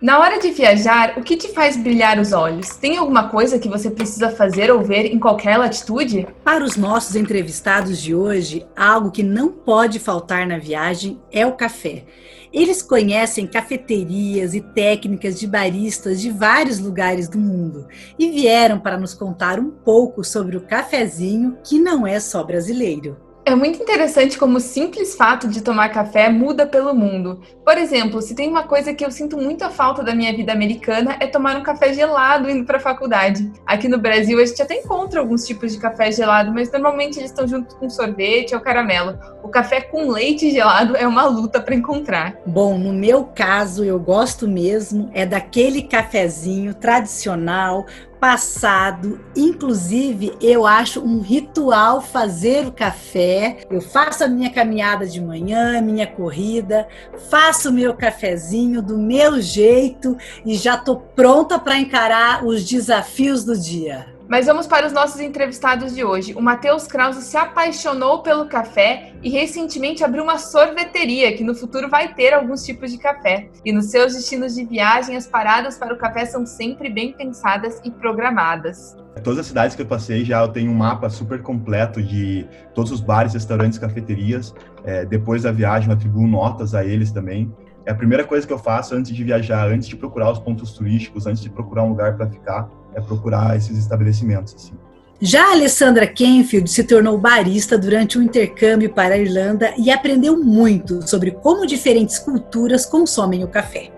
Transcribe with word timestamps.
Na 0.00 0.18
hora 0.18 0.38
de 0.38 0.50
viajar, 0.50 1.18
o 1.18 1.22
que 1.22 1.36
te 1.36 1.48
faz 1.48 1.76
brilhar 1.76 2.18
os 2.18 2.32
olhos? 2.32 2.70
Tem 2.70 2.96
alguma 2.96 3.28
coisa 3.28 3.58
que 3.58 3.68
você 3.68 3.90
precisa 3.90 4.30
fazer 4.30 4.70
ou 4.70 4.80
ver 4.82 5.04
em 5.04 5.18
qualquer 5.18 5.58
latitude? 5.58 6.26
Para 6.42 6.64
os 6.64 6.74
nossos 6.74 7.16
entrevistados 7.16 8.00
de 8.00 8.14
hoje, 8.14 8.66
algo 8.74 9.10
que 9.10 9.22
não 9.22 9.52
pode 9.52 9.98
faltar 9.98 10.46
na 10.46 10.56
viagem 10.56 11.20
é 11.30 11.44
o 11.44 11.52
café. 11.52 12.06
Eles 12.50 12.80
conhecem 12.80 13.46
cafeterias 13.46 14.54
e 14.54 14.62
técnicas 14.62 15.38
de 15.38 15.46
baristas 15.46 16.18
de 16.18 16.30
vários 16.30 16.78
lugares 16.78 17.28
do 17.28 17.38
mundo 17.38 17.86
e 18.18 18.30
vieram 18.30 18.80
para 18.80 18.96
nos 18.96 19.12
contar 19.12 19.60
um 19.60 19.70
pouco 19.70 20.24
sobre 20.24 20.56
o 20.56 20.62
cafezinho 20.62 21.58
que 21.62 21.78
não 21.78 22.06
é 22.06 22.18
só 22.18 22.42
brasileiro. 22.42 23.29
É 23.44 23.54
muito 23.54 23.82
interessante 23.82 24.38
como 24.38 24.58
o 24.58 24.60
simples 24.60 25.14
fato 25.14 25.48
de 25.48 25.62
tomar 25.62 25.88
café 25.88 26.28
muda 26.28 26.66
pelo 26.66 26.94
mundo. 26.94 27.40
Por 27.64 27.78
exemplo, 27.78 28.20
se 28.20 28.34
tem 28.34 28.48
uma 28.48 28.64
coisa 28.64 28.92
que 28.92 29.04
eu 29.04 29.10
sinto 29.10 29.36
muita 29.36 29.70
falta 29.70 30.04
da 30.04 30.14
minha 30.14 30.34
vida 30.34 30.52
americana 30.52 31.16
é 31.18 31.26
tomar 31.26 31.56
um 31.56 31.62
café 31.62 31.92
gelado 31.92 32.50
indo 32.50 32.64
para 32.64 32.76
a 32.76 32.80
faculdade. 32.80 33.50
Aqui 33.66 33.88
no 33.88 33.98
Brasil 33.98 34.38
a 34.38 34.44
gente 34.44 34.62
até 34.62 34.74
encontra 34.74 35.20
alguns 35.20 35.46
tipos 35.46 35.72
de 35.72 35.78
café 35.78 36.12
gelado, 36.12 36.52
mas 36.52 36.70
normalmente 36.70 37.18
eles 37.18 37.30
estão 37.30 37.48
junto 37.48 37.74
com 37.76 37.88
sorvete 37.88 38.54
ou 38.54 38.60
caramelo. 38.60 39.18
O 39.42 39.48
café 39.48 39.80
com 39.80 40.10
leite 40.10 40.50
gelado 40.50 40.94
é 40.94 41.06
uma 41.06 41.24
luta 41.24 41.60
para 41.60 41.74
encontrar. 41.74 42.36
Bom, 42.46 42.78
no 42.78 42.92
meu 42.92 43.24
caso 43.24 43.82
eu 43.82 43.98
gosto 43.98 44.46
mesmo 44.46 45.10
é 45.14 45.24
daquele 45.24 45.82
cafezinho 45.82 46.74
tradicional 46.74 47.86
passado. 48.20 49.18
Inclusive, 49.34 50.36
eu 50.40 50.66
acho 50.66 51.00
um 51.00 51.20
ritual 51.20 52.02
fazer 52.02 52.66
o 52.66 52.72
café. 52.72 53.64
Eu 53.70 53.80
faço 53.80 54.22
a 54.22 54.28
minha 54.28 54.50
caminhada 54.50 55.06
de 55.06 55.20
manhã, 55.20 55.80
minha 55.80 56.06
corrida, 56.06 56.86
faço 57.30 57.70
o 57.70 57.72
meu 57.72 57.94
cafezinho 57.94 58.82
do 58.82 58.98
meu 58.98 59.40
jeito 59.40 60.16
e 60.44 60.54
já 60.54 60.76
tô 60.76 60.96
pronta 60.96 61.58
para 61.58 61.78
encarar 61.78 62.44
os 62.44 62.64
desafios 62.64 63.44
do 63.44 63.58
dia. 63.58 64.19
Mas 64.30 64.46
vamos 64.46 64.68
para 64.68 64.86
os 64.86 64.92
nossos 64.92 65.20
entrevistados 65.20 65.92
de 65.92 66.04
hoje. 66.04 66.34
O 66.34 66.40
Matheus 66.40 66.86
Krause 66.86 67.20
se 67.20 67.36
apaixonou 67.36 68.22
pelo 68.22 68.46
café 68.46 69.12
e 69.24 69.28
recentemente 69.28 70.04
abriu 70.04 70.22
uma 70.22 70.38
sorveteria 70.38 71.36
que 71.36 71.42
no 71.42 71.52
futuro 71.52 71.90
vai 71.90 72.14
ter 72.14 72.32
alguns 72.32 72.64
tipos 72.64 72.92
de 72.92 72.98
café. 72.98 73.48
E 73.64 73.72
nos 73.72 73.86
seus 73.86 74.14
destinos 74.14 74.54
de 74.54 74.64
viagem, 74.64 75.16
as 75.16 75.26
paradas 75.26 75.76
para 75.76 75.92
o 75.92 75.98
café 75.98 76.24
são 76.26 76.46
sempre 76.46 76.88
bem 76.88 77.12
pensadas 77.12 77.80
e 77.84 77.90
programadas. 77.90 78.96
Todas 79.24 79.40
as 79.40 79.46
cidades 79.46 79.74
que 79.74 79.82
eu 79.82 79.86
passei 79.86 80.24
já 80.24 80.40
eu 80.42 80.48
tenho 80.48 80.70
um 80.70 80.76
mapa 80.76 81.10
super 81.10 81.42
completo 81.42 82.00
de 82.00 82.46
todos 82.72 82.92
os 82.92 83.00
bares, 83.00 83.34
restaurantes, 83.34 83.80
cafeterias. 83.80 84.54
É, 84.84 85.04
depois 85.04 85.42
da 85.42 85.50
viagem 85.50 85.88
eu 85.88 85.96
atribuo 85.96 86.28
notas 86.28 86.72
a 86.72 86.84
eles 86.84 87.10
também. 87.10 87.52
É 87.84 87.90
a 87.90 87.96
primeira 87.96 88.22
coisa 88.22 88.46
que 88.46 88.52
eu 88.52 88.58
faço 88.58 88.94
antes 88.94 89.12
de 89.12 89.24
viajar, 89.24 89.66
antes 89.66 89.88
de 89.88 89.96
procurar 89.96 90.30
os 90.30 90.38
pontos 90.38 90.72
turísticos, 90.72 91.26
antes 91.26 91.42
de 91.42 91.50
procurar 91.50 91.82
um 91.82 91.88
lugar 91.88 92.16
para 92.16 92.28
ficar 92.28 92.70
é 92.94 93.00
procurar 93.00 93.56
esses 93.56 93.78
estabelecimentos. 93.78 94.54
Assim. 94.54 94.72
Já 95.20 95.48
a 95.48 95.52
Alessandra 95.52 96.06
Kenfield 96.06 96.70
se 96.70 96.82
tornou 96.82 97.18
barista 97.18 97.76
durante 97.76 98.18
um 98.18 98.22
intercâmbio 98.22 98.90
para 98.90 99.14
a 99.14 99.18
Irlanda 99.18 99.74
e 99.76 99.90
aprendeu 99.90 100.42
muito 100.42 101.06
sobre 101.06 101.30
como 101.30 101.66
diferentes 101.66 102.18
culturas 102.18 102.86
consomem 102.86 103.44
o 103.44 103.48
café. 103.48 103.90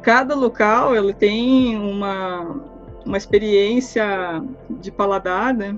Cada 0.00 0.34
local 0.34 0.96
ele 0.96 1.12
tem 1.12 1.76
uma, 1.76 2.62
uma 3.04 3.18
experiência 3.18 4.42
de 4.70 4.90
paladar, 4.90 5.52
né? 5.52 5.76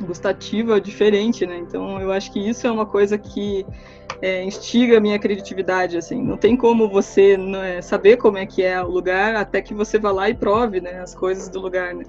Gustativa 0.00 0.80
diferente, 0.80 1.46
né? 1.46 1.58
Então 1.58 2.00
eu 2.00 2.10
acho 2.10 2.32
que 2.32 2.40
isso 2.40 2.66
é 2.66 2.70
uma 2.70 2.86
coisa 2.86 3.18
que 3.18 3.64
é, 4.20 4.42
instiga 4.44 4.98
a 4.98 5.00
minha 5.00 5.18
criatividade, 5.18 5.96
assim. 5.96 6.22
Não 6.22 6.36
tem 6.36 6.56
como 6.56 6.88
você 6.88 7.36
né, 7.36 7.82
saber 7.82 8.16
como 8.16 8.38
é 8.38 8.46
que 8.46 8.62
é 8.62 8.82
o 8.82 8.88
lugar 8.88 9.36
até 9.36 9.60
que 9.60 9.74
você 9.74 9.98
vá 9.98 10.12
lá 10.12 10.30
e 10.30 10.34
prove, 10.34 10.80
né, 10.80 11.00
as 11.00 11.14
coisas 11.14 11.48
do 11.50 11.60
lugar, 11.60 11.94
né? 11.94 12.04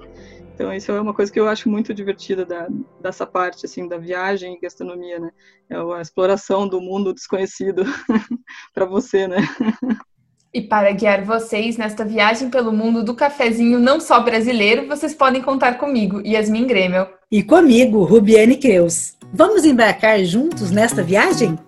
Então 0.54 0.72
isso 0.72 0.92
é 0.92 1.00
uma 1.00 1.12
coisa 1.12 1.32
que 1.32 1.40
eu 1.40 1.48
acho 1.48 1.68
muito 1.68 1.92
divertida 1.92 2.46
da, 2.46 2.68
dessa 3.00 3.26
parte, 3.26 3.66
assim, 3.66 3.88
da 3.88 3.98
viagem 3.98 4.54
e 4.54 4.60
gastronomia, 4.60 5.18
né? 5.18 5.30
É 5.68 5.76
a 5.76 6.00
exploração 6.00 6.68
do 6.68 6.80
mundo 6.80 7.12
desconhecido 7.12 7.82
para 8.72 8.84
você, 8.84 9.26
né? 9.26 9.38
E 10.54 10.62
para 10.62 10.92
guiar 10.92 11.24
vocês 11.24 11.76
nesta 11.76 12.04
viagem 12.04 12.48
pelo 12.48 12.72
mundo 12.72 13.02
do 13.02 13.12
cafezinho 13.12 13.80
não 13.80 13.98
só 13.98 14.20
brasileiro, 14.20 14.86
vocês 14.86 15.12
podem 15.12 15.42
contar 15.42 15.78
comigo, 15.78 16.20
Yasmin 16.24 16.68
Grêmio. 16.68 17.08
E 17.28 17.42
comigo, 17.42 18.04
Rubiane 18.04 18.56
Creus. 18.56 19.16
Vamos 19.32 19.64
embarcar 19.64 20.22
juntos 20.22 20.70
nesta 20.70 21.02
viagem? 21.02 21.58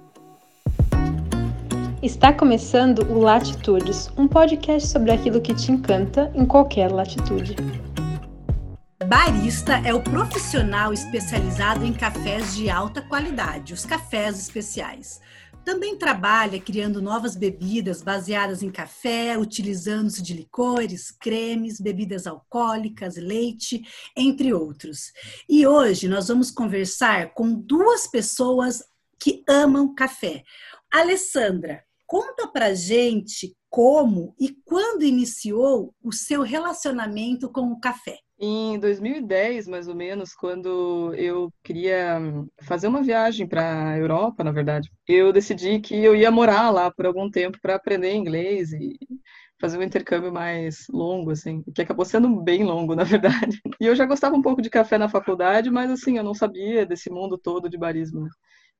Está 2.00 2.32
começando 2.32 3.00
o 3.10 3.18
Latitudes, 3.18 4.08
um 4.16 4.28
podcast 4.28 4.86
sobre 4.86 5.10
aquilo 5.10 5.40
que 5.40 5.52
te 5.52 5.72
encanta 5.72 6.30
em 6.32 6.46
qualquer 6.46 6.92
latitude. 6.92 7.56
Barista 9.08 9.80
é 9.84 9.92
o 9.92 10.00
profissional 10.00 10.92
especializado 10.92 11.84
em 11.84 11.92
cafés 11.92 12.54
de 12.54 12.70
alta 12.70 13.02
qualidade, 13.02 13.72
os 13.72 13.84
cafés 13.84 14.38
especiais. 14.38 15.20
Também 15.66 15.98
trabalha 15.98 16.60
criando 16.60 17.02
novas 17.02 17.34
bebidas 17.34 18.00
baseadas 18.00 18.62
em 18.62 18.70
café, 18.70 19.36
utilizando-se 19.36 20.22
de 20.22 20.32
licores, 20.32 21.10
cremes, 21.10 21.80
bebidas 21.80 22.24
alcoólicas, 22.24 23.16
leite, 23.16 23.82
entre 24.16 24.54
outros. 24.54 25.12
E 25.48 25.66
hoje 25.66 26.06
nós 26.06 26.28
vamos 26.28 26.52
conversar 26.52 27.34
com 27.34 27.52
duas 27.52 28.06
pessoas 28.06 28.80
que 29.18 29.42
amam 29.48 29.92
café. 29.92 30.44
Alessandra, 30.92 31.84
Conta 32.06 32.46
pra 32.46 32.72
gente 32.72 33.56
como 33.68 34.32
e 34.38 34.50
quando 34.64 35.02
iniciou 35.02 35.92
o 36.00 36.12
seu 36.12 36.42
relacionamento 36.42 37.50
com 37.50 37.72
o 37.72 37.80
café. 37.80 38.20
Em 38.38 38.78
2010, 38.78 39.66
mais 39.66 39.88
ou 39.88 39.94
menos, 39.94 40.34
quando 40.34 41.14
eu 41.14 41.50
queria 41.64 42.18
fazer 42.62 42.86
uma 42.86 43.02
viagem 43.02 43.46
para 43.48 43.92
a 43.92 43.98
Europa, 43.98 44.44
na 44.44 44.52
verdade, 44.52 44.90
eu 45.08 45.32
decidi 45.32 45.80
que 45.80 45.94
eu 45.96 46.14
ia 46.14 46.30
morar 46.30 46.70
lá 46.70 46.90
por 46.90 47.06
algum 47.06 47.30
tempo 47.30 47.58
para 47.62 47.76
aprender 47.76 48.14
inglês 48.14 48.72
e 48.72 48.98
fazer 49.58 49.78
um 49.78 49.82
intercâmbio 49.82 50.30
mais 50.30 50.86
longo, 50.90 51.30
assim, 51.30 51.62
que 51.74 51.80
acabou 51.80 52.04
sendo 52.04 52.28
bem 52.42 52.62
longo, 52.62 52.94
na 52.96 53.04
verdade. 53.04 53.58
E 53.80 53.86
eu 53.86 53.96
já 53.96 54.04
gostava 54.04 54.36
um 54.36 54.42
pouco 54.42 54.60
de 54.60 54.68
café 54.68 54.98
na 54.98 55.08
faculdade, 55.08 55.70
mas 55.70 55.90
assim, 55.90 56.18
eu 56.18 56.24
não 56.24 56.34
sabia 56.34 56.84
desse 56.84 57.08
mundo 57.10 57.38
todo 57.38 57.70
de 57.70 57.78
barismo. 57.78 58.24
Né? 58.24 58.30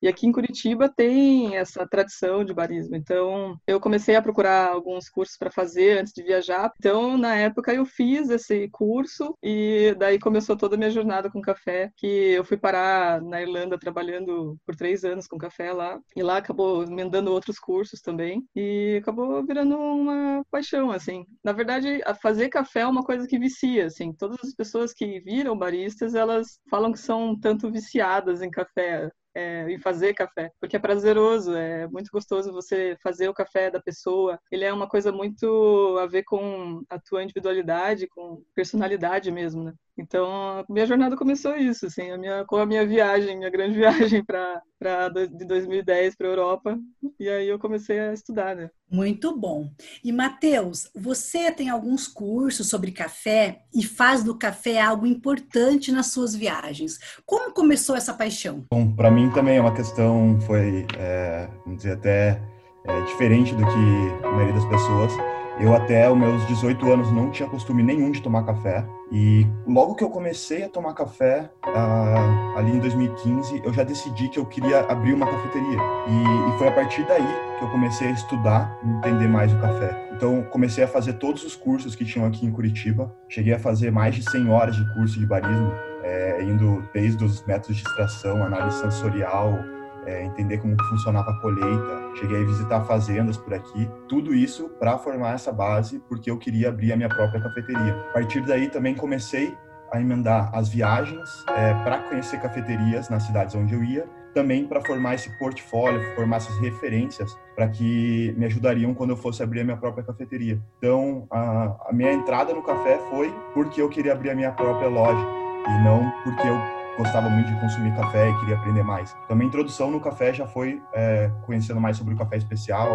E 0.03 0.09
aqui 0.09 0.27
em 0.27 0.33
Curitiba 0.33 0.89
tem 0.89 1.57
essa 1.57 1.87
tradição 1.87 2.45
de 2.45 2.53
barismo. 2.53 2.97
Então, 2.97 3.57
eu 3.67 3.81
comecei 3.81 4.15
a 4.15 4.23
procurar 4.23 4.69
alguns 4.69 5.09
cursos 5.09 5.37
para 5.37 5.51
fazer 5.51 6.01
antes 6.01 6.13
de 6.13 6.23
viajar. 6.23 6.71
Então, 6.79 7.17
na 7.17 7.35
época, 7.35 7.73
eu 7.73 7.85
fiz 7.85 8.29
esse 8.31 8.69
curso 8.69 9.37
e 9.43 9.95
daí 9.99 10.19
começou 10.19 10.57
toda 10.57 10.77
a 10.77 10.79
minha 10.79 10.91
jornada 10.91 11.31
com 11.31 11.41
café, 11.41 11.91
que 11.97 12.07
eu 12.07 12.45
fui 12.45 12.57
parar 12.57 13.21
na 13.23 13.41
Irlanda 13.41 13.79
trabalhando 13.79 14.57
por 14.67 14.77
três 14.77 15.05
anos 15.05 15.27
com 15.27 15.39
café 15.39 15.73
lá. 15.73 15.99
E 16.15 16.23
lá 16.23 16.39
acabou 16.39 16.83
emendando 16.83 17.33
outros 17.33 17.59
cursos 17.59 18.01
também. 18.01 18.45
E 18.55 18.99
acabou 19.03 19.45
virando 19.45 19.77
uma 19.79 20.45
paixão, 20.51 20.91
assim. 20.91 21.25
Na 21.43 21.53
verdade, 21.53 22.01
fazer 22.21 22.49
café 22.49 22.81
é 22.81 22.87
uma 22.87 23.03
coisa 23.03 23.27
que 23.27 23.39
vicia, 23.39 23.87
assim. 23.87 24.13
Todas 24.13 24.39
as 24.43 24.55
pessoas 24.55 24.93
que 24.93 25.21
viram 25.21 25.57
baristas, 25.57 26.15
elas 26.15 26.59
falam 26.71 26.93
que 26.93 26.99
são 26.99 27.39
tanto 27.39 27.71
viciadas 27.71 28.43
em 28.43 28.51
café 28.51 29.11
é, 29.37 29.79
fazer 29.81 30.15
café, 30.15 30.51
porque 30.59 30.77
é 30.77 30.79
prazeroso, 30.79 31.55
é 31.55 31.87
muito 31.89 32.11
gostoso 32.11 32.53
você 32.53 32.97
fazer 33.03 33.29
o 33.29 33.35
café 33.35 33.71
da 33.71 33.81
pessoa. 33.81 34.41
Ele 34.51 34.65
é 34.65 34.73
uma 34.73 34.89
coisa 34.89 35.13
muito 35.13 35.99
a 36.01 36.07
ver 36.07 36.23
com 36.25 36.83
a 36.89 36.99
tua 36.99 37.23
individualidade, 37.23 38.09
com 38.09 38.43
personalidade 38.55 39.31
mesmo, 39.31 39.63
né? 39.63 39.75
Então, 39.99 40.65
minha 40.69 40.87
jornada 40.87 41.17
começou 41.17 41.57
isso, 41.57 41.87
assim, 41.87 42.11
a 42.11 42.19
minha, 42.19 42.45
com 42.45 42.57
a 42.57 42.67
minha 42.67 42.87
viagem, 42.87 43.37
minha 43.37 43.51
grande 43.51 43.75
viagem 43.79 44.25
para 44.25 45.09
de 45.09 45.45
2010 45.45 46.17
para 46.17 46.27
a 46.27 46.31
Europa, 46.31 46.79
e 47.19 47.29
aí 47.29 47.49
eu 47.49 47.59
comecei 47.59 47.99
a 47.99 48.13
estudar, 48.13 48.55
né? 48.55 48.71
Muito 48.91 49.37
bom. 49.37 49.71
E 50.05 50.13
Matheus, 50.13 50.91
você 50.95 51.51
tem 51.51 51.71
alguns 51.71 52.07
cursos 52.07 52.69
sobre 52.69 52.93
café 52.93 53.63
e 53.75 53.85
faz 53.85 54.23
do 54.23 54.39
café 54.39 54.81
algo 54.81 55.07
importante 55.07 55.91
nas 55.91 56.09
suas 56.09 56.35
viagens. 56.35 56.99
Como 57.25 57.53
começou 57.53 57.97
essa 57.97 58.15
paixão? 58.15 58.65
Bom, 58.71 58.95
para 58.95 59.11
mim 59.11 59.31
também 59.31 59.57
é 59.57 59.61
uma 59.61 59.75
questão 59.75 60.39
foi, 60.43 60.87
é, 60.99 61.49
vamos 61.65 61.79
dizer 61.79 61.95
até 61.95 62.41
é, 62.85 63.01
diferente 63.07 63.55
do 63.55 63.65
que 63.65 64.25
a 64.25 64.31
maioria 64.31 64.55
das 64.55 64.67
pessoas 64.67 65.13
eu 65.59 65.75
até 65.75 66.11
os 66.11 66.19
meus 66.19 66.47
18 66.49 66.93
anos 66.93 67.11
não 67.11 67.31
tinha 67.31 67.49
costume 67.49 67.83
nenhum 67.83 68.11
de 68.11 68.21
tomar 68.21 68.45
café. 68.45 68.87
E 69.11 69.47
logo 69.67 69.95
que 69.95 70.03
eu 70.03 70.11
comecei 70.11 70.65
a 70.65 70.69
tomar 70.69 70.93
café, 70.93 71.49
uh, 71.65 72.59
ali 72.59 72.73
em 72.73 72.81
2015, 72.81 73.63
eu 73.65 73.73
já 73.73 73.85
decidi 73.85 74.29
que 74.29 74.39
eu 74.39 74.45
queria 74.45 74.81
abrir 74.81 75.13
uma 75.13 75.27
cafeteria. 75.27 75.79
E, 76.09 76.55
e 76.55 76.59
foi 76.59 76.69
a 76.69 76.73
partir 76.73 77.07
daí 77.07 77.27
que 77.59 77.65
eu 77.65 77.71
comecei 77.71 78.09
a 78.09 78.11
estudar, 78.11 78.79
entender 78.85 79.29
mais 79.29 79.53
o 79.53 79.61
café. 79.61 80.09
Então, 80.17 80.43
comecei 80.51 80.83
a 80.83 80.89
fazer 80.89 81.15
todos 81.15 81.45
os 81.45 81.55
cursos 81.55 81.95
que 81.95 82.05
tinham 82.05 82.27
aqui 82.27 82.45
em 82.45 82.51
Curitiba. 82.51 83.15
Cheguei 83.29 83.53
a 83.55 83.59
fazer 83.59 83.93
mais 83.93 84.15
de 84.15 84.29
100 84.29 84.49
horas 84.51 84.75
de 84.75 84.95
curso 84.95 85.19
de 85.19 85.27
barismo, 85.27 85.73
é, 86.03 86.43
indo 86.43 86.83
desde 86.93 87.23
os 87.25 87.45
métodos 87.45 87.77
de 87.77 87.83
extração, 87.83 88.43
análise 88.43 88.81
sensorial, 88.81 89.59
é, 90.07 90.25
entender 90.25 90.59
como 90.59 90.77
funcionava 90.85 91.31
a 91.31 91.41
colheita, 91.41 92.17
cheguei 92.17 92.43
a 92.43 92.47
visitar 92.47 92.81
fazendas 92.85 93.37
por 93.37 93.53
aqui, 93.53 93.91
tudo 94.09 94.35
isso 94.35 94.69
para 94.79 94.97
formar 94.99 95.35
essa 95.35 95.53
base, 95.53 96.01
porque 96.09 96.31
eu 96.31 96.39
queria 96.39 96.69
abrir 96.69 96.93
a 96.93 96.97
minha 96.97 97.09
própria 97.09 97.41
cafeteria. 97.41 98.07
A 98.11 98.13
partir 98.15 98.41
daí 98.43 98.69
também 98.69 98.95
comecei 98.95 99.57
a 99.93 100.01
emendar 100.01 100.51
as 100.55 100.69
viagens 100.69 101.45
é, 101.49 101.75
para 101.83 101.99
conhecer 102.01 102.41
cafeterias 102.41 103.09
nas 103.09 103.25
cidades 103.25 103.55
onde 103.55 103.75
eu 103.75 103.83
ia, 103.83 104.07
também 104.35 104.67
para 104.67 104.83
formar 104.83 105.15
esse 105.15 105.31
portfólio, 105.39 106.15
formar 106.15 106.37
essas 106.37 106.59
referências 106.59 107.35
para 107.55 107.69
que 107.69 108.35
me 108.37 108.45
ajudariam 108.45 108.93
quando 108.93 109.11
eu 109.11 109.17
fosse 109.17 109.43
abrir 109.43 109.61
a 109.61 109.65
minha 109.65 109.77
própria 109.79 110.05
cafeteria. 110.05 110.61
Então, 110.77 111.27
a, 111.31 111.89
a 111.89 111.93
minha 111.93 112.13
entrada 112.13 112.53
no 112.53 112.63
café 112.63 112.99
foi 113.09 113.35
porque 113.55 113.81
eu 113.81 113.89
queria 113.89 114.13
abrir 114.13 114.31
a 114.31 114.35
minha 114.35 114.53
própria 114.53 114.89
loja 114.89 115.27
e 115.67 115.83
não 115.83 116.13
porque 116.23 116.47
eu 116.47 116.76
gostava 116.97 117.29
muito 117.29 117.53
de 117.53 117.61
consumir 117.61 117.95
café 117.95 118.31
e 118.31 118.41
queria 118.41 118.57
aprender 118.57 118.83
mais. 118.83 119.17
Então, 119.25 119.37
minha 119.37 119.49
introdução 119.49 119.91
no 119.91 120.01
café 120.01 120.33
já 120.33 120.47
foi 120.47 120.83
é, 120.93 121.31
conhecendo 121.45 121.81
mais 121.81 121.97
sobre 121.97 122.15
o 122.15 122.17
café 122.17 122.37
especial, 122.37 122.89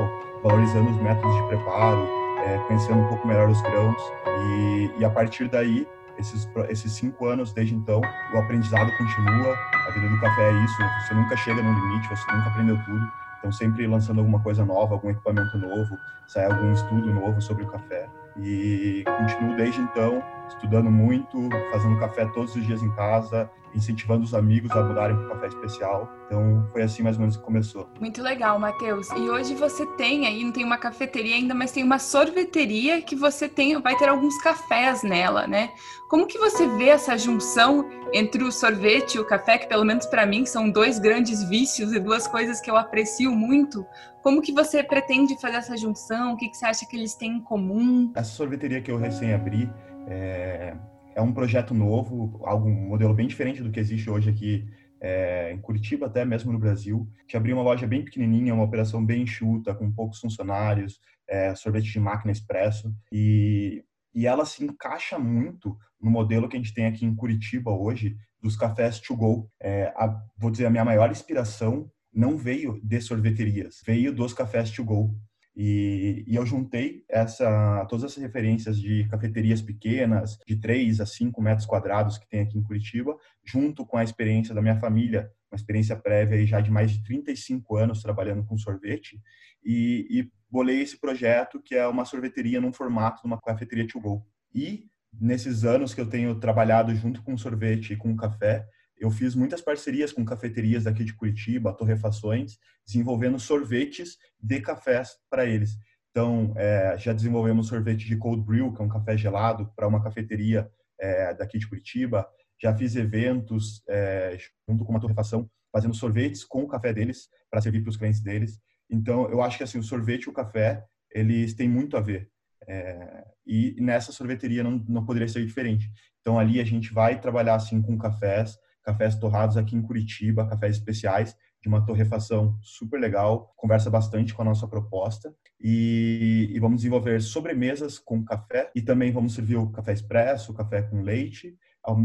valorizando 0.43 0.89
os 0.89 0.97
métodos 0.97 1.35
de 1.35 1.47
preparo, 1.47 2.07
é, 2.45 2.57
conhecendo 2.67 2.99
um 2.99 3.07
pouco 3.07 3.27
melhor 3.27 3.49
os 3.49 3.61
grãos 3.61 4.01
e, 4.27 4.91
e 4.99 5.05
a 5.05 5.09
partir 5.09 5.47
daí 5.47 5.87
esses, 6.17 6.49
esses 6.69 6.91
cinco 6.93 7.25
anos 7.25 7.53
desde 7.53 7.75
então, 7.75 8.01
o 8.33 8.37
aprendizado 8.37 8.91
continua. 8.97 9.57
A 9.87 9.91
vida 9.91 10.07
do 10.07 10.19
café 10.19 10.49
é 10.49 10.63
isso. 10.63 10.77
Você 11.01 11.13
nunca 11.13 11.35
chega 11.37 11.61
no 11.61 11.73
limite, 11.73 12.09
você 12.09 12.31
nunca 12.31 12.49
aprendeu 12.49 12.77
tudo. 12.85 13.11
Então, 13.39 13.51
sempre 13.51 13.87
lançando 13.87 14.19
alguma 14.19 14.39
coisa 14.39 14.63
nova, 14.63 14.93
algum 14.93 15.09
equipamento 15.09 15.57
novo, 15.57 15.97
sai 16.27 16.45
algum 16.45 16.71
estudo 16.73 17.11
novo 17.11 17.41
sobre 17.41 17.63
o 17.63 17.67
café. 17.67 18.07
E 18.37 19.03
continuo 19.17 19.55
desde 19.55 19.81
então 19.81 20.23
estudando 20.53 20.89
muito, 20.89 21.49
fazendo 21.71 21.99
café 21.99 22.25
todos 22.25 22.55
os 22.55 22.65
dias 22.65 22.81
em 22.81 22.91
casa, 22.91 23.49
incentivando 23.73 24.23
os 24.23 24.33
amigos 24.33 24.71
a 24.71 24.83
mudarem 24.83 25.15
para 25.15 25.25
o 25.25 25.29
café 25.29 25.47
especial. 25.47 26.11
Então 26.25 26.67
foi 26.71 26.81
assim 26.83 27.03
mais 27.03 27.15
ou 27.15 27.21
menos 27.21 27.37
que 27.37 27.43
começou. 27.43 27.89
Muito 27.99 28.21
legal, 28.21 28.59
Matheus. 28.59 29.09
E 29.11 29.29
hoje 29.29 29.55
você 29.55 29.85
tem 29.95 30.27
aí, 30.27 30.43
não 30.43 30.51
tem 30.51 30.63
uma 30.63 30.77
cafeteria 30.77 31.35
ainda, 31.35 31.53
mas 31.53 31.71
tem 31.71 31.83
uma 31.83 31.99
sorveteria 31.99 33.01
que 33.01 33.15
você 33.15 33.47
tem, 33.47 33.79
vai 33.81 33.95
ter 33.97 34.09
alguns 34.09 34.37
cafés 34.41 35.03
nela, 35.03 35.47
né? 35.47 35.71
Como 36.09 36.27
que 36.27 36.37
você 36.37 36.67
vê 36.77 36.89
essa 36.89 37.17
junção 37.17 37.89
entre 38.13 38.43
o 38.43 38.51
sorvete 38.51 39.15
e 39.15 39.19
o 39.19 39.25
café, 39.25 39.57
que 39.57 39.67
pelo 39.67 39.85
menos 39.85 40.05
para 40.05 40.25
mim 40.25 40.45
são 40.45 40.69
dois 40.69 40.99
grandes 40.99 41.41
vícios 41.47 41.93
e 41.93 41.99
duas 41.99 42.27
coisas 42.27 42.59
que 42.59 42.69
eu 42.69 42.75
aprecio 42.75 43.31
muito? 43.31 43.85
Como 44.21 44.41
que 44.41 44.51
você 44.51 44.83
pretende 44.83 45.39
fazer 45.39 45.57
essa 45.57 45.75
junção? 45.77 46.33
O 46.33 46.37
que, 46.37 46.49
que 46.49 46.57
você 46.57 46.65
acha 46.65 46.85
que 46.85 46.95
eles 46.95 47.15
têm 47.15 47.37
em 47.37 47.41
comum? 47.41 48.11
Essa 48.13 48.31
sorveteria 48.31 48.81
que 48.81 48.91
eu 48.91 48.97
recém 48.97 49.33
abri, 49.33 49.71
é, 50.07 50.75
é 51.15 51.21
um 51.21 51.33
projeto 51.33 51.73
novo, 51.73 52.41
algo, 52.45 52.67
um 52.67 52.87
modelo 52.87 53.13
bem 53.13 53.27
diferente 53.27 53.61
do 53.61 53.71
que 53.71 53.79
existe 53.79 54.09
hoje 54.09 54.29
aqui 54.29 54.67
é, 55.01 55.51
em 55.51 55.59
Curitiba, 55.59 56.05
até 56.05 56.23
mesmo 56.23 56.51
no 56.51 56.59
Brasil, 56.59 57.09
que 57.27 57.35
abriu 57.35 57.55
uma 57.55 57.63
loja 57.63 57.87
bem 57.87 58.05
pequenininha, 58.05 58.53
uma 58.53 58.63
operação 58.63 59.03
bem 59.03 59.23
enxuta, 59.23 59.73
com 59.73 59.91
poucos 59.91 60.19
funcionários, 60.19 60.99
é, 61.27 61.55
sorvete 61.55 61.91
de 61.91 61.99
máquina 61.99 62.31
expresso, 62.31 62.93
e, 63.11 63.83
e 64.13 64.27
ela 64.27 64.45
se 64.45 64.63
encaixa 64.63 65.17
muito 65.17 65.77
no 65.99 66.11
modelo 66.11 66.47
que 66.47 66.55
a 66.55 66.59
gente 66.59 66.73
tem 66.73 66.85
aqui 66.85 67.05
em 67.05 67.15
Curitiba 67.15 67.71
hoje, 67.71 68.15
dos 68.41 68.55
cafés 68.55 68.99
to 68.99 69.15
go. 69.15 69.49
É, 69.59 69.93
a, 69.95 70.19
vou 70.37 70.51
dizer, 70.51 70.65
a 70.65 70.69
minha 70.69 70.85
maior 70.85 71.09
inspiração 71.09 71.89
não 72.13 72.37
veio 72.37 72.79
de 72.83 72.99
sorveterias, 73.01 73.81
veio 73.85 74.13
dos 74.13 74.33
cafés 74.33 74.69
to 74.71 74.83
go. 74.83 75.15
E, 75.55 76.23
e, 76.25 76.35
eu 76.35 76.45
juntei 76.45 77.03
essa, 77.09 77.85
todas 77.89 78.05
essas 78.05 78.23
referências 78.23 78.79
de 78.79 79.05
cafeterias 79.09 79.61
pequenas, 79.61 80.37
de 80.47 80.55
3 80.55 81.01
a 81.01 81.05
5 81.05 81.41
metros 81.41 81.65
quadrados 81.65 82.17
que 82.17 82.27
tem 82.29 82.41
aqui 82.41 82.57
em 82.57 82.63
Curitiba, 82.63 83.17
junto 83.43 83.85
com 83.85 83.97
a 83.97 84.03
experiência 84.03 84.55
da 84.55 84.61
minha 84.61 84.79
família, 84.79 85.29
uma 85.51 85.57
experiência 85.57 85.95
prévia 85.95 86.45
já 86.45 86.61
de 86.61 86.71
mais 86.71 86.91
de 86.91 87.03
35 87.03 87.75
anos 87.75 88.01
trabalhando 88.01 88.45
com 88.45 88.57
sorvete, 88.57 89.19
e, 89.63 90.07
e 90.09 90.31
bolei 90.49 90.81
esse 90.81 90.99
projeto 90.99 91.61
que 91.61 91.75
é 91.75 91.85
uma 91.85 92.05
sorveteria 92.05 92.61
num 92.61 92.71
formato 92.71 93.21
de 93.21 93.27
uma 93.27 93.39
cafeteria 93.41 93.87
to 93.87 93.99
go. 93.99 94.25
E 94.55 94.85
nesses 95.19 95.65
anos 95.65 95.93
que 95.93 95.99
eu 95.99 96.09
tenho 96.09 96.39
trabalhado 96.39 96.95
junto 96.95 97.21
com 97.23 97.37
sorvete 97.37 97.93
e 97.93 97.97
com 97.97 98.15
café, 98.15 98.65
eu 99.01 99.09
fiz 99.09 99.33
muitas 99.33 99.61
parcerias 99.61 100.13
com 100.13 100.23
cafeterias 100.23 100.83
daqui 100.83 101.03
de 101.03 101.15
Curitiba, 101.15 101.73
torrefações, 101.73 102.59
desenvolvendo 102.85 103.39
sorvetes 103.39 104.15
de 104.39 104.61
cafés 104.61 105.17
para 105.27 105.43
eles. 105.43 105.75
Então, 106.11 106.53
é, 106.55 106.95
já 106.99 107.11
desenvolvemos 107.11 107.67
sorvete 107.67 108.05
de 108.05 108.15
cold 108.15 108.43
brew, 108.43 108.71
que 108.71 108.79
é 108.79 108.85
um 108.85 108.89
café 108.89 109.17
gelado, 109.17 109.71
para 109.75 109.87
uma 109.87 110.03
cafeteria 110.03 110.69
é, 110.99 111.33
daqui 111.33 111.57
de 111.57 111.67
Curitiba. 111.67 112.27
Já 112.61 112.75
fiz 112.77 112.95
eventos 112.95 113.81
é, 113.89 114.37
junto 114.69 114.85
com 114.85 114.91
uma 114.91 114.99
torrefação, 114.99 115.49
fazendo 115.71 115.95
sorvetes 115.95 116.43
com 116.43 116.61
o 116.61 116.67
café 116.67 116.93
deles, 116.93 117.27
para 117.49 117.59
servir 117.59 117.81
para 117.81 117.89
os 117.89 117.97
clientes 117.97 118.21
deles. 118.21 118.59
Então, 118.87 119.27
eu 119.31 119.41
acho 119.41 119.57
que 119.57 119.63
assim, 119.63 119.79
o 119.79 119.83
sorvete 119.83 120.25
e 120.25 120.29
o 120.29 120.33
café, 120.33 120.85
eles 121.09 121.55
têm 121.55 121.67
muito 121.67 121.97
a 121.97 122.01
ver. 122.01 122.29
É, 122.67 123.25
e 123.47 123.75
nessa 123.79 124.11
sorveteria 124.11 124.63
não, 124.63 124.77
não 124.87 125.03
poderia 125.03 125.27
ser 125.27 125.43
diferente. 125.43 125.89
Então, 126.19 126.37
ali 126.37 126.61
a 126.61 126.63
gente 126.63 126.93
vai 126.93 127.19
trabalhar 127.19 127.55
assim 127.55 127.81
com 127.81 127.97
cafés, 127.97 128.59
cafés 128.83 129.15
torrados 129.15 129.57
aqui 129.57 129.75
em 129.75 129.81
Curitiba, 129.81 130.47
cafés 130.47 130.77
especiais 130.77 131.35
de 131.61 131.67
uma 131.67 131.85
torrefação 131.85 132.57
super 132.61 132.99
legal, 132.99 133.53
conversa 133.55 133.89
bastante 133.89 134.33
com 134.33 134.41
a 134.41 134.45
nossa 134.45 134.67
proposta 134.67 135.33
e, 135.59 136.49
e, 136.51 136.59
vamos 136.59 136.77
desenvolver 136.77 137.21
sobremesas 137.21 137.99
com 137.99 138.25
café 138.25 138.71
e 138.75 138.81
também 138.81 139.11
vamos 139.11 139.35
servir 139.35 139.57
o 139.57 139.69
café 139.69 139.93
expresso, 139.93 140.51
o 140.51 140.55
café 140.55 140.81
com 140.81 141.01
leite 141.01 141.55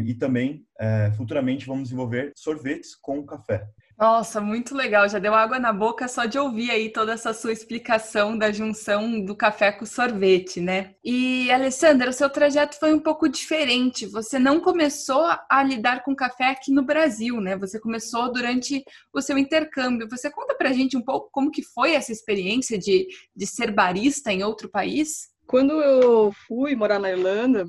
e 0.05 0.15
também 0.15 0.67
é, 0.79 1.11
futuramente 1.13 1.67
vamos 1.67 1.85
desenvolver 1.85 2.33
sorvetes 2.35 2.95
com 2.95 3.25
café. 3.25 3.67
Nossa, 3.99 4.43
muito 4.43 4.75
legal. 4.75 5.09
Já 5.09 5.19
deu 5.19 5.33
água 5.33 5.59
na 5.59 5.73
boca 5.73 6.07
só 6.07 6.27
de 6.27 6.39
ouvir 6.39 6.71
aí 6.71 6.93
toda 6.93 7.15
essa 7.15 7.33
sua 7.33 7.51
explicação 7.51 8.37
da 8.37 8.53
junção 8.53 9.25
do 9.25 9.35
café 9.35 9.73
com 9.73 9.87
sorvete, 9.87 10.61
né? 10.61 10.95
E, 11.03 11.51
Alessandra, 11.51 12.13
seu 12.13 12.29
trajeto 12.29 12.79
foi 12.79 12.93
um 12.93 13.01
pouco 13.01 13.27
diferente. 13.27 14.05
Você 14.05 14.39
não 14.39 14.61
começou 14.61 15.25
a 15.49 15.63
lidar 15.63 16.05
com 16.05 16.15
café 16.15 16.51
aqui 16.51 16.71
no 16.71 16.85
Brasil, 16.85 17.41
né? 17.41 17.57
Você 17.57 17.81
começou 17.81 18.31
durante 18.31 18.85
o 19.15 19.23
seu 19.23 19.39
intercâmbio. 19.39 20.09
Você 20.11 20.31
conta 20.31 20.55
pra 20.55 20.75
gente 20.75 20.95
um 20.95 21.03
pouco 21.03 21.31
como 21.33 21.51
que 21.51 21.63
foi 21.63 21.95
essa 21.95 22.13
experiência 22.13 22.79
de, 22.79 23.09
de 23.35 23.47
ser 23.47 23.73
barista 23.73 24.31
em 24.31 24.45
outro 24.45 24.69
país? 24.69 25.31
Quando 25.47 25.81
eu 25.81 26.33
fui 26.47 26.77
morar 26.77 26.99
na 26.99 27.11
Irlanda, 27.11 27.65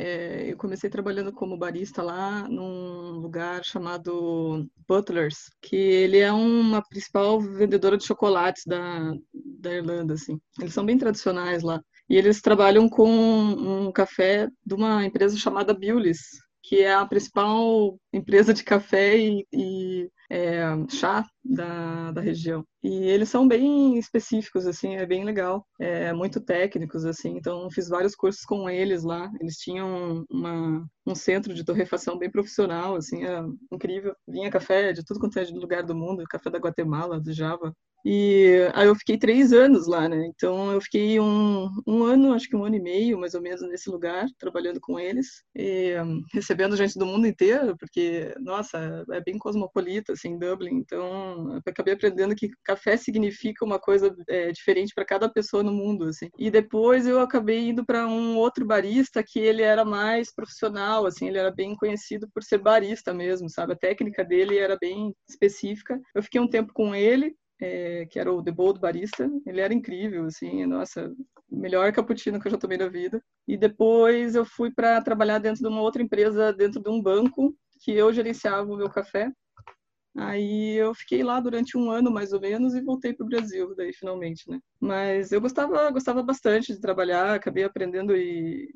é, 0.00 0.50
eu 0.50 0.56
comecei 0.56 0.88
trabalhando 0.88 1.30
como 1.30 1.58
barista 1.58 2.02
lá 2.02 2.48
num 2.48 3.18
lugar 3.18 3.62
chamado 3.62 4.66
Butlers, 4.88 5.50
que 5.60 5.76
ele 5.76 6.18
é 6.18 6.32
uma 6.32 6.82
principal 6.82 7.38
vendedora 7.38 7.98
de 7.98 8.04
chocolates 8.04 8.64
da, 8.66 9.12
da 9.34 9.74
Irlanda, 9.74 10.14
assim. 10.14 10.40
Eles 10.58 10.72
são 10.72 10.86
bem 10.86 10.96
tradicionais 10.96 11.62
lá. 11.62 11.82
E 12.08 12.16
eles 12.16 12.40
trabalham 12.40 12.88
com 12.88 13.10
um 13.10 13.92
café 13.92 14.48
de 14.64 14.74
uma 14.74 15.04
empresa 15.04 15.36
chamada 15.36 15.74
Bewley's, 15.74 16.20
que 16.62 16.80
é 16.80 16.94
a 16.94 17.04
principal 17.04 17.98
empresa 18.10 18.54
de 18.54 18.64
café 18.64 19.18
e, 19.18 19.46
e 19.52 20.10
é, 20.30 20.62
chá 20.88 21.26
da, 21.44 22.12
da 22.12 22.20
região. 22.20 22.64
E 22.82 22.88
eles 22.88 23.28
são 23.28 23.46
bem 23.46 23.98
específicos, 23.98 24.66
assim, 24.66 24.96
é 24.96 25.06
bem 25.06 25.24
legal, 25.24 25.66
é, 25.78 26.12
muito 26.12 26.40
técnicos, 26.40 27.04
assim, 27.04 27.36
então 27.36 27.70
fiz 27.70 27.88
vários 27.88 28.14
cursos 28.14 28.42
com 28.44 28.68
eles 28.68 29.02
lá, 29.02 29.30
eles 29.40 29.56
tinham 29.56 30.24
uma, 30.30 30.86
um 31.06 31.14
centro 31.14 31.54
de 31.54 31.64
torrefação 31.64 32.18
bem 32.18 32.30
profissional, 32.30 32.96
assim, 32.96 33.24
é 33.24 33.42
incrível, 33.72 34.14
vinha 34.28 34.50
café 34.50 34.92
de 34.92 35.04
tudo 35.04 35.20
quanto 35.20 35.38
é 35.38 35.44
lugar 35.44 35.82
do 35.82 35.94
mundo, 35.94 36.24
café 36.28 36.50
da 36.50 36.58
Guatemala, 36.58 37.20
do 37.20 37.32
Java, 37.32 37.74
e 38.04 38.70
aí 38.72 38.86
eu 38.86 38.94
fiquei 38.94 39.18
três 39.18 39.52
anos 39.52 39.86
lá, 39.86 40.08
né? 40.08 40.26
Então 40.26 40.72
eu 40.72 40.80
fiquei 40.80 41.20
um, 41.20 41.68
um 41.86 42.02
ano, 42.02 42.32
acho 42.32 42.48
que 42.48 42.56
um 42.56 42.64
ano 42.64 42.76
e 42.76 42.80
meio, 42.80 43.18
mais 43.18 43.34
ou 43.34 43.42
menos, 43.42 43.60
nesse 43.62 43.90
lugar, 43.90 44.26
trabalhando 44.38 44.80
com 44.80 44.98
eles, 44.98 45.42
e, 45.54 45.94
um, 46.00 46.22
recebendo 46.32 46.76
gente 46.76 46.98
do 46.98 47.04
mundo 47.04 47.26
inteiro, 47.26 47.76
porque, 47.78 48.34
nossa, 48.40 49.04
é 49.10 49.20
bem 49.20 49.38
cosmopolita, 49.38 50.12
assim, 50.14 50.38
Dublin. 50.38 50.76
Então 50.76 51.29
eu 51.52 51.62
acabei 51.66 51.94
aprendendo 51.94 52.34
que 52.34 52.50
café 52.64 52.96
significa 52.96 53.64
uma 53.64 53.78
coisa 53.78 54.14
é, 54.28 54.50
diferente 54.52 54.92
para 54.94 55.04
cada 55.04 55.28
pessoa 55.28 55.62
no 55.62 55.72
mundo, 55.72 56.06
assim. 56.06 56.28
E 56.38 56.50
depois 56.50 57.06
eu 57.06 57.20
acabei 57.20 57.68
indo 57.68 57.84
para 57.84 58.06
um 58.06 58.36
outro 58.36 58.64
barista 58.64 59.22
que 59.26 59.38
ele 59.38 59.62
era 59.62 59.84
mais 59.84 60.34
profissional, 60.34 61.06
assim, 61.06 61.28
ele 61.28 61.38
era 61.38 61.50
bem 61.50 61.74
conhecido 61.76 62.28
por 62.32 62.42
ser 62.42 62.58
barista 62.58 63.12
mesmo, 63.14 63.48
sabe? 63.48 63.72
A 63.72 63.76
técnica 63.76 64.24
dele 64.24 64.58
era 64.58 64.76
bem 64.78 65.14
específica. 65.28 66.00
Eu 66.14 66.22
fiquei 66.22 66.40
um 66.40 66.48
tempo 66.48 66.72
com 66.72 66.94
ele 66.94 67.34
é, 67.60 68.06
que 68.06 68.18
era 68.18 68.32
o 68.32 68.42
The 68.42 68.50
Bold 68.50 68.80
Barista. 68.80 69.30
Ele 69.46 69.60
era 69.60 69.74
incrível, 69.74 70.24
assim, 70.24 70.64
nossa, 70.66 71.12
melhor 71.50 71.92
cappuccino 71.92 72.40
que 72.40 72.46
eu 72.48 72.52
já 72.52 72.58
tomei 72.58 72.78
na 72.78 72.88
vida. 72.88 73.22
E 73.46 73.56
depois 73.56 74.34
eu 74.34 74.44
fui 74.44 74.72
para 74.72 75.00
trabalhar 75.02 75.38
dentro 75.38 75.62
de 75.62 75.68
uma 75.68 75.82
outra 75.82 76.02
empresa, 76.02 76.52
dentro 76.52 76.80
de 76.82 76.88
um 76.88 77.00
banco, 77.02 77.54
que 77.82 77.92
eu 77.92 78.12
gerenciava 78.12 78.70
o 78.70 78.76
meu 78.76 78.88
café. 78.88 79.30
Aí 80.16 80.74
eu 80.76 80.94
fiquei 80.94 81.22
lá 81.22 81.40
durante 81.40 81.78
um 81.78 81.90
ano 81.90 82.10
mais 82.10 82.32
ou 82.32 82.40
menos 82.40 82.74
e 82.74 82.82
voltei 82.82 83.12
para 83.12 83.24
o 83.24 83.28
Brasil, 83.28 83.74
daí 83.76 83.92
finalmente, 83.92 84.48
né? 84.50 84.58
Mas 84.80 85.32
eu 85.32 85.40
gostava, 85.40 85.90
gostava 85.90 86.22
bastante 86.22 86.72
de 86.74 86.80
trabalhar, 86.80 87.34
acabei 87.34 87.64
aprendendo 87.64 88.16
e 88.16 88.68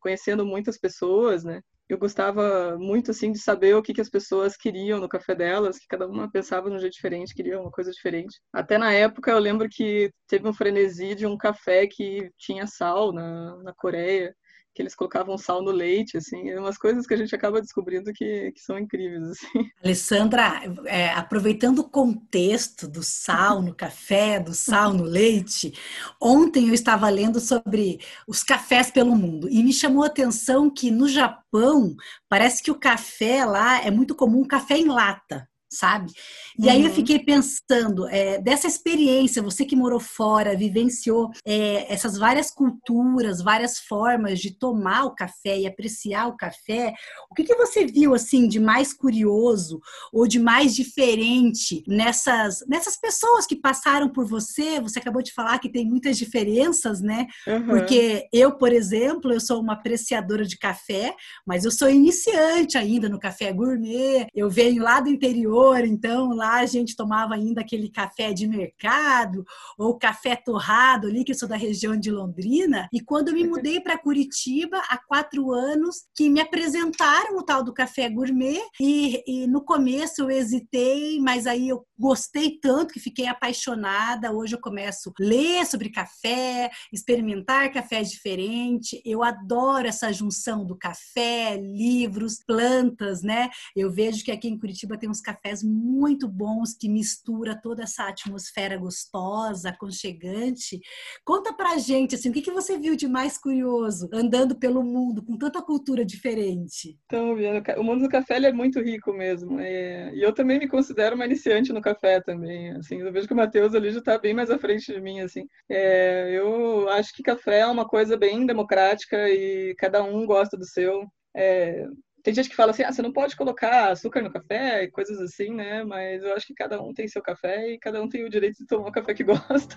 conhecendo 0.00 0.44
muitas 0.44 0.78
pessoas, 0.78 1.44
né? 1.44 1.60
eu 1.88 1.98
gostava 1.98 2.76
muito 2.78 3.10
assim 3.10 3.30
de 3.30 3.38
saber 3.38 3.74
o 3.74 3.82
que, 3.82 3.92
que 3.92 4.00
as 4.00 4.08
pessoas 4.08 4.56
queriam 4.56 4.98
no 4.98 5.08
café 5.08 5.34
delas, 5.34 5.78
que 5.78 5.86
cada 5.86 6.06
uma 6.06 6.30
pensava 6.30 6.70
de 6.70 6.76
um 6.76 6.78
jeito 6.78 6.94
diferente, 6.94 7.34
queria 7.34 7.60
uma 7.60 7.70
coisa 7.70 7.90
diferente. 7.90 8.40
Até 8.52 8.78
na 8.78 8.92
época 8.92 9.30
eu 9.30 9.38
lembro 9.38 9.68
que 9.70 10.10
teve 10.26 10.48
um 10.48 10.54
frenesi 10.54 11.14
de 11.14 11.26
um 11.26 11.36
café 11.36 11.86
que 11.86 12.30
tinha 12.38 12.66
sal 12.66 13.12
na, 13.12 13.56
na 13.62 13.74
Coreia 13.74 14.34
que 14.74 14.82
eles 14.82 14.94
colocavam 14.94 15.38
sal 15.38 15.62
no 15.62 15.70
leite, 15.70 16.16
assim, 16.16 16.50
é 16.50 16.58
umas 16.58 16.76
coisas 16.76 17.06
que 17.06 17.14
a 17.14 17.16
gente 17.16 17.34
acaba 17.34 17.60
descobrindo 17.60 18.12
que, 18.12 18.50
que 18.52 18.60
são 18.60 18.78
incríveis, 18.78 19.22
assim. 19.22 19.70
Alessandra, 19.82 20.62
é, 20.86 21.10
aproveitando 21.10 21.78
o 21.78 21.88
contexto 21.88 22.88
do 22.88 23.02
sal 23.02 23.62
no 23.62 23.74
café, 23.74 24.40
do 24.40 24.52
sal 24.52 24.92
no 24.92 25.04
leite, 25.04 25.72
ontem 26.20 26.68
eu 26.68 26.74
estava 26.74 27.08
lendo 27.08 27.38
sobre 27.38 28.00
os 28.26 28.42
cafés 28.42 28.90
pelo 28.90 29.14
mundo 29.14 29.48
e 29.48 29.62
me 29.62 29.72
chamou 29.72 30.02
a 30.02 30.08
atenção 30.08 30.68
que 30.68 30.90
no 30.90 31.08
Japão 31.08 31.94
parece 32.28 32.62
que 32.62 32.70
o 32.70 32.78
café 32.78 33.44
lá 33.44 33.80
é 33.84 33.90
muito 33.90 34.14
comum 34.14 34.44
café 34.44 34.76
em 34.76 34.88
lata 34.88 35.48
sabe? 35.74 36.12
E 36.58 36.64
uhum. 36.64 36.70
aí 36.70 36.80
eu 36.82 36.88
uhum. 36.88 36.94
fiquei 36.94 37.18
pensando, 37.18 38.08
é, 38.08 38.40
dessa 38.40 38.66
experiência, 38.66 39.42
você 39.42 39.64
que 39.64 39.76
morou 39.76 40.00
fora, 40.00 40.56
vivenciou 40.56 41.30
é, 41.44 41.92
essas 41.92 42.16
várias 42.16 42.50
culturas, 42.50 43.42
várias 43.42 43.78
formas 43.78 44.40
de 44.40 44.52
tomar 44.52 45.04
o 45.04 45.14
café 45.14 45.58
e 45.58 45.66
apreciar 45.66 46.28
o 46.28 46.36
café, 46.36 46.94
o 47.30 47.34
que, 47.34 47.44
que 47.44 47.54
você 47.56 47.84
viu, 47.84 48.14
assim, 48.14 48.46
de 48.46 48.60
mais 48.60 48.92
curioso 48.92 49.80
ou 50.12 50.26
de 50.26 50.38
mais 50.38 50.74
diferente 50.74 51.82
nessas, 51.86 52.64
nessas 52.68 52.96
pessoas 52.96 53.46
que 53.46 53.56
passaram 53.56 54.08
por 54.08 54.26
você? 54.26 54.80
Você 54.80 54.98
acabou 54.98 55.22
de 55.22 55.32
falar 55.32 55.58
que 55.58 55.68
tem 55.68 55.84
muitas 55.84 56.16
diferenças, 56.16 57.00
né? 57.00 57.26
Uhum. 57.46 57.66
Porque 57.66 58.28
eu, 58.32 58.52
por 58.52 58.72
exemplo, 58.72 59.32
eu 59.32 59.40
sou 59.40 59.60
uma 59.60 59.74
apreciadora 59.74 60.44
de 60.44 60.56
café, 60.56 61.14
mas 61.46 61.64
eu 61.64 61.70
sou 61.70 61.88
iniciante 61.90 62.78
ainda 62.78 63.08
no 63.08 63.18
café 63.18 63.52
gourmet, 63.52 64.26
eu 64.34 64.48
venho 64.48 64.82
lá 64.82 65.00
do 65.00 65.08
interior, 65.08 65.63
interior, 65.64 65.84
então 65.84 66.34
lá 66.34 66.60
a 66.60 66.66
gente 66.66 66.96
tomava 66.96 67.34
ainda 67.34 67.60
aquele 67.60 67.88
café 67.88 68.32
de 68.32 68.46
mercado 68.46 69.44
ou 69.78 69.98
café 69.98 70.36
torrado 70.36 71.06
ali, 71.06 71.24
que 71.24 71.32
eu 71.32 71.36
sou 71.36 71.48
da 71.48 71.56
região 71.56 71.96
de 71.96 72.10
Londrina. 72.10 72.88
E 72.92 73.00
quando 73.00 73.28
eu 73.28 73.34
me 73.34 73.46
mudei 73.46 73.80
para 73.80 73.98
Curitiba, 73.98 74.78
há 74.88 74.98
quatro 74.98 75.52
anos, 75.52 76.04
que 76.14 76.28
me 76.28 76.40
apresentaram 76.40 77.36
o 77.36 77.42
tal 77.42 77.62
do 77.62 77.72
café 77.72 78.08
gourmet, 78.08 78.60
e, 78.80 79.22
e 79.26 79.46
no 79.46 79.64
começo 79.64 80.22
eu 80.22 80.30
hesitei, 80.30 81.18
mas 81.20 81.46
aí 81.46 81.68
eu 81.68 81.84
gostei 81.98 82.58
tanto 82.60 82.92
que 82.92 83.00
fiquei 83.00 83.26
apaixonada. 83.26 84.32
Hoje 84.32 84.54
eu 84.54 84.60
começo 84.60 85.10
a 85.10 85.12
ler 85.22 85.64
sobre 85.66 85.90
café, 85.90 86.70
experimentar 86.92 87.72
cafés 87.72 88.10
diferentes. 88.10 89.00
Eu 89.04 89.22
adoro 89.22 89.86
essa 89.86 90.12
junção 90.12 90.64
do 90.64 90.76
café, 90.76 91.56
livros, 91.56 92.38
plantas, 92.44 93.22
né? 93.22 93.48
Eu 93.76 93.90
vejo 93.90 94.24
que 94.24 94.32
aqui 94.32 94.48
em 94.48 94.58
Curitiba 94.58 94.98
tem 94.98 95.08
uns 95.08 95.20
cafés 95.20 95.43
cafés 95.44 95.62
muito 95.62 96.26
bons 96.26 96.74
que 96.74 96.88
mistura 96.88 97.58
toda 97.60 97.82
essa 97.82 98.08
atmosfera 98.08 98.76
gostosa, 98.78 99.68
aconchegante. 99.68 100.80
Conta 101.24 101.52
pra 101.52 101.76
gente, 101.76 102.14
assim, 102.14 102.30
o 102.30 102.32
que, 102.32 102.40
que 102.40 102.50
você 102.50 102.78
viu 102.78 102.96
de 102.96 103.06
mais 103.06 103.36
curioso 103.36 104.08
andando 104.12 104.58
pelo 104.58 104.82
mundo 104.82 105.22
com 105.22 105.36
tanta 105.36 105.62
cultura 105.62 106.04
diferente? 106.04 106.96
Então, 107.06 107.34
o 107.78 107.84
mundo 107.84 108.02
do 108.02 108.08
café 108.08 108.34
é 108.34 108.52
muito 108.52 108.80
rico 108.80 109.12
mesmo. 109.12 109.60
É... 109.60 110.14
E 110.14 110.22
eu 110.22 110.32
também 110.32 110.58
me 110.58 110.68
considero 110.68 111.14
uma 111.14 111.26
iniciante 111.26 111.72
no 111.72 111.80
café 111.80 112.20
também. 112.20 112.72
Assim, 112.72 113.00
eu 113.00 113.12
vejo 113.12 113.28
que 113.28 113.34
o 113.34 113.36
Matheus 113.36 113.74
ali 113.74 113.90
já 113.90 113.98
está 113.98 114.18
bem 114.18 114.34
mais 114.34 114.50
à 114.50 114.58
frente 114.58 114.92
de 114.92 115.00
mim. 115.00 115.20
Assim, 115.20 115.46
é... 115.70 116.30
eu 116.32 116.88
acho 116.88 117.12
que 117.14 117.22
café 117.22 117.60
é 117.60 117.66
uma 117.66 117.86
coisa 117.86 118.16
bem 118.16 118.46
democrática 118.46 119.28
e 119.28 119.74
cada 119.76 120.02
um 120.02 120.26
gosta 120.26 120.56
do 120.56 120.64
seu. 120.64 121.04
É, 121.36 121.86
tem 122.24 122.32
gente 122.32 122.48
que 122.48 122.56
fala 122.56 122.70
assim, 122.70 122.82
ah, 122.82 122.90
você 122.90 123.02
não 123.02 123.12
pode 123.12 123.36
colocar 123.36 123.90
açúcar 123.90 124.22
no 124.22 124.32
café 124.32 124.86
coisas 124.86 125.20
assim, 125.20 125.50
né? 125.50 125.84
Mas 125.84 126.24
eu 126.24 126.32
acho 126.32 126.46
que 126.46 126.54
cada 126.54 126.80
um 126.80 126.94
tem 126.94 127.06
seu 127.06 127.20
café 127.20 127.72
e 127.72 127.78
cada 127.78 128.02
um 128.02 128.08
tem 128.08 128.24
o 128.24 128.30
direito 128.30 128.56
de 128.56 128.66
tomar 128.66 128.88
o 128.88 128.92
café 128.92 129.12
que 129.12 129.22
gosta. 129.24 129.76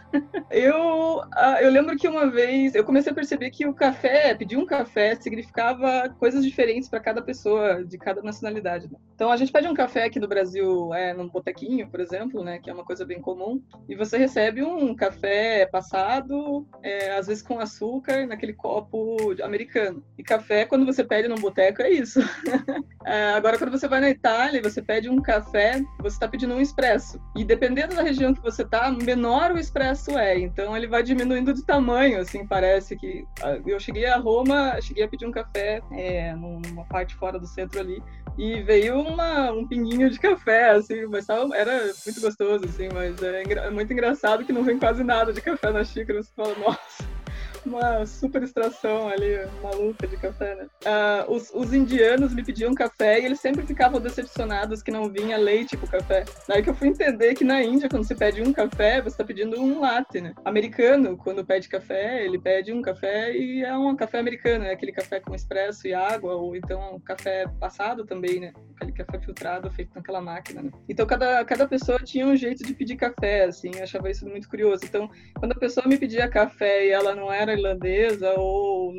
eu, 0.49 1.21
eu 1.61 1.69
lembro 1.69 1.97
que 1.97 2.07
uma 2.07 2.31
vez 2.31 2.73
eu 2.73 2.85
comecei 2.85 3.11
a 3.11 3.15
perceber 3.15 3.51
que 3.51 3.67
o 3.67 3.73
café, 3.73 4.33
pedir 4.33 4.55
um 4.55 4.65
café, 4.65 5.15
significava 5.15 6.07
coisas 6.17 6.45
diferentes 6.45 6.87
para 6.87 7.01
cada 7.01 7.21
pessoa, 7.21 7.83
de 7.83 7.97
cada 7.97 8.21
nacionalidade. 8.21 8.89
Né? 8.89 8.97
Então 9.13 9.29
a 9.29 9.35
gente 9.35 9.51
pede 9.51 9.67
um 9.67 9.73
café 9.73 10.05
aqui 10.05 10.17
no 10.17 10.27
Brasil, 10.27 10.93
é, 10.93 11.13
num 11.13 11.27
botequinho, 11.27 11.89
por 11.89 11.99
exemplo, 11.99 12.45
né? 12.45 12.59
Que 12.59 12.69
é 12.69 12.73
uma 12.73 12.85
coisa 12.85 13.05
bem 13.05 13.19
comum. 13.19 13.61
E 13.89 13.95
você 13.95 14.17
recebe 14.17 14.63
um 14.63 14.95
café 14.95 15.65
passado, 15.65 16.65
é, 16.81 17.11
às 17.11 17.27
vezes 17.27 17.43
com 17.43 17.59
açúcar, 17.59 18.25
naquele 18.25 18.53
copo 18.53 19.35
americano. 19.43 20.01
E 20.17 20.23
café, 20.23 20.63
quando 20.63 20.85
você 20.85 21.03
pede 21.03 21.27
num 21.27 21.35
boteco, 21.35 21.81
é 21.81 21.89
isso. 21.89 22.21
É, 23.07 23.29
agora, 23.35 23.57
quando 23.57 23.71
você 23.71 23.87
vai 23.87 24.01
na 24.01 24.09
Itália 24.09 24.59
e 24.59 24.61
você 24.61 24.81
pede 24.81 25.09
um 25.09 25.21
café, 25.21 25.81
você 25.97 26.15
está 26.17 26.27
pedindo 26.27 26.53
um 26.53 26.59
expresso. 26.59 27.17
E 27.37 27.45
dependendo 27.45 27.95
da 27.95 28.01
região 28.01 28.33
que 28.33 28.41
você 28.41 28.63
está, 28.63 28.91
menor 28.91 29.53
o 29.53 29.57
expresso 29.57 30.17
é. 30.17 30.37
Então, 30.37 30.75
ele 30.75 30.87
vai 30.87 31.01
diminuindo 31.03 31.53
de 31.53 31.65
tamanho, 31.65 32.19
assim, 32.19 32.45
parece 32.45 32.97
que... 32.97 33.25
Ah, 33.41 33.61
eu 33.65 33.79
cheguei 33.79 34.07
a 34.07 34.17
Roma, 34.17 34.77
cheguei 34.81 35.05
a 35.05 35.07
pedir 35.07 35.25
um 35.25 35.31
café 35.31 35.81
é, 35.93 36.35
numa 36.35 36.83
parte 36.83 37.15
fora 37.15 37.39
do 37.39 37.47
centro 37.47 37.79
ali, 37.79 38.03
e 38.37 38.61
veio 38.63 38.99
uma, 38.99 39.53
um 39.53 39.65
pinguinho 39.65 40.09
de 40.09 40.19
café, 40.19 40.71
assim, 40.71 41.05
mas 41.05 41.25
tava, 41.25 41.55
era 41.55 41.85
muito 42.05 42.19
gostoso, 42.19 42.65
assim, 42.65 42.89
mas 42.93 43.23
é, 43.23 43.43
é 43.43 43.69
muito 43.69 43.93
engraçado 43.93 44.43
que 44.43 44.51
não 44.51 44.63
vem 44.63 44.77
quase 44.77 45.01
nada 45.01 45.31
de 45.31 45.39
café 45.39 45.71
na 45.71 45.85
xícara, 45.85 46.21
você 46.21 46.31
fala, 46.35 46.53
nossa 46.59 47.16
uma 47.65 48.05
super 48.05 48.43
extração 48.43 49.07
ali, 49.07 49.37
maluca 49.61 50.07
de 50.07 50.17
café, 50.17 50.55
né? 50.55 50.67
Uh, 50.85 51.31
os, 51.31 51.51
os, 51.53 51.73
indianos 51.73 52.33
me 52.33 52.43
pediam 52.43 52.73
café 52.73 53.19
e 53.19 53.25
eles 53.25 53.39
sempre 53.39 53.65
ficavam 53.65 53.99
decepcionados 53.99 54.81
que 54.81 54.91
não 54.91 55.09
vinha 55.09 55.37
leite 55.37 55.75
com 55.77 55.87
café. 55.87 56.25
Daí 56.47 56.63
que 56.63 56.69
eu 56.69 56.75
fui 56.75 56.87
entender 56.87 57.35
que 57.35 57.43
na 57.43 57.61
Índia, 57.61 57.89
quando 57.89 58.05
você 58.05 58.15
pede 58.15 58.41
um 58.41 58.53
café, 58.53 59.01
você 59.01 59.09
está 59.09 59.23
pedindo 59.23 59.59
um 59.59 59.79
latte, 59.79 60.21
né? 60.21 60.33
Americano, 60.45 61.17
quando 61.17 61.45
pede 61.45 61.67
café, 61.69 62.23
ele 62.23 62.39
pede 62.39 62.71
um 62.71 62.81
café 62.81 63.35
e 63.35 63.63
é 63.63 63.75
um 63.75 63.95
café 63.95 64.19
americano, 64.19 64.65
é 64.65 64.71
aquele 64.71 64.91
café 64.91 65.19
com 65.19 65.35
expresso 65.35 65.87
e 65.87 65.93
água, 65.93 66.35
ou 66.35 66.55
então 66.55 66.99
café 67.05 67.45
passado 67.59 68.05
também, 68.05 68.39
né? 68.39 68.53
Aquele 68.75 68.91
café 68.91 69.19
filtrado 69.19 69.69
feito 69.71 69.91
naquela 69.95 70.21
máquina, 70.21 70.61
né? 70.61 70.71
Então 70.87 71.05
cada, 71.05 71.43
cada 71.45 71.67
pessoa 71.67 71.99
tinha 71.99 72.25
um 72.25 72.35
jeito 72.35 72.63
de 72.63 72.73
pedir 72.73 72.95
café, 72.95 73.45
assim, 73.45 73.71
eu 73.75 73.83
achava 73.83 74.09
isso 74.09 74.25
muito 74.27 74.49
curioso. 74.49 74.83
Então, 74.85 75.09
quando 75.37 75.51
a 75.51 75.59
pessoa 75.59 75.87
me 75.87 75.97
pedia 75.97 76.27
café 76.27 76.87
e 76.87 76.89
ela 76.89 77.15
não 77.15 77.31
era 77.31 77.55
irlandesa 77.57 78.33
ou 78.37 78.93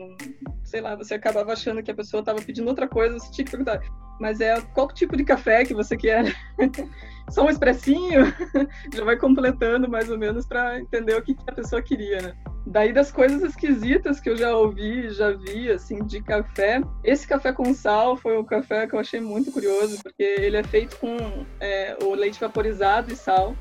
sei 0.69 0.83
lá, 0.83 0.95
você 0.95 1.15
acabava 1.15 1.53
achando 1.53 1.83
que 1.83 1.91
a 1.91 1.95
pessoa 1.95 2.21
estava 2.21 2.43
pedindo 2.43 2.69
outra 2.69 2.87
coisa, 2.87 3.19
você 3.19 3.31
tinha 3.31 3.45
que 3.45 3.51
perguntar, 3.51 3.81
mas 4.21 4.41
é 4.41 4.61
qual 4.75 4.89
tipo 4.89 5.17
de 5.17 5.25
café 5.25 5.65
que 5.65 5.73
você 5.73 5.97
quer? 5.97 6.35
Só 7.31 7.45
um 7.45 7.51
expressinho? 7.51 8.25
Já 8.95 9.05
vai 9.05 9.17
completando 9.17 9.89
mais 9.89 10.11
ou 10.11 10.19
menos 10.19 10.47
para 10.47 10.79
entender 10.79 11.15
o 11.15 11.23
que, 11.23 11.35
que 11.35 11.43
a 11.47 11.55
pessoa 11.55 11.83
queria, 11.83 12.21
né? 12.21 12.35
Daí 12.67 12.93
das 12.93 13.11
coisas 13.11 13.43
esquisitas 13.43 14.21
que 14.21 14.29
eu 14.29 14.37
já 14.37 14.55
ouvi, 14.55 15.09
já 15.09 15.31
vi, 15.31 15.71
assim, 15.71 16.05
de 16.05 16.23
café. 16.23 16.83
Esse 17.03 17.27
café 17.27 17.51
com 17.51 17.73
sal 17.73 18.15
foi 18.15 18.37
um 18.37 18.45
café 18.45 18.87
que 18.87 18.95
eu 18.95 18.99
achei 18.99 19.21
muito 19.21 19.51
curioso, 19.51 19.99
porque 20.03 20.23
ele 20.23 20.59
é 20.59 20.63
feito 20.63 20.99
com 20.99 21.17
é, 21.61 21.97
o 22.03 22.15
leite 22.15 22.39
vaporizado 22.39 23.11
e 23.11 23.17
sal. 23.17 23.57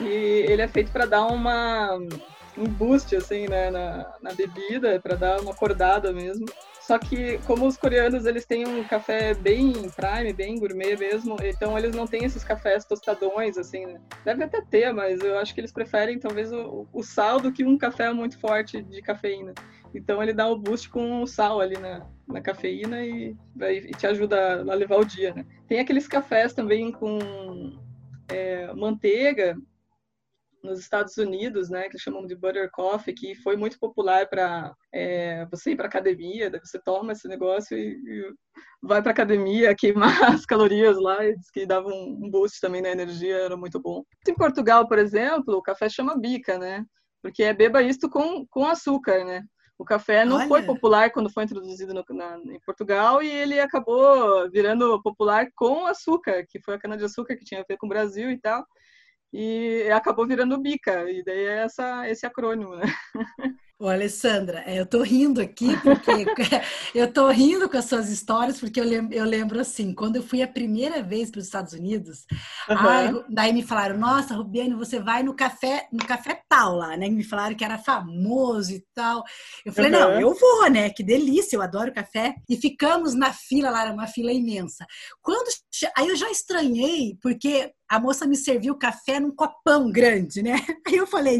E 0.00 0.44
ele 0.48 0.62
é 0.62 0.66
feito 0.66 0.90
para 0.90 1.06
dar 1.06 1.26
uma 1.26 2.00
um 2.56 2.64
boost 2.64 3.14
assim, 3.16 3.46
né, 3.48 3.70
na, 3.70 4.14
na 4.20 4.32
bebida, 4.32 5.00
para 5.00 5.16
dar 5.16 5.40
uma 5.40 5.52
acordada 5.52 6.12
mesmo. 6.12 6.46
Só 6.80 6.98
que 6.98 7.38
como 7.46 7.66
os 7.66 7.76
coreanos 7.76 8.26
eles 8.26 8.44
têm 8.44 8.66
um 8.66 8.82
café 8.82 9.34
bem 9.34 9.72
prime, 9.90 10.32
bem 10.32 10.58
gourmet 10.58 10.96
mesmo, 10.96 11.36
então 11.40 11.78
eles 11.78 11.94
não 11.94 12.08
têm 12.08 12.24
esses 12.24 12.42
cafés 12.42 12.84
tostadões 12.84 13.56
assim. 13.56 13.86
Né? 13.86 14.00
Deve 14.24 14.44
até 14.44 14.60
ter, 14.60 14.92
mas 14.92 15.20
eu 15.20 15.38
acho 15.38 15.54
que 15.54 15.60
eles 15.60 15.72
preferem 15.72 16.18
talvez 16.18 16.52
o, 16.52 16.86
o 16.92 17.02
sal 17.02 17.38
do 17.40 17.52
que 17.52 17.64
um 17.64 17.78
café 17.78 18.12
muito 18.12 18.36
forte 18.38 18.82
de 18.82 19.00
cafeína. 19.00 19.54
Então 19.94 20.20
ele 20.20 20.32
dá 20.32 20.48
o 20.48 20.56
um 20.56 20.58
boost 20.58 20.88
com 20.88 21.22
o 21.22 21.26
sal 21.26 21.60
ali 21.60 21.78
na, 21.78 22.04
na 22.26 22.40
cafeína 22.40 23.04
e, 23.04 23.36
e, 23.60 23.90
te 23.92 24.06
ajuda 24.06 24.62
a 24.62 24.74
levar 24.74 24.96
o 24.96 25.04
dia, 25.04 25.32
né? 25.34 25.46
Tem 25.68 25.78
aqueles 25.78 26.08
cafés 26.08 26.52
também 26.52 26.90
com 26.90 27.18
é, 28.28 28.72
manteiga 28.74 29.56
nos 30.62 30.78
Estados 30.78 31.16
Unidos, 31.16 31.68
né, 31.68 31.88
que 31.88 31.98
chamam 31.98 32.26
de 32.26 32.36
butter 32.36 32.70
coffee, 32.70 33.14
que 33.14 33.34
foi 33.34 33.56
muito 33.56 33.78
popular 33.78 34.28
para 34.28 34.74
é, 34.92 35.44
você 35.46 35.72
ir 35.72 35.76
para 35.76 35.86
academia, 35.86 36.50
você 36.62 36.78
toma 36.78 37.12
esse 37.12 37.26
negócio 37.28 37.76
e, 37.76 37.92
e 37.94 38.32
vai 38.82 39.02
para 39.02 39.10
academia 39.10 39.74
queimar 39.74 40.06
as 40.32 40.46
calorias 40.46 40.96
lá, 40.98 41.24
e 41.24 41.36
diz 41.36 41.50
que 41.50 41.66
dava 41.66 41.88
um, 41.88 42.30
boost 42.30 42.60
também 42.60 42.80
na 42.80 42.90
energia, 42.90 43.36
era 43.36 43.56
muito 43.56 43.80
bom. 43.80 44.04
Em 44.26 44.34
Portugal, 44.34 44.86
por 44.86 44.98
exemplo, 44.98 45.56
o 45.56 45.62
café 45.62 45.88
chama 45.88 46.18
bica, 46.18 46.58
né, 46.58 46.84
porque 47.20 47.42
é 47.42 47.52
beba 47.52 47.82
isto 47.82 48.08
com, 48.08 48.46
com 48.46 48.66
açúcar, 48.66 49.24
né. 49.24 49.42
O 49.78 49.84
café 49.84 50.24
não 50.24 50.36
Olha. 50.36 50.46
foi 50.46 50.62
popular 50.62 51.10
quando 51.10 51.32
foi 51.32 51.42
introduzido 51.42 51.92
no, 51.92 52.04
na, 52.10 52.38
em 52.38 52.60
Portugal 52.64 53.20
e 53.20 53.28
ele 53.28 53.58
acabou 53.58 54.48
virando 54.48 55.02
popular 55.02 55.48
com 55.56 55.86
açúcar, 55.86 56.44
que 56.48 56.60
foi 56.60 56.74
a 56.74 56.78
cana-de-açúcar 56.78 57.34
que 57.34 57.44
tinha 57.44 57.62
a 57.62 57.64
ver 57.68 57.76
com 57.78 57.86
o 57.86 57.88
Brasil 57.88 58.30
e 58.30 58.38
tal 58.38 58.64
e 59.32 59.88
acabou 59.90 60.26
virando 60.26 60.60
Bica, 60.60 61.10
e 61.10 61.22
daí 61.24 61.44
é 61.44 61.64
essa, 61.64 62.08
esse 62.08 62.26
acrônimo, 62.26 62.76
né? 62.76 62.84
Ô, 63.82 63.88
Alessandra, 63.88 64.62
é, 64.64 64.78
eu 64.78 64.86
tô 64.86 65.02
rindo 65.02 65.40
aqui 65.40 65.76
porque 65.82 66.12
eu 66.94 67.12
tô 67.12 67.28
rindo 67.30 67.68
com 67.68 67.76
as 67.76 67.86
suas 67.86 68.10
histórias 68.10 68.60
porque 68.60 68.78
eu 68.78 68.84
lembro, 68.84 69.12
eu 69.12 69.24
lembro 69.24 69.58
assim, 69.58 69.92
quando 69.92 70.14
eu 70.14 70.22
fui 70.22 70.40
a 70.40 70.46
primeira 70.46 71.02
vez 71.02 71.32
para 71.32 71.40
os 71.40 71.46
Estados 71.46 71.72
Unidos, 71.72 72.24
uhum. 72.68 72.76
ai, 72.76 73.24
daí 73.28 73.52
me 73.52 73.64
falaram, 73.64 73.98
nossa, 73.98 74.36
Rubiane, 74.36 74.72
você 74.74 75.00
vai 75.00 75.24
no 75.24 75.34
café, 75.34 75.88
no 75.92 76.06
café 76.06 76.40
tal 76.48 76.76
lá, 76.76 76.96
né? 76.96 77.08
Me 77.08 77.24
falaram 77.24 77.56
que 77.56 77.64
era 77.64 77.76
famoso 77.76 78.70
e 78.70 78.86
tal. 78.94 79.24
Eu 79.66 79.72
falei, 79.72 79.90
uhum. 79.90 79.98
não, 79.98 80.20
eu 80.20 80.32
vou, 80.32 80.70
né? 80.70 80.88
Que 80.90 81.02
delícia, 81.02 81.56
eu 81.56 81.62
adoro 81.62 81.92
café. 81.92 82.36
E 82.48 82.56
ficamos 82.56 83.14
na 83.14 83.32
fila 83.32 83.68
lá, 83.68 83.82
era 83.82 83.92
uma 83.92 84.06
fila 84.06 84.30
imensa. 84.30 84.86
Quando 85.20 85.48
aí 85.96 86.06
eu 86.06 86.14
já 86.14 86.30
estranhei 86.30 87.18
porque 87.20 87.72
a 87.92 88.00
moça 88.00 88.26
me 88.26 88.36
serviu 88.36 88.74
café 88.74 89.20
num 89.20 89.30
copão 89.30 89.92
grande, 89.92 90.42
né? 90.42 90.54
Aí 90.88 90.96
eu 90.96 91.06
falei, 91.06 91.38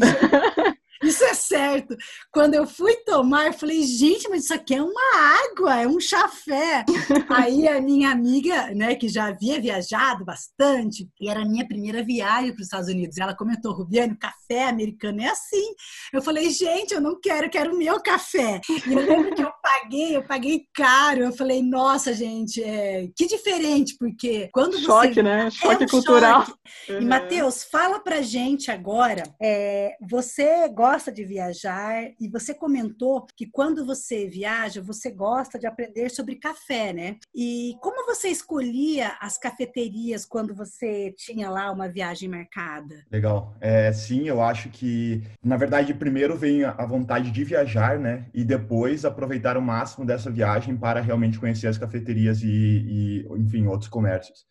isso 1.05 1.23
é 1.23 1.33
certo. 1.33 1.95
Quando 2.31 2.55
eu 2.55 2.67
fui 2.67 2.95
tomar, 2.97 3.47
eu 3.47 3.53
falei, 3.53 3.83
gente, 3.83 4.29
mas 4.29 4.45
isso 4.45 4.53
aqui 4.53 4.75
é 4.75 4.81
uma 4.81 5.01
água, 5.49 5.81
é 5.81 5.87
um 5.87 5.99
chafé. 5.99 6.85
Aí 7.29 7.67
a 7.67 7.81
minha 7.81 8.11
amiga, 8.11 8.73
né, 8.73 8.95
que 8.95 9.07
já 9.07 9.27
havia 9.27 9.59
viajado 9.59 10.25
bastante, 10.25 11.09
e 11.19 11.29
era 11.29 11.41
a 11.41 11.45
minha 11.45 11.67
primeira 11.67 12.03
viagem 12.03 12.51
para 12.51 12.61
os 12.61 12.67
Estados 12.67 12.89
Unidos, 12.89 13.17
ela 13.17 13.35
comentou, 13.35 13.73
Rubiane, 13.73 14.13
o 14.13 14.19
café 14.19 14.65
americano 14.65 15.21
é 15.21 15.27
assim. 15.27 15.73
Eu 16.11 16.21
falei, 16.21 16.49
gente, 16.49 16.93
eu 16.93 17.01
não 17.01 17.19
quero, 17.19 17.49
quero 17.49 17.73
o 17.73 17.77
meu 17.77 18.01
café. 18.01 18.61
E 18.69 18.93
eu 18.93 18.99
lembro 18.99 19.35
que 19.35 19.43
eu 19.43 19.51
paguei, 19.63 20.15
eu 20.17 20.23
paguei 20.23 20.67
caro. 20.73 21.21
Eu 21.21 21.31
falei, 21.31 21.63
nossa, 21.63 22.13
gente, 22.13 22.61
é... 22.63 23.07
que 23.15 23.27
diferente, 23.27 23.95
porque 23.97 24.49
quando 24.51 24.73
você... 24.73 24.85
Choque, 24.85 25.23
né? 25.23 25.49
Choque 25.49 25.83
é 25.83 25.85
um 25.85 25.89
cultural. 25.89 26.45
Choque. 26.45 26.59
Uhum. 26.89 27.01
E, 27.01 27.05
Matheus, 27.05 27.63
fala 27.63 27.99
pra 27.99 28.21
gente 28.21 28.69
agora, 28.69 29.23
é, 29.41 29.95
você 30.01 30.67
gosta 30.69 31.03
gosta 31.03 31.11
de 31.11 31.23
viajar 31.23 32.11
e 32.19 32.27
você 32.27 32.53
comentou 32.53 33.25
que 33.35 33.45
quando 33.45 33.85
você 33.85 34.27
viaja, 34.27 34.81
você 34.81 35.09
gosta 35.09 35.57
de 35.57 35.65
aprender 35.65 36.09
sobre 36.09 36.35
café, 36.35 36.93
né? 36.93 37.15
E 37.33 37.75
como 37.81 38.05
você 38.05 38.27
escolhia 38.27 39.17
as 39.19 39.37
cafeterias 39.37 40.25
quando 40.25 40.53
você 40.53 41.13
tinha 41.17 41.49
lá 41.49 41.71
uma 41.71 41.87
viagem 41.87 42.29
marcada? 42.29 43.03
Legal. 43.09 43.55
É, 43.59 43.91
sim, 43.91 44.27
eu 44.27 44.41
acho 44.41 44.69
que, 44.69 45.23
na 45.43 45.57
verdade, 45.57 45.93
primeiro 45.93 46.37
vem 46.37 46.63
a 46.63 46.85
vontade 46.85 47.31
de 47.31 47.43
viajar, 47.43 47.97
né? 47.97 48.25
E 48.33 48.43
depois 48.43 49.03
aproveitar 49.03 49.52
o 49.57 49.61
máximo 49.61 50.05
dessa 50.05 50.29
viagem 50.29 50.77
para 50.77 51.01
realmente 51.01 51.39
conhecer 51.39 51.67
as 51.67 51.77
cafeterias 51.77 52.41
e, 52.41 52.47
e 52.47 53.25
enfim, 53.37 53.67
outros 53.67 53.89
comércios. 53.89 54.45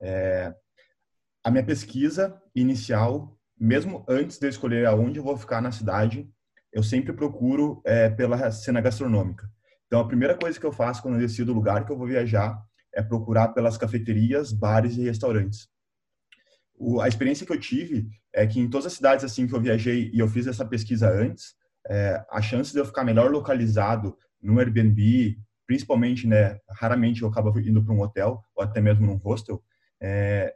É, 0.00 0.54
a 1.44 1.50
minha 1.50 1.64
pesquisa 1.64 2.40
inicial 2.54 3.38
mesmo 3.62 4.04
antes 4.08 4.40
de 4.40 4.46
eu 4.46 4.50
escolher 4.50 4.86
aonde 4.86 5.20
eu 5.20 5.22
vou 5.22 5.36
ficar 5.36 5.60
na 5.60 5.70
cidade, 5.70 6.28
eu 6.72 6.82
sempre 6.82 7.12
procuro 7.12 7.80
é, 7.84 8.10
pela 8.10 8.50
cena 8.50 8.80
gastronômica. 8.80 9.48
Então, 9.86 10.00
a 10.00 10.06
primeira 10.06 10.36
coisa 10.36 10.58
que 10.58 10.66
eu 10.66 10.72
faço 10.72 11.00
quando 11.00 11.14
eu 11.14 11.20
decido 11.20 11.52
o 11.52 11.54
lugar 11.54 11.86
que 11.86 11.92
eu 11.92 11.96
vou 11.96 12.08
viajar 12.08 12.60
é 12.92 13.00
procurar 13.00 13.48
pelas 13.48 13.78
cafeterias, 13.78 14.52
bares 14.52 14.96
e 14.96 15.04
restaurantes. 15.04 15.68
O, 16.74 17.00
a 17.00 17.06
experiência 17.06 17.46
que 17.46 17.52
eu 17.52 17.60
tive 17.60 18.08
é 18.34 18.44
que 18.48 18.58
em 18.58 18.68
todas 18.68 18.86
as 18.86 18.94
cidades 18.94 19.24
assim 19.24 19.46
que 19.46 19.54
eu 19.54 19.60
viajei 19.60 20.10
e 20.12 20.18
eu 20.18 20.26
fiz 20.26 20.48
essa 20.48 20.64
pesquisa 20.64 21.08
antes, 21.08 21.54
é, 21.88 22.24
a 22.30 22.42
chance 22.42 22.72
de 22.72 22.78
eu 22.78 22.84
ficar 22.84 23.04
melhor 23.04 23.30
localizado 23.30 24.18
no 24.42 24.58
Airbnb, 24.58 25.38
principalmente, 25.66 26.26
né, 26.26 26.58
raramente 26.68 27.22
eu 27.22 27.28
acabo 27.28 27.58
indo 27.60 27.84
para 27.84 27.94
um 27.94 28.00
hotel 28.00 28.42
ou 28.54 28.62
até 28.62 28.80
mesmo 28.80 29.06
num 29.06 29.16
hostel, 29.16 29.62
é, 30.00 30.52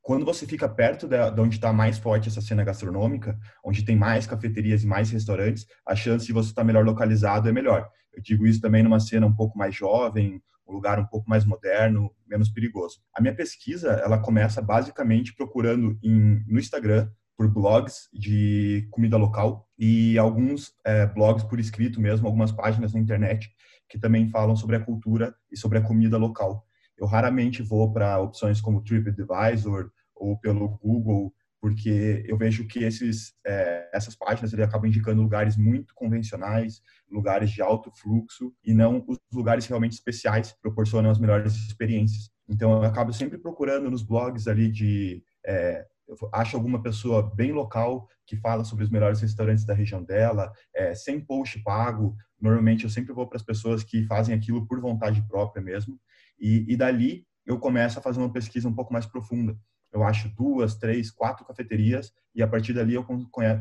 quando 0.00 0.24
você 0.24 0.46
fica 0.46 0.68
perto 0.68 1.06
de, 1.06 1.16
onde 1.40 1.56
está 1.56 1.72
mais 1.72 1.98
forte 1.98 2.28
essa 2.28 2.40
cena 2.40 2.64
gastronômica, 2.64 3.38
onde 3.64 3.84
tem 3.84 3.94
mais 3.94 4.26
cafeterias 4.26 4.82
e 4.82 4.86
mais 4.86 5.10
restaurantes, 5.10 5.66
a 5.86 5.94
chance 5.94 6.26
de 6.26 6.32
você 6.32 6.48
estar 6.48 6.62
tá 6.62 6.66
melhor 6.66 6.84
localizado 6.84 7.48
é 7.48 7.52
melhor. 7.52 7.88
Eu 8.12 8.22
digo 8.22 8.46
isso 8.46 8.60
também 8.60 8.82
numa 8.82 8.98
cena 8.98 9.26
um 9.26 9.34
pouco 9.34 9.56
mais 9.58 9.74
jovem, 9.74 10.42
um 10.66 10.72
lugar 10.72 10.98
um 10.98 11.06
pouco 11.06 11.28
mais 11.28 11.44
moderno, 11.44 12.10
menos 12.26 12.48
perigoso. 12.48 13.00
A 13.14 13.20
minha 13.20 13.34
pesquisa, 13.34 13.90
ela 14.04 14.18
começa 14.18 14.62
basicamente 14.62 15.34
procurando 15.34 15.98
em, 16.02 16.42
no 16.46 16.58
Instagram 16.58 17.08
por 17.40 17.48
blogs 17.48 18.10
de 18.12 18.86
comida 18.90 19.16
local 19.16 19.66
e 19.78 20.18
alguns 20.18 20.74
é, 20.84 21.06
blogs 21.06 21.42
por 21.42 21.58
escrito 21.58 21.98
mesmo, 21.98 22.26
algumas 22.26 22.52
páginas 22.52 22.92
na 22.92 23.00
internet 23.00 23.50
que 23.88 23.98
também 23.98 24.28
falam 24.28 24.54
sobre 24.54 24.76
a 24.76 24.80
cultura 24.80 25.34
e 25.50 25.56
sobre 25.56 25.78
a 25.78 25.80
comida 25.80 26.18
local. 26.18 26.66
Eu 26.98 27.06
raramente 27.06 27.62
vou 27.62 27.90
para 27.90 28.20
opções 28.20 28.60
como 28.60 28.84
TripAdvisor 28.84 29.90
ou 30.14 30.38
pelo 30.38 30.68
Google, 30.82 31.32
porque 31.62 32.22
eu 32.28 32.36
vejo 32.36 32.66
que 32.66 32.80
esses, 32.80 33.32
é, 33.46 33.88
essas 33.90 34.14
páginas 34.14 34.52
ele 34.52 34.62
acabam 34.62 34.86
indicando 34.86 35.22
lugares 35.22 35.56
muito 35.56 35.94
convencionais, 35.94 36.82
lugares 37.10 37.50
de 37.50 37.62
alto 37.62 37.90
fluxo 37.90 38.52
e 38.62 38.74
não 38.74 39.02
os 39.08 39.18
lugares 39.32 39.64
realmente 39.64 39.94
especiais 39.94 40.52
que 40.52 40.60
proporcionam 40.60 41.10
as 41.10 41.18
melhores 41.18 41.54
experiências. 41.54 42.30
Então 42.46 42.70
eu 42.70 42.82
acabo 42.82 43.14
sempre 43.14 43.38
procurando 43.38 43.90
nos 43.90 44.02
blogs 44.02 44.46
ali 44.46 44.70
de 44.70 45.24
é, 45.46 45.86
acho 46.32 46.56
alguma 46.56 46.82
pessoa 46.82 47.34
bem 47.34 47.52
local 47.52 48.08
que 48.26 48.36
fala 48.36 48.64
sobre 48.64 48.84
os 48.84 48.90
melhores 48.90 49.20
restaurantes 49.20 49.64
da 49.64 49.74
região 49.74 50.02
dela, 50.02 50.52
é, 50.74 50.94
sem 50.94 51.20
post 51.20 51.62
pago. 51.62 52.16
Normalmente 52.40 52.84
eu 52.84 52.90
sempre 52.90 53.12
vou 53.12 53.26
para 53.26 53.36
as 53.36 53.42
pessoas 53.42 53.82
que 53.82 54.04
fazem 54.06 54.34
aquilo 54.34 54.66
por 54.66 54.80
vontade 54.80 55.22
própria 55.28 55.62
mesmo. 55.62 55.98
E, 56.38 56.64
e 56.72 56.76
dali 56.76 57.26
eu 57.44 57.58
começo 57.58 57.98
a 57.98 58.02
fazer 58.02 58.20
uma 58.20 58.32
pesquisa 58.32 58.68
um 58.68 58.74
pouco 58.74 58.92
mais 58.92 59.06
profunda. 59.06 59.56
Eu 59.92 60.04
acho 60.04 60.28
duas, 60.36 60.76
três, 60.76 61.10
quatro 61.10 61.44
cafeterias 61.44 62.12
e 62.34 62.42
a 62.42 62.46
partir 62.46 62.72
dali 62.72 62.94
eu 62.94 63.04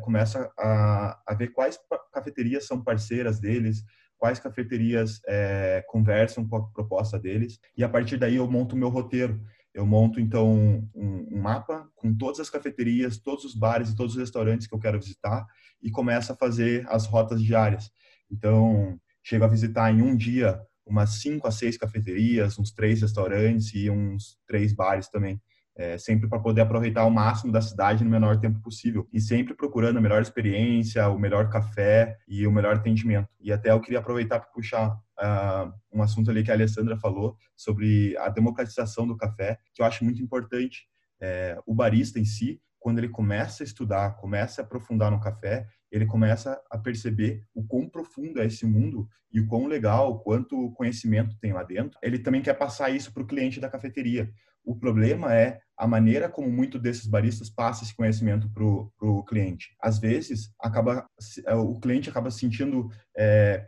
começo 0.01 0.37
a, 0.57 1.19
a 1.25 1.33
ver 1.33 1.47
quais 1.47 1.79
cafeterias 2.13 2.67
são 2.67 2.83
parceiras 2.83 3.39
deles, 3.39 3.83
quais 4.15 4.39
cafeterias 4.39 5.19
é, 5.27 5.83
conversam 5.87 6.47
com 6.47 6.57
a 6.57 6.67
proposta 6.71 7.17
deles 7.17 7.57
e 7.75 7.83
a 7.83 7.89
partir 7.89 8.17
daí 8.17 8.35
eu 8.35 8.49
monto 8.49 8.75
o 8.75 8.77
meu 8.77 8.89
roteiro. 8.89 9.41
Eu 9.73 9.85
monto 9.85 10.19
então 10.19 10.51
um, 10.51 10.89
um, 10.95 11.41
mapa 11.41 11.87
com 11.95 12.13
todas 12.15 12.39
as 12.39 12.49
cafeterias, 12.49 13.17
todos 13.17 13.45
os 13.45 13.53
bares 13.53 13.89
e 13.89 13.95
todos 13.95 14.15
os 14.15 14.19
restaurantes 14.19 14.67
que 14.67 14.73
eu 14.73 14.79
quero 14.79 14.99
visitar 14.99 15.45
e 15.81 15.91
começo 15.91 16.31
a 16.31 16.35
fazer 16.35 16.85
as 16.89 17.05
rotas 17.05 17.41
diárias. 17.41 17.91
Então, 18.31 18.99
chego 19.23 19.45
a 19.45 19.47
visitar 19.47 19.91
em 19.91 20.01
um 20.01 20.15
dia 20.15 20.59
umas 20.85 21.21
cinco 21.21 21.47
a 21.47 21.51
seis 21.51 21.77
cafeterias, 21.77 22.57
uns 22.57 22.71
três 22.71 23.01
restaurantes 23.01 23.73
e 23.75 23.89
uns 23.89 24.37
três 24.47 24.73
bares 24.73 25.07
também. 25.07 25.39
É, 25.75 25.97
sempre 25.97 26.27
para 26.27 26.39
poder 26.39 26.61
aproveitar 26.61 27.05
o 27.05 27.11
máximo 27.11 27.53
da 27.53 27.61
cidade 27.61 28.03
no 28.03 28.09
menor 28.09 28.37
tempo 28.37 28.59
possível 28.59 29.07
e 29.13 29.21
sempre 29.21 29.53
procurando 29.53 29.97
a 29.97 30.01
melhor 30.01 30.21
experiência, 30.21 31.07
o 31.07 31.17
melhor 31.17 31.49
café 31.49 32.17
e 32.27 32.45
o 32.45 32.51
melhor 32.51 32.75
atendimento. 32.75 33.29
E 33.39 33.49
até 33.49 33.71
eu 33.71 33.79
queria 33.79 33.99
aproveitar 33.99 34.39
para 34.39 34.49
puxar 34.49 34.99
uh, 35.19 35.71
um 35.91 36.01
assunto 36.01 36.31
ali 36.31 36.43
que 36.43 36.51
a 36.51 36.53
Alessandra 36.53 36.97
falou 36.97 37.35
sobre 37.55 38.17
a 38.17 38.29
democratização 38.29 39.07
do 39.07 39.17
café, 39.17 39.59
que 39.73 39.81
eu 39.81 39.85
acho 39.85 40.03
muito 40.03 40.21
importante. 40.21 40.87
É, 41.21 41.59
o 41.65 41.75
barista 41.75 42.19
em 42.19 42.25
si, 42.25 42.61
quando 42.79 42.99
ele 42.99 43.09
começa 43.09 43.63
a 43.63 43.65
estudar, 43.65 44.15
começa 44.15 44.61
a 44.61 44.65
aprofundar 44.65 45.11
no 45.11 45.19
café, 45.19 45.67
ele 45.91 46.05
começa 46.05 46.61
a 46.69 46.77
perceber 46.77 47.43
o 47.53 47.63
quão 47.63 47.89
profundo 47.89 48.41
é 48.41 48.45
esse 48.45 48.65
mundo 48.65 49.07
e 49.31 49.39
o 49.39 49.47
quão 49.47 49.67
legal, 49.67 50.19
quanto 50.21 50.71
conhecimento 50.71 51.37
tem 51.39 51.51
lá 51.51 51.63
dentro. 51.63 51.99
Ele 52.01 52.19
também 52.19 52.41
quer 52.41 52.53
passar 52.53 52.89
isso 52.89 53.13
para 53.13 53.23
o 53.23 53.27
cliente 53.27 53.59
da 53.59 53.69
cafeteria. 53.69 54.31
O 54.63 54.75
problema 54.75 55.33
é 55.33 55.59
a 55.79 55.87
maneira 55.87 56.27
como 56.27 56.51
muito 56.51 56.77
desses 56.77 57.07
baristas 57.07 57.49
passa 57.49 57.85
esse 57.85 57.95
conhecimento 57.95 58.49
para 58.49 58.65
o 58.65 59.23
cliente. 59.23 59.69
Às 59.81 59.97
vezes, 59.97 60.53
acaba, 60.59 61.07
é, 61.45 61.55
o 61.55 61.79
cliente 61.79 62.09
acaba 62.09 62.29
se 62.29 62.39
sentindo 62.39 62.89
é, 63.15 63.65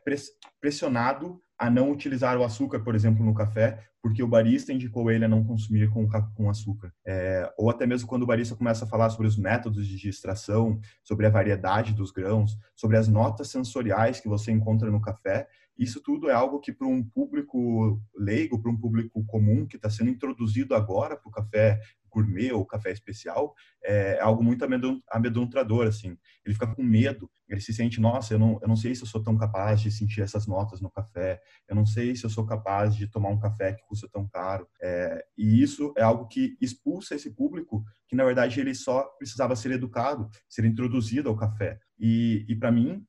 pressionado 0.60 1.42
a 1.58 1.70
não 1.70 1.90
utilizar 1.90 2.38
o 2.38 2.44
açúcar, 2.44 2.82
por 2.82 2.96
exemplo, 2.96 3.26
no 3.26 3.34
café, 3.34 3.80
porque 4.02 4.22
o 4.22 4.28
barista 4.28 4.74
indicou 4.74 5.10
ele 5.10 5.24
a 5.24 5.28
não 5.28 5.44
consumir 5.44 5.90
com, 5.90 6.06
com 6.36 6.50
açúcar. 6.50 6.92
É, 7.06 7.50
ou 7.58 7.70
até 7.70 7.86
mesmo 7.86 8.10
quando 8.10 8.24
o 8.24 8.28
barista 8.28 8.58
começa 8.58 8.84
a 8.84 8.88
falar 8.88 9.10
sobre 9.10 9.28
os 9.28 9.38
métodos 9.38 9.88
de 9.88 10.10
extração, 10.10 10.82
sobre 11.04 11.28
a 11.28 11.30
variedade 11.30 11.94
dos 11.94 12.12
grãos, 12.12 12.58
sobre 12.76 12.98
as 12.98 13.08
notas 13.08 13.50
sensoriais 13.50 14.20
que 14.20 14.28
você 14.28 14.52
encontra 14.52 14.92
no 14.92 15.00
café, 15.00 15.48
isso 15.78 16.02
tudo 16.02 16.30
é 16.30 16.34
algo 16.34 16.60
que 16.60 16.72
para 16.72 16.88
um 16.88 17.04
público 17.04 18.02
leigo, 18.16 18.62
para 18.62 18.72
um 18.72 18.78
público 18.78 19.24
comum 19.26 19.66
que 19.66 19.76
está 19.76 19.90
sendo 19.90 20.10
introduzido 20.10 20.76
agora 20.76 21.18
para 21.18 21.30
o 21.30 21.32
café 21.32 21.80
gourmet 22.12 22.52
ou 22.52 22.66
café 22.66 22.92
especial 22.92 23.56
é 23.84 24.20
algo 24.20 24.44
muito 24.44 24.64
amedrontador, 25.10 25.88
assim. 25.88 26.18
Ele 26.46 26.54
fica 26.54 26.68
com 26.68 26.84
medo, 26.84 27.32
ele 27.48 27.62
se 27.62 27.74
sente, 27.74 28.00
nossa, 28.00 28.34
eu 28.34 28.40
não, 28.40 28.60
eu 28.62 28.68
não 28.68 28.76
sei 28.76 28.94
se 28.94 29.02
eu 29.02 29.08
sou 29.08 29.24
tão 29.24 29.38
capaz 29.38 29.82
de 29.82 29.90
sentir 29.92 30.22
essas 30.22 30.46
notas 30.46 30.82
no 30.82 30.92
café, 30.92 31.42
eu 31.68 31.76
não 31.76 31.86
sei 31.86 32.16
se 32.16 32.26
eu 32.26 32.30
sou 32.30 32.46
capaz 32.46 32.96
de 32.96 33.08
tomar 33.08 33.30
um 33.30 33.40
café 33.40 33.74
que 33.74 33.84
custa 33.88 34.08
tão 34.12 34.28
caro. 34.28 34.68
É, 34.82 35.26
e 35.38 35.64
isso 35.64 35.94
é 35.98 36.04
algo 36.04 36.28
que 36.28 36.58
expulsa 36.62 37.16
esse 37.16 37.32
público 37.32 37.84
que, 38.08 38.16
na 38.16 38.26
verdade, 38.26 38.60
ele 38.60 38.76
só 38.76 39.04
precisava 39.18 39.56
ser 39.56 39.72
educado, 39.72 40.30
ser 40.50 40.66
introduzido 40.66 41.30
ao 41.30 41.36
café. 41.36 41.80
E, 41.98 42.46
e 42.48 42.56
para 42.56 42.72
mim, 42.72 43.06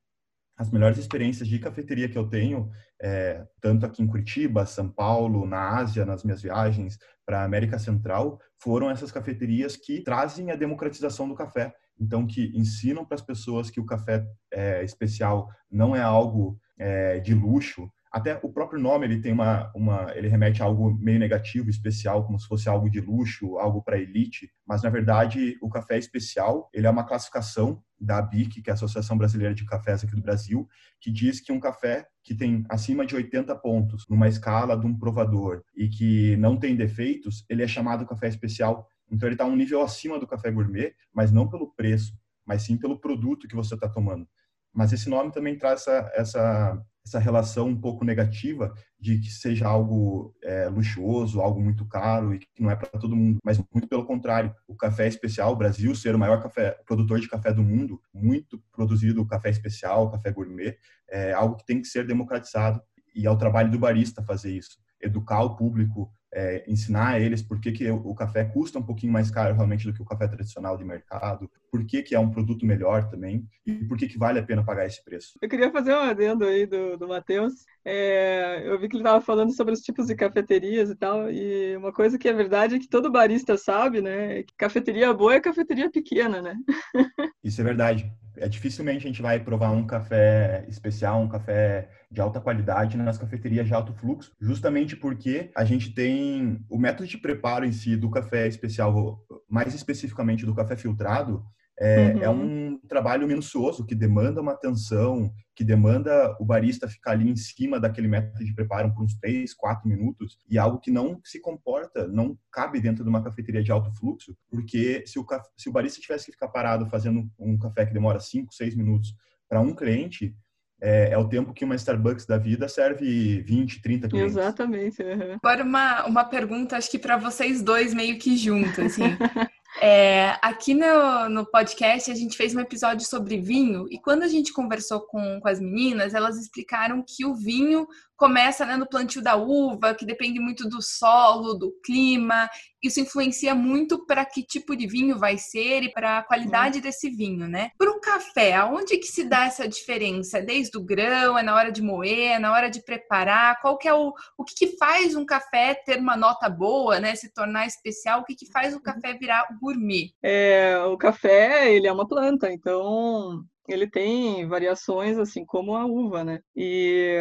as 0.56 0.70
melhores 0.70 0.98
experiências 0.98 1.48
de 1.48 1.58
cafeteria 1.58 2.08
que 2.08 2.18
eu 2.18 2.28
tenho, 2.28 2.70
é, 3.00 3.44
tanto 3.60 3.84
aqui 3.86 4.02
em 4.02 4.06
Curitiba, 4.06 4.66
São 4.66 4.88
Paulo, 4.88 5.46
na 5.46 5.76
Ásia, 5.76 6.04
nas 6.04 6.22
minhas 6.22 6.42
viagens 6.42 6.98
para 7.26 7.40
a 7.40 7.44
América 7.44 7.78
Central, 7.78 8.38
foram 8.58 8.90
essas 8.90 9.10
cafeterias 9.10 9.76
que 9.76 10.02
trazem 10.02 10.50
a 10.50 10.56
democratização 10.56 11.28
do 11.28 11.34
café. 11.34 11.74
então 11.98 12.26
que 12.26 12.50
ensinam 12.54 13.04
para 13.04 13.14
as 13.14 13.22
pessoas 13.22 13.70
que 13.70 13.80
o 13.80 13.86
café 13.86 14.24
é, 14.52 14.82
especial 14.84 15.48
não 15.70 15.94
é 15.94 16.00
algo 16.00 16.58
é, 16.78 17.20
de 17.20 17.34
luxo, 17.34 17.88
até 18.12 18.38
o 18.42 18.52
próprio 18.52 18.78
nome 18.78 19.06
ele 19.06 19.20
tem 19.20 19.32
uma, 19.32 19.72
uma 19.74 20.12
ele 20.14 20.28
remete 20.28 20.62
a 20.62 20.66
algo 20.66 20.92
meio 21.00 21.18
negativo, 21.18 21.70
especial, 21.70 22.26
como 22.26 22.38
se 22.38 22.46
fosse 22.46 22.68
algo 22.68 22.90
de 22.90 23.00
luxo, 23.00 23.56
algo 23.56 23.82
para 23.82 23.98
elite, 23.98 24.52
mas 24.66 24.82
na 24.82 24.90
verdade 24.90 25.56
o 25.62 25.70
café 25.70 25.96
especial 25.96 26.68
ele 26.74 26.86
é 26.86 26.90
uma 26.90 27.04
classificação 27.04 27.82
da 27.98 28.18
ABIC, 28.18 28.60
que 28.60 28.68
é 28.68 28.72
a 28.72 28.74
Associação 28.74 29.16
Brasileira 29.16 29.54
de 29.54 29.64
Cafés 29.64 30.04
aqui 30.04 30.14
do 30.14 30.20
Brasil, 30.20 30.68
que 31.00 31.10
diz 31.10 31.40
que 31.40 31.52
um 31.52 31.60
café 31.60 32.06
que 32.22 32.34
tem 32.34 32.64
acima 32.68 33.06
de 33.06 33.14
80 33.14 33.54
pontos 33.56 34.04
numa 34.10 34.28
escala 34.28 34.76
de 34.76 34.86
um 34.86 34.96
provador 34.96 35.62
e 35.74 35.88
que 35.88 36.36
não 36.36 36.58
tem 36.58 36.76
defeitos, 36.76 37.46
ele 37.48 37.62
é 37.62 37.66
chamado 37.66 38.04
café 38.04 38.28
especial. 38.28 38.86
Então 39.10 39.26
ele 39.26 39.34
está 39.34 39.46
um 39.46 39.56
nível 39.56 39.80
acima 39.80 40.18
do 40.18 40.26
café 40.26 40.50
gourmet, 40.50 40.94
mas 41.14 41.32
não 41.32 41.48
pelo 41.48 41.72
preço, 41.74 42.12
mas 42.44 42.62
sim 42.62 42.76
pelo 42.76 43.00
produto 43.00 43.48
que 43.48 43.56
você 43.56 43.74
está 43.74 43.88
tomando. 43.88 44.26
Mas 44.72 44.92
esse 44.92 45.08
nome 45.08 45.32
também 45.32 45.56
traz 45.58 45.82
essa, 45.82 46.12
essa 46.14 46.82
essa 47.04 47.18
relação 47.18 47.68
um 47.68 47.80
pouco 47.80 48.04
negativa 48.04 48.72
de 48.98 49.18
que 49.18 49.30
seja 49.30 49.66
algo 49.66 50.34
é, 50.42 50.68
luxuoso, 50.68 51.40
algo 51.40 51.60
muito 51.60 51.84
caro 51.86 52.34
e 52.34 52.38
que 52.38 52.46
não 52.60 52.70
é 52.70 52.76
para 52.76 52.88
todo 52.98 53.16
mundo, 53.16 53.38
mas 53.44 53.58
muito 53.72 53.88
pelo 53.88 54.06
contrário. 54.06 54.54
O 54.68 54.76
café 54.76 55.08
especial, 55.08 55.52
o 55.52 55.56
Brasil 55.56 55.94
ser 55.94 56.14
o 56.14 56.18
maior 56.18 56.40
café, 56.40 56.78
produtor 56.86 57.20
de 57.20 57.28
café 57.28 57.52
do 57.52 57.62
mundo, 57.62 58.00
muito 58.14 58.62
produzido 58.70 59.26
café 59.26 59.50
especial, 59.50 60.10
café 60.10 60.30
gourmet, 60.30 60.76
é 61.10 61.32
algo 61.32 61.56
que 61.56 61.66
tem 61.66 61.80
que 61.80 61.88
ser 61.88 62.06
democratizado 62.06 62.80
e 63.14 63.26
é 63.26 63.30
o 63.30 63.36
trabalho 63.36 63.70
do 63.70 63.78
barista 63.78 64.22
fazer 64.22 64.52
isso, 64.52 64.78
educar 65.00 65.42
o 65.42 65.56
público 65.56 66.10
é, 66.32 66.64
ensinar 66.66 67.14
a 67.14 67.20
eles 67.20 67.42
por 67.42 67.60
que, 67.60 67.70
que 67.72 67.90
o 67.90 68.14
café 68.14 68.44
custa 68.44 68.78
um 68.78 68.82
pouquinho 68.82 69.12
mais 69.12 69.30
caro 69.30 69.54
realmente 69.54 69.86
do 69.86 69.92
que 69.92 70.00
o 70.00 70.04
café 70.04 70.26
tradicional 70.26 70.78
de 70.78 70.84
mercado, 70.84 71.50
por 71.70 71.84
que, 71.84 72.02
que 72.02 72.14
é 72.14 72.18
um 72.18 72.30
produto 72.30 72.64
melhor 72.64 73.08
também 73.08 73.46
e 73.66 73.84
por 73.84 73.98
que, 73.98 74.08
que 74.08 74.18
vale 74.18 74.38
a 74.38 74.42
pena 74.42 74.64
pagar 74.64 74.86
esse 74.86 75.04
preço. 75.04 75.38
Eu 75.40 75.48
queria 75.48 75.70
fazer 75.70 75.92
um 75.92 76.00
adendo 76.00 76.44
aí 76.44 76.66
do, 76.66 76.96
do 76.96 77.06
Matheus. 77.06 77.52
É, 77.84 78.62
eu 78.64 78.78
vi 78.80 78.88
que 78.88 78.96
ele 78.96 79.02
estava 79.02 79.20
falando 79.20 79.54
sobre 79.54 79.74
os 79.74 79.80
tipos 79.80 80.06
de 80.06 80.14
cafeterias 80.14 80.90
e 80.90 80.94
tal, 80.94 81.30
e 81.30 81.76
uma 81.76 81.92
coisa 81.92 82.18
que 82.18 82.28
é 82.28 82.32
verdade 82.32 82.76
é 82.76 82.78
que 82.78 82.88
todo 82.88 83.12
barista 83.12 83.56
sabe, 83.56 84.00
né? 84.00 84.38
É 84.38 84.42
que 84.42 84.54
cafeteria 84.56 85.12
boa 85.12 85.34
é 85.34 85.40
cafeteria 85.40 85.90
pequena, 85.90 86.40
né? 86.40 86.56
Isso 87.44 87.60
é 87.60 87.64
verdade 87.64 88.12
é 88.36 88.48
dificilmente 88.48 89.04
a 89.04 89.08
gente 89.08 89.22
vai 89.22 89.38
provar 89.40 89.70
um 89.70 89.86
café 89.86 90.64
especial, 90.68 91.20
um 91.20 91.28
café 91.28 91.88
de 92.12 92.20
alta 92.20 92.40
qualidade 92.40 92.96
nas 92.96 93.16
cafeterias 93.16 93.66
de 93.66 93.72
alto 93.72 93.94
fluxo, 93.94 94.32
justamente 94.38 94.94
porque 94.94 95.50
a 95.56 95.64
gente 95.64 95.94
tem 95.94 96.64
o 96.68 96.78
método 96.78 97.08
de 97.08 97.16
preparo 97.16 97.64
em 97.64 97.72
si 97.72 97.96
do 97.96 98.10
café 98.10 98.46
especial, 98.46 99.24
mais 99.48 99.74
especificamente 99.74 100.44
do 100.44 100.54
café 100.54 100.76
filtrado, 100.76 101.42
é, 101.80 102.14
uhum. 102.14 102.22
é, 102.22 102.30
um 102.30 102.78
trabalho 102.86 103.26
minucioso 103.26 103.86
que 103.86 103.94
demanda 103.94 104.42
uma 104.42 104.52
atenção, 104.52 105.32
que 105.56 105.64
demanda 105.64 106.36
o 106.38 106.44
barista 106.44 106.86
ficar 106.86 107.12
ali 107.12 107.28
em 107.28 107.34
cima 107.34 107.80
daquele 107.80 108.08
método 108.08 108.44
de 108.44 108.54
preparo 108.54 108.92
por 108.92 109.02
uns 109.02 109.14
3, 109.18 109.54
4 109.54 109.88
minutos, 109.88 110.38
e 110.48 110.58
algo 110.58 110.78
que 110.78 110.90
não 110.90 111.18
se 111.24 111.40
comporta, 111.40 112.06
não 112.08 112.38
cabe 112.52 112.78
dentro 112.78 113.02
de 113.02 113.08
uma 113.08 113.24
cafeteria 113.24 113.62
de 113.62 113.72
alto 113.72 113.90
fluxo, 113.94 114.36
porque 114.50 115.02
se 115.06 115.18
o, 115.18 115.26
se 115.56 115.70
o 115.70 115.72
barista 115.72 116.00
tivesse 116.00 116.26
que 116.26 116.32
ficar 116.32 116.48
parado 116.48 116.86
fazendo 116.90 117.28
um 117.38 117.58
café 117.58 117.86
que 117.86 117.94
demora 117.94 118.20
5, 118.20 118.52
6 118.52 118.76
minutos 118.76 119.14
para 119.48 119.60
um 119.60 119.74
cliente, 119.74 120.36
é, 120.82 121.10
é, 121.12 121.18
o 121.18 121.28
tempo 121.28 121.54
que 121.54 121.64
uma 121.64 121.76
Starbucks 121.76 122.26
da 122.26 122.36
vida 122.36 122.68
serve 122.68 123.40
20, 123.42 123.80
30 123.80 124.08
clientes. 124.08 124.36
Exatamente. 124.36 125.00
Uhum. 125.00 125.38
Agora 125.40 125.62
uma, 125.62 126.04
uma 126.06 126.24
pergunta, 126.24 126.76
acho 126.76 126.90
que 126.90 126.98
para 126.98 127.16
vocês 127.16 127.62
dois 127.62 127.94
meio 127.94 128.18
que 128.18 128.36
junto, 128.36 128.82
assim. 128.82 129.04
É, 129.80 130.36
aqui 130.42 130.74
no, 130.74 131.30
no 131.30 131.46
podcast 131.50 132.10
a 132.10 132.14
gente 132.14 132.36
fez 132.36 132.54
um 132.54 132.60
episódio 132.60 133.06
sobre 133.06 133.40
vinho 133.40 133.86
e 133.90 133.98
quando 133.98 134.22
a 134.22 134.28
gente 134.28 134.52
conversou 134.52 135.00
com, 135.00 135.40
com 135.40 135.48
as 135.48 135.58
meninas, 135.58 136.12
elas 136.12 136.36
explicaram 136.36 137.02
que 137.02 137.24
o 137.24 137.34
vinho 137.34 137.86
começa 138.14 138.66
né, 138.66 138.76
no 138.76 138.86
plantio 138.86 139.22
da 139.22 139.34
uva, 139.34 139.94
que 139.94 140.04
depende 140.04 140.38
muito 140.38 140.68
do 140.68 140.82
solo, 140.82 141.54
do 141.54 141.72
clima. 141.84 142.48
Isso 142.82 143.00
influencia 143.00 143.54
muito 143.54 144.04
para 144.04 144.24
que 144.24 144.42
tipo 144.42 144.74
de 144.76 144.86
vinho 144.86 145.18
vai 145.18 145.38
ser 145.38 145.82
e 145.82 145.92
para 145.92 146.18
a 146.18 146.22
qualidade 146.22 146.78
uhum. 146.78 146.82
desse 146.82 147.08
vinho, 147.10 147.46
né? 147.46 147.70
Para 147.78 147.90
o 147.90 148.00
café, 148.00 148.54
aonde 148.54 148.98
que 148.98 149.06
se 149.06 149.24
dá 149.24 149.44
essa 149.44 149.68
diferença? 149.68 150.40
Desde 150.40 150.76
o 150.76 150.84
grão, 150.84 151.38
é 151.38 151.42
na 151.42 151.54
hora 151.54 151.70
de 151.70 151.80
moer, 151.80 152.32
é 152.32 152.38
na 152.38 152.52
hora 152.52 152.68
de 152.68 152.82
preparar? 152.82 153.60
Qual 153.60 153.78
que 153.78 153.86
é 153.86 153.94
o, 153.94 154.12
o 154.36 154.44
que, 154.44 154.54
que 154.54 154.76
faz 154.76 155.14
um 155.14 155.24
café 155.24 155.74
ter 155.74 155.98
uma 155.98 156.16
nota 156.16 156.48
boa, 156.48 156.98
né? 156.98 157.14
Se 157.14 157.32
tornar 157.32 157.66
especial? 157.66 158.20
O 158.20 158.24
que, 158.24 158.34
que 158.34 158.50
faz 158.50 158.72
o 158.72 158.76
uhum. 158.76 158.82
café 158.82 159.14
virar 159.14 159.46
gourmet? 159.60 160.12
É, 160.22 160.76
o 160.86 160.96
café, 160.96 161.72
ele 161.72 161.86
é 161.86 161.92
uma 161.92 162.06
planta, 162.06 162.52
então 162.52 163.44
ele 163.68 163.88
tem 163.88 164.46
variações 164.46 165.18
assim 165.18 165.44
como 165.44 165.74
a 165.74 165.84
uva, 165.86 166.24
né? 166.24 166.40
E 166.56 167.18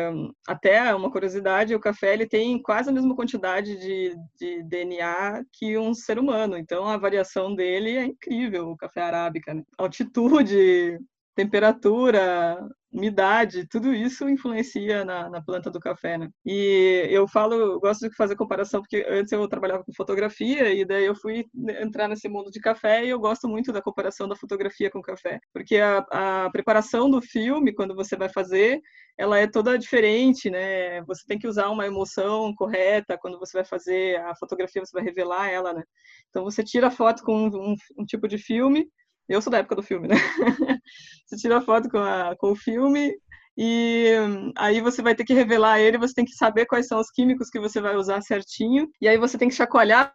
até 0.48 0.94
uma 0.96 1.12
curiosidade, 1.12 1.76
o 1.76 1.80
café 1.80 2.14
ele 2.14 2.28
tem 2.28 2.62
quase 2.62 2.90
a 2.90 2.94
mesma 2.94 3.16
quantidade 3.16 3.78
de, 3.78 4.16
de 4.40 4.64
DNA 4.64 5.44
que 5.54 5.78
um 5.78 5.94
ser 5.94 6.18
humano, 6.20 6.58
então 6.58 6.88
a 6.88 6.98
variação 6.98 7.54
dele 7.54 7.98
é 7.98 8.06
incrível, 8.06 8.70
o 8.70 8.78
café 8.78 9.02
arábica, 9.02 9.54
né? 9.54 9.64
altitude, 9.78 11.00
temperatura, 11.36 12.58
umidade, 12.92 13.66
tudo 13.68 13.94
isso 13.94 14.28
influencia 14.28 15.06
na, 15.06 15.30
na, 15.30 15.42
planta 15.42 15.72
do 15.72 15.80
café, 15.80 16.18
né? 16.18 16.30
E 16.46 17.08
eu 17.10 17.26
falo, 17.28 17.80
gosto 17.80 18.10
de 18.10 18.16
fazer 18.16 18.36
comparação 18.36 18.82
porque 18.82 19.06
antes 19.10 19.32
eu 19.32 19.48
trabalhava 19.48 19.84
com 19.84 19.94
fotografia 19.94 20.74
e 20.74 20.84
daí 20.84 21.06
eu 21.06 21.16
fui 21.16 21.46
entrar 21.80 22.10
nesse 22.10 22.28
mundo 22.28 22.52
de 22.52 22.60
café 22.60 23.06
e 23.06 23.10
eu 23.10 23.20
gosto 23.20 23.48
muito 23.48 23.72
da 23.72 23.82
comparação 23.82 24.28
da 24.28 24.36
fotografia 24.36 24.92
com 24.92 25.02
café, 25.02 25.40
porque 25.54 25.78
a, 25.78 26.00
a 26.12 26.50
preparação 26.52 27.10
do 27.10 27.22
filme 27.22 27.74
quando 27.74 27.96
você 27.96 28.18
vai 28.18 28.28
fazer, 28.28 28.82
ela 29.18 29.40
é 29.40 29.48
toda 29.48 29.80
diferente, 29.80 30.50
né? 30.50 31.02
Você 31.04 31.24
tem 31.26 31.40
que 31.40 31.48
usar 31.48 31.70
uma 31.70 31.88
emoção 31.88 32.54
correta 32.54 33.18
quando 33.18 33.40
você 33.40 33.58
vai 33.58 33.66
fazer 33.66 34.20
a 34.22 34.36
fotografia, 34.36 34.84
você 34.84 34.94
vai 34.94 35.04
revelar 35.04 35.50
ela, 35.50 35.74
né? 35.74 35.84
Então 36.30 36.44
você 36.44 36.62
tira 36.62 36.88
a 36.88 36.92
foto 36.92 37.24
com 37.24 37.48
um, 37.48 37.76
um 37.98 38.06
tipo 38.06 38.28
de 38.28 38.38
filme 38.38 38.90
eu 39.34 39.42
sou 39.42 39.52
da 39.52 39.60
época 39.60 39.76
do 39.76 39.84
filme, 39.84 40.08
né? 40.08 40.16
você 41.26 41.38
tira 41.38 41.62
foto 41.62 41.90
com, 41.90 41.98
a, 41.98 42.36
com 42.38 42.52
o 42.52 42.56
filme 42.56 43.14
e 43.58 44.14
aí 44.58 44.82
você 44.82 45.02
vai 45.02 45.14
ter 45.14 45.24
que 45.24 45.34
revelar 45.34 45.80
ele, 45.80 45.98
você 45.98 46.14
tem 46.14 46.26
que 46.26 46.34
saber 46.34 46.66
quais 46.66 46.88
são 46.88 47.00
os 47.00 47.12
químicos 47.12 47.50
que 47.50 47.60
você 47.60 47.82
vai 47.82 47.96
usar 47.96 48.22
certinho, 48.22 48.88
e 49.02 49.08
aí 49.08 49.18
você 49.18 49.38
tem 49.38 49.50
que 49.50 49.56
chacoalhar 49.56 50.14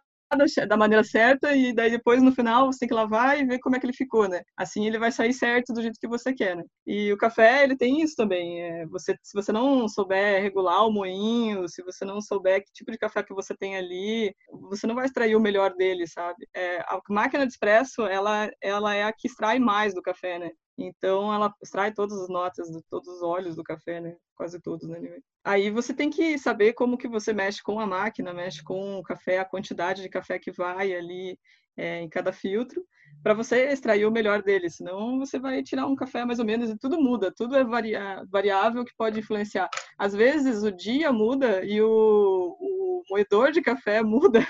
da 0.67 0.77
maneira 0.77 1.03
certa 1.03 1.55
e 1.55 1.73
daí 1.73 1.89
depois 1.91 2.21
no 2.21 2.31
final 2.33 2.67
você 2.67 2.79
tem 2.79 2.87
que 2.89 2.93
lavar 2.93 3.39
e 3.39 3.45
ver 3.45 3.59
como 3.59 3.75
é 3.75 3.79
que 3.79 3.85
ele 3.85 3.93
ficou, 3.93 4.27
né? 4.27 4.41
Assim 4.57 4.85
ele 4.85 4.99
vai 4.99 5.11
sair 5.11 5.33
certo 5.33 5.73
do 5.73 5.81
jeito 5.81 5.99
que 5.99 6.07
você 6.07 6.33
quer, 6.33 6.55
né? 6.55 6.63
E 6.85 7.11
o 7.13 7.17
café 7.17 7.63
ele 7.63 7.77
tem 7.77 8.01
isso 8.01 8.15
também. 8.15 8.61
É, 8.61 8.85
você, 8.87 9.15
se 9.23 9.33
você 9.33 9.51
não 9.51 9.87
souber 9.87 10.41
regular 10.41 10.85
o 10.85 10.91
moinho, 10.91 11.67
se 11.69 11.81
você 11.83 12.03
não 12.05 12.21
souber 12.21 12.63
que 12.63 12.71
tipo 12.73 12.91
de 12.91 12.97
café 12.97 13.23
que 13.23 13.33
você 13.33 13.55
tem 13.55 13.77
ali, 13.77 14.33
você 14.69 14.85
não 14.87 14.95
vai 14.95 15.05
extrair 15.05 15.35
o 15.35 15.39
melhor 15.39 15.73
dele, 15.75 16.07
sabe? 16.07 16.47
É, 16.55 16.79
a 16.81 16.99
máquina 17.09 17.45
de 17.45 17.53
espresso 17.53 18.01
ela 18.03 18.49
ela 18.61 18.93
é 18.95 19.03
a 19.03 19.13
que 19.13 19.27
extrai 19.27 19.59
mais 19.59 19.93
do 19.93 20.01
café, 20.01 20.39
né? 20.39 20.49
Então 20.77 21.33
ela 21.33 21.53
extrai 21.61 21.91
todas 21.91 22.19
as 22.21 22.29
notas, 22.29 22.69
todos 22.89 23.07
os 23.07 23.23
óleos 23.23 23.55
do 23.55 23.63
café, 23.63 23.99
né? 23.99 24.15
Quase 24.35 24.61
todos, 24.61 24.87
né? 24.87 24.99
Aí 25.43 25.71
você 25.71 25.93
tem 25.93 26.09
que 26.09 26.37
saber 26.37 26.73
como 26.73 26.97
que 26.97 27.07
você 27.07 27.33
mexe 27.33 27.63
com 27.63 27.79
a 27.79 27.87
máquina, 27.87 28.33
mexe 28.33 28.63
com 28.63 28.99
o 28.99 29.03
café, 29.03 29.39
a 29.39 29.45
quantidade 29.45 30.03
de 30.03 30.09
café 30.09 30.37
que 30.37 30.51
vai 30.51 30.93
ali 30.93 31.39
é, 31.75 32.01
em 32.01 32.09
cada 32.09 32.31
filtro, 32.31 32.85
para 33.23 33.33
você 33.33 33.69
extrair 33.69 34.05
o 34.05 34.11
melhor 34.11 34.43
dele. 34.43 34.69
Senão 34.69 35.17
você 35.17 35.39
vai 35.39 35.63
tirar 35.63 35.87
um 35.87 35.95
café 35.95 36.25
mais 36.25 36.39
ou 36.39 36.45
menos 36.45 36.69
e 36.69 36.77
tudo 36.77 37.01
muda, 37.01 37.33
tudo 37.35 37.55
é 37.55 37.63
variável 37.63 38.85
que 38.85 38.95
pode 38.95 39.19
influenciar. 39.19 39.69
Às 39.97 40.13
vezes 40.13 40.63
o 40.63 40.71
dia 40.71 41.11
muda 41.11 41.63
e 41.63 41.81
o, 41.81 42.57
o 42.59 42.76
moedor 43.09 43.51
de 43.51 43.61
café 43.61 44.01
muda 44.03 44.45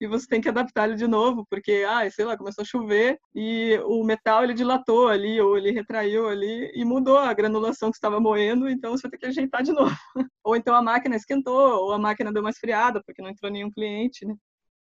e 0.00 0.06
você 0.06 0.26
tem 0.26 0.40
que 0.40 0.48
adaptar 0.48 0.88
ele 0.88 0.96
de 0.96 1.06
novo, 1.06 1.46
porque, 1.50 1.84
ah, 1.88 2.08
sei 2.10 2.24
lá, 2.24 2.36
começou 2.36 2.62
a 2.62 2.64
chover 2.64 3.18
e 3.34 3.78
o 3.84 4.02
metal 4.04 4.42
ele 4.42 4.54
dilatou 4.54 5.08
ali, 5.08 5.40
ou 5.40 5.56
ele 5.56 5.70
retraiu 5.70 6.28
ali 6.28 6.70
e 6.74 6.84
mudou 6.84 7.18
a 7.18 7.32
granulação 7.34 7.90
que 7.90 7.96
estava 7.96 8.20
moendo, 8.20 8.68
então 8.68 8.92
você 8.92 9.02
vai 9.02 9.10
ter 9.12 9.18
que 9.18 9.26
ajeitar 9.26 9.62
de 9.62 9.72
novo. 9.72 9.96
ou 10.44 10.56
então 10.56 10.74
a 10.74 10.82
máquina 10.82 11.16
esquentou, 11.16 11.84
ou 11.84 11.92
a 11.92 11.98
máquina 11.98 12.32
deu 12.32 12.42
uma 12.42 12.50
esfriada, 12.50 13.02
porque 13.04 13.22
não 13.22 13.30
entrou 13.30 13.50
nenhum 13.50 13.70
cliente, 13.70 14.24
né? 14.26 14.34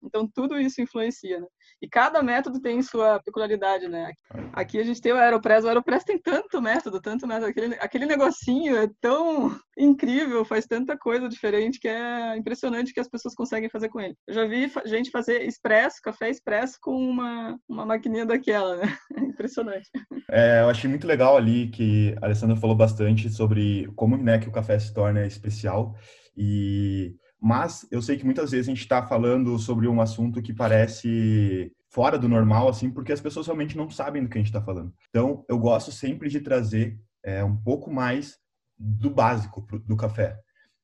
Então, 0.04 0.28
tudo 0.28 0.60
isso 0.60 0.82
influencia, 0.82 1.40
né? 1.40 1.48
E 1.82 1.88
cada 1.88 2.22
método 2.22 2.60
tem 2.60 2.82
sua 2.82 3.20
peculiaridade, 3.24 3.88
né? 3.88 4.12
Aqui 4.54 4.80
a 4.80 4.84
gente 4.84 5.02
tem 5.02 5.12
o 5.12 5.18
Aeropress. 5.18 5.64
O 5.64 5.68
Aeropress 5.68 6.04
tem 6.04 6.20
tanto 6.20 6.62
método, 6.62 7.02
tanto 7.02 7.28
método. 7.28 7.48
Aquele, 7.48 7.76
aquele 7.76 8.06
negocinho 8.06 8.76
é 8.78 8.88
tão 9.00 9.56
incrível, 9.78 10.46
faz 10.46 10.66
tanta 10.66 10.98
coisa 10.98 11.28
diferente 11.28 11.80
que 11.80 11.88
é 11.88 12.38
impressionante 12.38 12.94
que 12.94 13.00
as 13.00 13.10
pessoas 13.10 13.34
conseguem 13.34 13.70
fazer 13.70 13.90
com 13.90 14.00
ele. 14.00 14.16
Eu 14.28 14.34
já 14.34 14.46
vi 14.46 14.72
gente 14.86 15.10
fazer 15.10 15.44
expresso, 15.44 16.02
café 16.04 16.30
expresso 16.30 16.78
com 16.82 16.96
uma, 16.96 17.58
uma 17.68 17.86
maquininha 17.86 18.26
daquela, 18.26 18.78
né? 18.78 18.98
É 19.22 19.24
impressionante. 19.24 19.90
É, 20.30 20.62
eu 20.62 20.70
achei 20.70 20.90
muito 20.90 21.08
legal 21.08 21.36
ali 21.36 21.70
que 21.70 22.16
a 22.22 22.26
Alessandra 22.26 22.56
falou 22.56 22.76
bastante 22.76 23.30
sobre 23.30 23.92
como 23.96 24.18
né, 24.18 24.38
que 24.40 24.48
o 24.48 24.52
café 24.52 24.78
se 24.78 24.94
torna 24.94 25.26
especial. 25.26 25.96
E 26.36 27.16
mas 27.42 27.88
eu 27.90 28.04
sei 28.04 28.18
que 28.18 28.24
muitas 28.24 28.52
vezes 28.52 28.68
a 28.68 28.72
gente 28.72 28.82
está 28.82 29.02
falando 29.02 29.58
sobre 29.58 29.88
um 29.88 30.00
assunto 30.00 30.44
que 30.44 30.54
parece 30.54 31.72
fora 31.90 32.20
do 32.20 32.30
normal, 32.30 32.70
assim, 32.70 32.92
porque 32.92 33.12
as 33.12 33.20
pessoas 33.20 33.48
realmente 33.48 33.76
não 33.76 33.90
sabem 33.90 34.22
do 34.22 34.30
que 34.30 34.38
a 34.38 34.42
gente 34.42 34.50
está 34.50 34.62
falando. 34.62 34.94
Então, 35.10 35.44
eu 35.50 35.58
gosto 35.58 35.92
sempre 35.92 36.30
de 36.30 36.40
trazer 36.40 37.00
é, 37.24 37.44
um 37.44 37.58
pouco 37.58 37.92
mais 37.92 38.38
do 38.78 39.10
básico 39.10 39.66
do 39.88 39.98
café. 39.98 40.38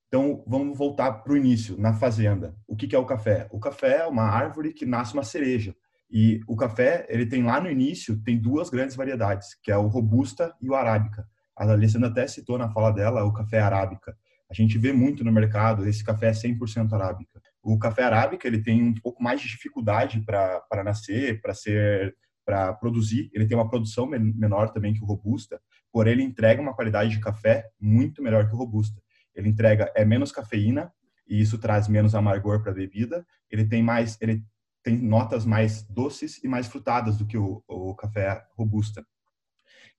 Então, 0.08 0.43
vamos 0.48 0.76
voltar 0.76 1.12
para 1.12 1.34
o 1.34 1.38
início, 1.38 1.78
na 1.78 1.93
fazenda. 1.93 2.56
O 2.67 2.76
que, 2.76 2.88
que 2.88 2.96
é 2.96 3.00
o 3.00 3.06
café? 3.06 3.48
O 3.52 3.60
café 3.60 3.98
é 3.98 4.08
uma 4.08 4.24
árvore 4.24 4.74
que 4.74 4.86
nasce 4.86 5.13
uma 5.13 5.24
cereja. 5.24 5.76
E 6.10 6.41
o 6.48 6.56
café, 6.56 7.06
ele 7.08 7.26
tem 7.28 7.43
lá 7.43 7.62
no 7.62 7.70
início, 7.70 8.20
tem 8.24 8.39
duas 8.39 8.70
grandes 8.70 8.96
variedades, 8.96 9.56
que 9.62 9.72
é 9.72 9.78
o 9.78 9.88
robusta 9.88 10.56
e 10.60 10.70
o 10.70 10.76
arábica. 10.76 11.28
A 11.56 11.70
Alessandra 11.70 12.10
até 12.10 12.26
citou 12.28 12.58
na 12.58 12.70
fala 12.70 12.91
dela 12.91 13.24
o 13.26 13.34
café 13.34 13.60
arábica. 13.60 14.17
A 14.50 14.54
gente 14.54 14.78
vê 14.78 14.94
muito 14.94 15.24
no 15.24 15.32
mercado, 15.32 15.88
esse 15.88 16.04
café 16.04 16.28
é 16.28 16.32
100% 16.32 16.94
arábica. 16.94 17.42
O 17.62 17.78
café 17.78 18.04
arábica, 18.04 18.48
ele 18.48 18.62
tem 18.62 18.82
um 18.82 18.94
pouco 18.94 19.22
mais 19.22 19.42
de 19.42 19.48
dificuldade 19.48 20.22
para 20.22 20.84
nascer, 20.84 21.42
para 21.42 21.54
ser 21.54 22.16
para 22.48 22.72
produzir, 22.72 23.30
ele 23.34 23.46
tem 23.46 23.58
uma 23.58 23.70
produção 23.70 24.08
menor 24.08 24.70
também 24.70 24.94
que 24.94 25.04
o 25.04 25.06
robusta, 25.06 25.62
porém 25.92 26.14
ele 26.14 26.24
entrega 26.24 26.62
uma 26.62 26.74
qualidade 26.74 27.10
de 27.10 27.20
café 27.20 27.68
muito 27.78 28.24
melhor 28.24 28.48
que 28.48 28.56
o 28.56 28.58
robusta. 28.58 29.02
Ele 29.36 29.50
entrega 29.50 29.92
é 29.94 30.06
menos 30.06 30.32
cafeína 30.32 30.90
e 31.28 31.42
isso 31.42 31.58
traz 31.58 31.90
menos 31.90 32.16
amargor 32.16 32.64
para 32.64 32.72
a 32.72 32.76
bebida. 32.76 33.26
Ele 33.52 33.68
tem 33.68 33.84
mais, 33.84 34.18
ele 34.22 34.46
tem 34.82 34.98
notas 34.98 35.46
mais 35.46 35.84
doces 35.84 36.42
e 36.42 36.48
mais 36.48 36.68
frutadas 36.68 37.18
do 37.18 37.26
que 37.26 37.38
o, 37.38 37.62
o 37.68 37.94
café 37.94 38.42
robusta. 38.58 39.06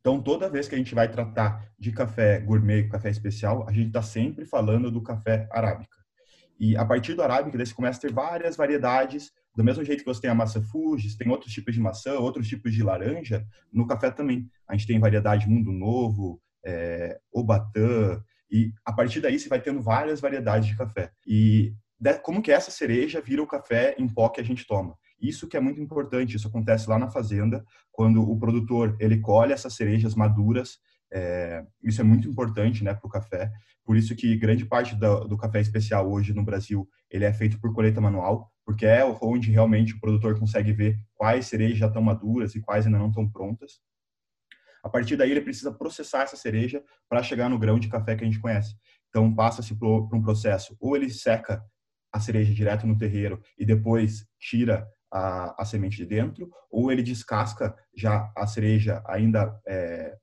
Então, 0.01 0.23
toda 0.23 0.49
vez 0.49 0.69
que 0.69 0.75
a 0.75 0.79
gente 0.79 0.95
vai 0.95 1.11
tratar 1.11 1.69
de 1.79 1.93
café 1.93 2.41
gourmet, 2.41 2.89
café 2.89 3.11
especial, 3.11 3.69
a 3.69 3.73
gente 3.73 3.89
está 3.89 4.03
sempre 4.03 4.45
falando 4.45 4.91
do 4.91 5.03
café 5.03 5.49
arábica. 5.51 5.97
E 6.59 6.77
a 6.77 6.85
partir 6.85 7.15
do 7.15 7.23
arábica, 7.23 7.59
você 7.59 7.75
começa 7.75 7.99
a 7.99 8.03
ter 8.03 8.13
várias 8.13 8.57
variedades, 8.57 9.31
do 9.55 9.65
mesmo 9.65 9.85
jeito 9.85 10.01
que 10.01 10.09
você 10.09 10.21
tem 10.21 10.31
a 10.31 10.35
massa 10.35 10.61
Fugis, 10.61 11.17
tem 11.17 11.29
outros 11.31 11.53
tipos 11.53 11.75
de 11.75 11.81
maçã, 11.81 12.19
outros 12.19 12.49
tipos 12.49 12.73
de 12.73 12.83
laranja, 12.83 13.45
no 13.73 13.87
café 13.87 14.11
também. 14.11 14.49
A 14.67 14.75
gente 14.75 14.87
tem 14.87 14.99
variedade 14.99 15.49
Mundo 15.49 15.73
Novo, 15.73 16.41
é, 16.65 17.19
Obatã, 17.33 18.23
e 18.51 18.73
a 18.85 18.93
partir 18.93 19.21
daí 19.21 19.39
você 19.39 19.49
vai 19.49 19.61
tendo 19.61 19.83
várias 19.83 20.21
variedades 20.21 20.69
de 20.69 20.77
café. 20.77 21.11
E 21.27 21.75
como 22.23 22.43
que 22.43 22.53
essa 22.53 22.71
cereja 22.71 23.21
vira 23.21 23.43
o 23.43 23.47
café 23.47 23.95
em 23.99 24.09
pó 24.09 24.29
que 24.29 24.41
a 24.41 24.45
gente 24.45 24.67
toma. 24.67 24.97
Isso 25.20 25.48
que 25.48 25.57
é 25.57 25.61
muito 25.61 25.81
importante, 25.81 26.37
isso 26.37 26.48
acontece 26.48 26.88
lá 26.88 26.98
na 26.98 27.11
fazenda, 27.11 27.64
quando 27.90 28.22
o 28.22 28.38
produtor 28.38 28.96
ele 29.00 29.18
colhe 29.18 29.52
essas 29.52 29.74
cerejas 29.74 30.14
maduras, 30.14 30.78
é, 31.12 31.64
isso 31.83 32.00
é 32.00 32.04
muito 32.04 32.28
importante 32.28 32.85
né, 32.85 32.94
para 32.94 33.07
o 33.07 33.11
café. 33.11 33.50
Por 33.85 33.96
isso 33.96 34.14
que 34.14 34.37
grande 34.37 34.66
parte 34.66 34.94
do, 34.94 35.24
do, 35.26 35.37
café 35.37 35.61
especial 35.61 36.11
hoje 36.11 36.35
no 36.35 36.44
Brasil 36.44 36.88
ele 37.11 37.24
é 37.24 37.33
feito 37.33 37.59
por 37.59 37.72
colheita 37.72 38.00
manual, 38.00 38.52
porque 38.64 38.85
é 38.85 39.02
onde 39.22 39.50
realmente 39.50 39.94
o 39.94 40.00
produtor 40.00 40.38
consegue 40.38 40.72
ver 40.72 40.98
quais 41.14 41.46
cerejas 41.46 41.78
já 41.78 41.87
estão 41.87 42.02
maduras 42.02 42.54
e 42.54 42.61
quais 42.61 42.87
ainda 42.87 42.98
não 42.98 43.09
estão 43.09 43.28
prontas. 43.28 43.81
A 44.85 44.88
partir 44.88 45.16
daí 45.16 45.31
ele 45.31 45.40
precisa 45.40 45.72
processar 45.72 46.22
essa 46.22 46.37
cereja 46.37 46.83
para 47.09 47.22
chegar 47.22 47.48
no 47.48 47.59
grão 47.59 47.78
de 47.78 47.88
café 47.88 48.14
que 48.14 48.22
a 48.22 48.26
gente 48.26 48.38
conhece. 48.38 48.76
Então 49.09 49.35
passa-se 49.35 49.74
por 49.74 50.14
um 50.14 50.22
processo, 50.22 50.76
ou 50.78 50.94
ele 50.94 51.11
seca 51.11 51.64
a 52.12 52.20
cereja 52.20 52.54
direto 52.54 52.87
no 52.87 52.96
terreiro 52.96 53.40
e 53.59 53.64
depois 53.64 54.26
tira 54.38 54.87
a, 55.12 55.62
a 55.62 55.64
semente 55.64 55.97
de 55.97 56.07
dentro, 56.07 56.51
ou 56.71 56.90
ele 56.92 57.03
descasca 57.03 57.75
já 57.97 58.31
a 58.37 58.47
cereja 58.47 59.03
ainda 59.07 59.59
é, 59.66 60.16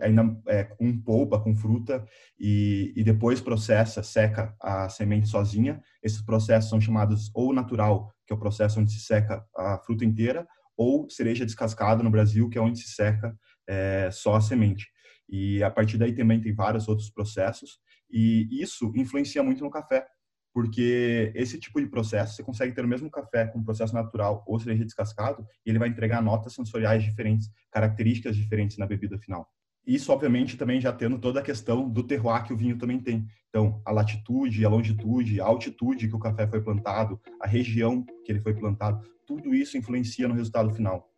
ainda 0.00 0.22
é, 0.48 0.64
com 0.64 1.00
polpa, 1.00 1.40
com 1.40 1.54
fruta, 1.54 2.06
e, 2.38 2.92
e, 2.94 3.02
depois 3.02 3.40
processa, 3.40 4.02
seca 4.02 4.54
a 4.60 4.88
semente 4.88 5.28
sozinha. 5.28 5.82
Esses 6.02 6.22
processos 6.22 6.68
são 6.68 6.80
chamados 6.80 7.30
ou 7.34 7.52
natural, 7.52 8.12
que 8.26 8.32
é 8.32 8.36
o 8.36 8.38
processo 8.38 8.80
onde 8.80 8.92
se 8.92 9.00
seca 9.00 9.44
a 9.56 9.78
fruta 9.78 10.04
inteira, 10.04 10.46
ou 10.76 11.08
cereja 11.08 11.46
descascada 11.46 12.02
no 12.02 12.10
Brasil, 12.10 12.48
que 12.48 12.58
é 12.58 12.60
onde 12.60 12.78
se 12.80 12.88
seca 12.88 13.36
é, 13.66 14.10
só 14.12 14.36
a 14.36 14.40
semente. 14.40 14.86
E 15.28 15.62
a 15.62 15.70
partir 15.70 15.96
daí 15.96 16.14
também 16.14 16.40
tem 16.40 16.54
vários 16.54 16.88
outros 16.88 17.10
processos, 17.10 17.78
e 18.10 18.46
isso 18.50 18.92
influencia 18.94 19.42
muito 19.42 19.64
no 19.64 19.70
café, 19.70 20.06
porque 20.52 21.32
esse 21.34 21.58
tipo 21.58 21.80
de 21.80 21.86
processo 21.86 22.36
você 22.36 22.42
consegue 22.42 22.72
ter 22.72 22.84
o 22.84 22.88
mesmo 22.88 23.10
café 23.10 23.46
com 23.46 23.62
processo 23.62 23.94
natural 23.94 24.44
ou 24.46 24.58
cereja 24.60 24.84
descascado 24.84 25.46
e 25.64 25.70
ele 25.70 25.78
vai 25.78 25.88
entregar 25.88 26.22
notas 26.22 26.54
sensoriais 26.54 27.02
diferentes, 27.02 27.50
características 27.70 28.36
diferentes 28.36 28.76
na 28.76 28.86
bebida 28.86 29.18
final. 29.18 29.48
Isso, 29.86 30.12
obviamente, 30.12 30.56
também 30.56 30.80
já 30.80 30.92
tendo 30.92 31.18
toda 31.18 31.40
a 31.40 31.42
questão 31.42 31.88
do 31.88 32.04
terroir 32.04 32.44
que 32.44 32.52
o 32.52 32.56
vinho 32.56 32.78
também 32.78 33.00
tem. 33.00 33.26
Então, 33.48 33.82
a 33.84 33.90
latitude, 33.90 34.64
a 34.64 34.68
longitude, 34.68 35.40
a 35.40 35.44
altitude 35.44 36.06
que 36.06 36.14
o 36.14 36.20
café 36.20 36.46
foi 36.46 36.62
plantado, 36.62 37.20
a 37.40 37.48
região 37.48 38.04
que 38.24 38.30
ele 38.30 38.40
foi 38.40 38.54
plantado, 38.54 39.04
tudo 39.26 39.52
isso 39.52 39.76
influencia 39.76 40.28
no 40.28 40.34
resultado 40.34 40.70
final. 40.70 41.10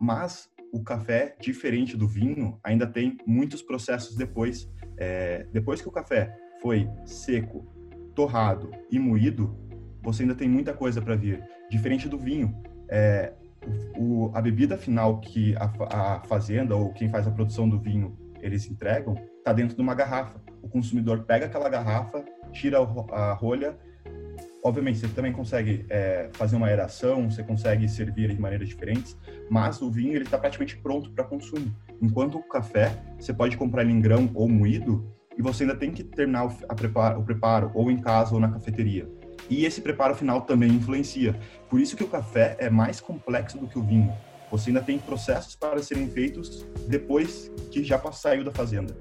Mas 0.00 0.48
o 0.72 0.82
café, 0.82 1.36
diferente 1.38 1.96
do 1.96 2.08
vinho, 2.08 2.58
ainda 2.64 2.86
tem 2.86 3.18
muitos 3.26 3.60
processos 3.60 4.16
depois. 4.16 4.70
É, 4.96 5.46
depois 5.52 5.82
que 5.82 5.88
o 5.88 5.92
café 5.92 6.34
foi 6.62 6.88
seco, 7.04 7.71
torrado 8.14 8.70
e 8.90 8.98
moído, 8.98 9.56
você 10.02 10.22
ainda 10.22 10.34
tem 10.34 10.48
muita 10.48 10.72
coisa 10.72 11.00
para 11.00 11.14
vir. 11.14 11.42
Diferente 11.70 12.08
do 12.08 12.18
vinho, 12.18 12.54
é, 12.88 13.32
o, 13.96 14.30
a 14.34 14.40
bebida 14.40 14.76
final 14.76 15.20
que 15.20 15.54
a, 15.56 15.72
a, 15.90 16.20
fazenda 16.24 16.74
ou 16.74 16.92
quem 16.92 17.08
faz 17.08 17.26
a 17.26 17.30
produção 17.30 17.68
do 17.68 17.78
vinho 17.78 18.16
eles 18.40 18.68
entregam 18.68 19.14
está 19.38 19.52
dentro 19.52 19.76
de 19.76 19.82
uma 19.82 19.94
garrafa. 19.94 20.40
O 20.60 20.68
consumidor 20.68 21.24
pega 21.24 21.46
aquela 21.46 21.68
garrafa, 21.68 22.24
tira 22.52 22.78
a 22.78 23.32
rolha. 23.32 23.76
Obviamente, 24.64 24.98
você 24.98 25.08
também 25.08 25.32
consegue 25.32 25.84
é, 25.88 26.28
fazer 26.32 26.54
uma 26.54 26.68
aeração, 26.68 27.28
você 27.28 27.42
consegue 27.42 27.88
servir 27.88 28.32
de 28.32 28.40
maneiras 28.40 28.68
diferentes, 28.68 29.16
mas 29.50 29.82
o 29.82 29.90
vinho 29.90 30.14
ele 30.14 30.24
está 30.24 30.38
praticamente 30.38 30.76
pronto 30.76 31.10
para 31.10 31.24
consumo. 31.24 31.74
Enquanto 32.00 32.38
o 32.38 32.42
café, 32.42 32.92
você 33.18 33.32
pode 33.32 33.56
comprar 33.56 33.82
ele 33.82 33.92
em 33.92 34.00
grão 34.00 34.30
ou 34.34 34.48
moído 34.48 35.12
e 35.36 35.42
você 35.42 35.64
ainda 35.64 35.76
tem 35.76 35.90
que 35.90 36.02
terminar 36.02 36.44
o, 36.44 36.74
preparo, 36.74 37.20
o 37.20 37.24
preparo 37.24 37.70
ou 37.74 37.90
em 37.90 37.98
casa 37.98 38.34
ou 38.34 38.40
na 38.40 38.50
cafeteria. 38.50 39.08
E 39.48 39.64
esse 39.64 39.80
preparo 39.80 40.14
final 40.14 40.42
também 40.42 40.70
influencia. 40.70 41.38
Por 41.68 41.80
isso 41.80 41.96
que 41.96 42.04
o 42.04 42.08
café 42.08 42.56
é 42.58 42.70
mais 42.70 43.00
complexo 43.00 43.58
do 43.58 43.66
que 43.66 43.78
o 43.78 43.82
vinho. 43.82 44.12
Você 44.50 44.68
ainda 44.68 44.82
tem 44.82 44.98
processos 44.98 45.56
para 45.56 45.82
serem 45.82 46.10
feitos 46.10 46.66
depois 46.86 47.50
que 47.70 47.82
já 47.82 47.98
saiu 48.12 48.44
da 48.44 48.52
fazenda. 48.52 48.94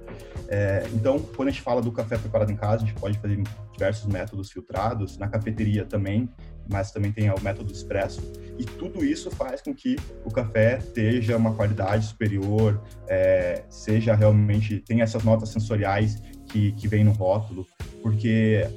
É, 0.48 0.84
então, 0.94 1.20
quando 1.20 1.50
a 1.50 1.52
gente 1.52 1.62
fala 1.62 1.82
do 1.82 1.92
café 1.92 2.18
preparado 2.18 2.52
em 2.52 2.56
casa, 2.56 2.84
a 2.84 2.88
gente 2.88 2.98
pode 2.98 3.20
fazer 3.20 3.42
diversos 3.74 4.06
métodos 4.06 4.50
filtrados, 4.50 5.18
na 5.18 5.28
cafeteria 5.28 5.86
também, 5.86 6.30
mas 6.72 6.92
também 6.92 7.12
tem 7.12 7.30
o 7.30 7.42
método 7.42 7.72
expresso. 7.72 8.22
E 8.58 8.64
tudo 8.64 9.04
isso 9.04 9.30
faz 9.32 9.62
com 9.62 9.74
que 9.74 9.98
o 10.24 10.32
café 10.32 10.78
esteja 10.78 11.38
uma 11.38 11.54
qualidade 11.54 12.06
superior, 12.06 12.82
é, 13.08 13.64
seja 13.70 14.16
realmente, 14.16 14.80
tenha 14.80 15.04
essas 15.04 15.24
notas 15.24 15.50
sensoriais 15.50 16.22
que, 16.48 16.72
que 16.74 16.88
vem 16.88 17.04
no 17.04 17.12
rótulo, 17.12 17.66
porque 18.02 18.68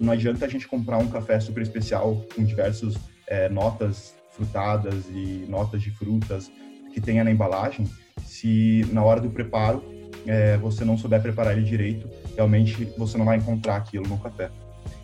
não 0.00 0.12
adianta 0.12 0.44
a 0.44 0.48
gente 0.48 0.66
comprar 0.66 0.98
um 0.98 1.08
café 1.08 1.38
super 1.38 1.62
especial 1.62 2.24
com 2.34 2.42
diversas 2.42 2.94
é, 3.26 3.48
notas 3.48 4.14
frutadas 4.30 5.04
e 5.10 5.44
notas 5.48 5.82
de 5.82 5.90
frutas 5.90 6.50
que 6.92 7.00
tenha 7.00 7.22
na 7.22 7.30
embalagem, 7.30 7.86
se 8.24 8.86
na 8.92 9.04
hora 9.04 9.20
do 9.20 9.30
preparo 9.30 9.84
é, 10.26 10.56
você 10.56 10.84
não 10.84 10.96
souber 10.96 11.20
preparar 11.22 11.56
ele 11.56 11.64
direito, 11.64 12.08
realmente 12.34 12.84
você 12.96 13.16
não 13.16 13.24
vai 13.24 13.36
encontrar 13.36 13.76
aquilo 13.76 14.06
no 14.08 14.18
café. 14.18 14.50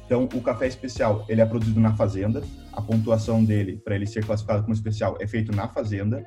Então, 0.06 0.28
o 0.32 0.40
café 0.40 0.68
especial, 0.68 1.24
ele 1.28 1.40
é 1.40 1.44
produzido 1.44 1.80
na 1.80 1.94
fazenda, 1.94 2.42
a 2.72 2.80
pontuação 2.80 3.44
dele, 3.44 3.80
para 3.84 3.96
ele 3.96 4.06
ser 4.06 4.24
classificado 4.24 4.62
como 4.62 4.72
especial, 4.72 5.18
é 5.20 5.26
feito 5.26 5.50
na 5.50 5.66
fazenda, 5.66 6.24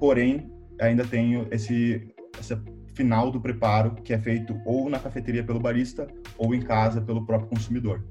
porém, 0.00 0.50
ainda 0.80 1.04
tem 1.04 1.46
esse, 1.50 2.08
essa 2.38 2.60
final 2.94 3.30
do 3.30 3.38
preparo, 3.38 3.94
que 4.02 4.14
é 4.14 4.18
feito 4.18 4.58
ou 4.64 4.88
na 4.88 4.98
cafeteria 4.98 5.44
pelo 5.44 5.60
barista 5.60 6.08
ou 6.38 6.54
em 6.54 6.60
casa 6.60 7.02
pelo 7.02 7.24
próprio 7.26 7.50
consumidor. 7.50 8.02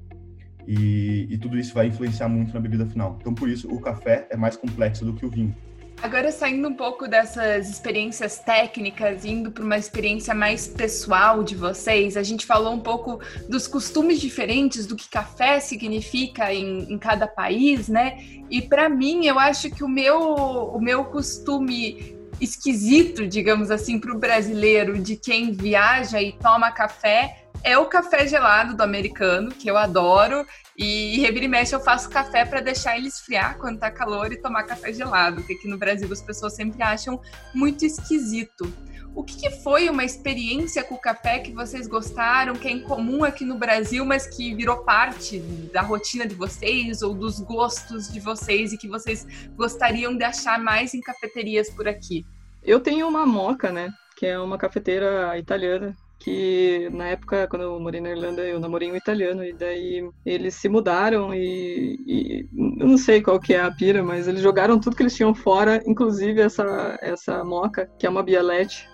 E, 0.66 1.26
e, 1.30 1.38
tudo 1.38 1.58
isso 1.58 1.72
vai 1.74 1.86
influenciar 1.86 2.28
muito 2.28 2.52
na 2.52 2.58
bebida 2.58 2.86
final. 2.86 3.16
Então, 3.20 3.32
por 3.32 3.48
isso, 3.48 3.72
o 3.72 3.80
café 3.80 4.26
é 4.30 4.36
mais 4.36 4.56
complexo 4.56 5.04
do 5.04 5.14
que 5.14 5.24
o 5.24 5.30
vinho. 5.30 5.54
Agora, 6.02 6.30
saindo 6.30 6.68
um 6.68 6.74
pouco 6.74 7.08
dessas 7.08 7.70
experiências 7.70 8.38
técnicas, 8.38 9.24
indo 9.24 9.50
para 9.50 9.64
uma 9.64 9.78
experiência 9.78 10.34
mais 10.34 10.68
pessoal 10.68 11.42
de 11.42 11.54
vocês, 11.54 12.16
a 12.16 12.22
gente 12.22 12.44
falou 12.44 12.74
um 12.74 12.80
pouco 12.80 13.18
dos 13.48 13.66
costumes 13.66 14.20
diferentes, 14.20 14.86
do 14.86 14.94
que 14.94 15.08
café 15.08 15.58
significa 15.58 16.52
em, 16.52 16.92
em 16.92 16.98
cada 16.98 17.26
país, 17.26 17.88
né? 17.88 18.18
E 18.50 18.60
para 18.60 18.88
mim, 18.88 19.26
eu 19.26 19.38
acho 19.38 19.70
que 19.70 19.82
o 19.82 19.88
meu, 19.88 20.18
o 20.18 20.80
meu 20.80 21.06
costume 21.06 22.14
esquisito, 22.40 23.26
digamos 23.26 23.70
assim, 23.70 23.98
para 23.98 24.12
o 24.12 24.18
brasileiro 24.18 24.98
de 24.98 25.16
quem 25.16 25.52
viaja 25.52 26.20
e 26.20 26.32
toma 26.32 26.70
café 26.70 27.45
é 27.62 27.76
o 27.78 27.86
café 27.86 28.26
gelado 28.26 28.76
do 28.76 28.82
americano, 28.82 29.50
que 29.50 29.68
eu 29.68 29.76
adoro. 29.76 30.46
E 30.78 31.18
revira 31.20 31.46
e 31.46 31.48
mexe 31.48 31.74
eu 31.74 31.80
faço 31.80 32.10
café 32.10 32.44
para 32.44 32.60
deixar 32.60 32.98
ele 32.98 33.08
esfriar 33.08 33.56
quando 33.58 33.78
tá 33.78 33.90
calor 33.90 34.30
e 34.30 34.36
tomar 34.36 34.64
café 34.64 34.92
gelado, 34.92 35.36
porque 35.36 35.54
aqui 35.54 35.68
no 35.68 35.78
Brasil 35.78 36.08
as 36.12 36.20
pessoas 36.20 36.54
sempre 36.54 36.82
acham 36.82 37.20
muito 37.54 37.84
esquisito. 37.84 38.70
o 39.14 39.24
que, 39.24 39.34
que, 39.34 39.50
foi 39.62 39.88
uma 39.88 40.04
experiência 40.04 40.84
com 40.84 40.94
o 40.94 41.00
café 41.00 41.38
que 41.38 41.50
vocês 41.50 41.86
gostaram, 41.86 42.54
que 42.54 42.68
é 42.68 42.70
incomum 42.70 43.24
aqui 43.24 43.46
no 43.46 43.56
Brasil, 43.56 44.04
mas 44.04 44.26
que 44.26 44.54
virou 44.54 44.84
parte 44.84 45.38
da 45.72 45.80
rotina 45.80 46.26
de 46.26 46.34
vocês 46.34 47.00
ou 47.00 47.14
dos 47.14 47.40
gostos 47.40 48.12
de 48.12 48.20
vocês 48.20 48.74
e 48.74 48.76
que 48.76 48.86
vocês 48.86 49.26
gostariam 49.56 50.14
de 50.14 50.22
achar 50.22 50.58
mais 50.58 50.92
em 50.92 51.00
cafeterias 51.00 51.70
por 51.70 51.88
aqui? 51.88 52.26
Eu 52.62 52.80
tenho 52.80 53.08
uma 53.08 53.24
moca, 53.24 53.72
né? 53.72 53.90
Que 54.18 54.26
é 54.26 54.38
uma 54.38 54.58
cafeteira 54.58 55.38
italiana 55.38 55.96
que 56.18 56.88
na 56.90 57.08
época, 57.08 57.46
quando 57.48 57.62
eu 57.62 57.78
morei 57.78 58.00
na 58.00 58.10
Irlanda, 58.10 58.42
eu 58.42 58.58
namorei 58.58 58.90
um 58.90 58.96
italiano, 58.96 59.44
e 59.44 59.52
daí 59.52 60.08
eles 60.24 60.54
se 60.54 60.68
mudaram 60.68 61.34
e, 61.34 61.96
e, 62.06 62.48
eu 62.80 62.88
não 62.88 62.96
sei 62.96 63.22
qual 63.22 63.38
que 63.38 63.54
é 63.54 63.60
a 63.60 63.70
pira, 63.70 64.02
mas 64.02 64.26
eles 64.26 64.42
jogaram 64.42 64.80
tudo 64.80 64.96
que 64.96 65.02
eles 65.02 65.14
tinham 65.14 65.34
fora, 65.34 65.82
inclusive 65.86 66.40
essa, 66.40 66.98
essa 67.00 67.44
moca, 67.44 67.88
que 67.98 68.06
é 68.06 68.10
uma 68.10 68.22
bialete, 68.22 68.88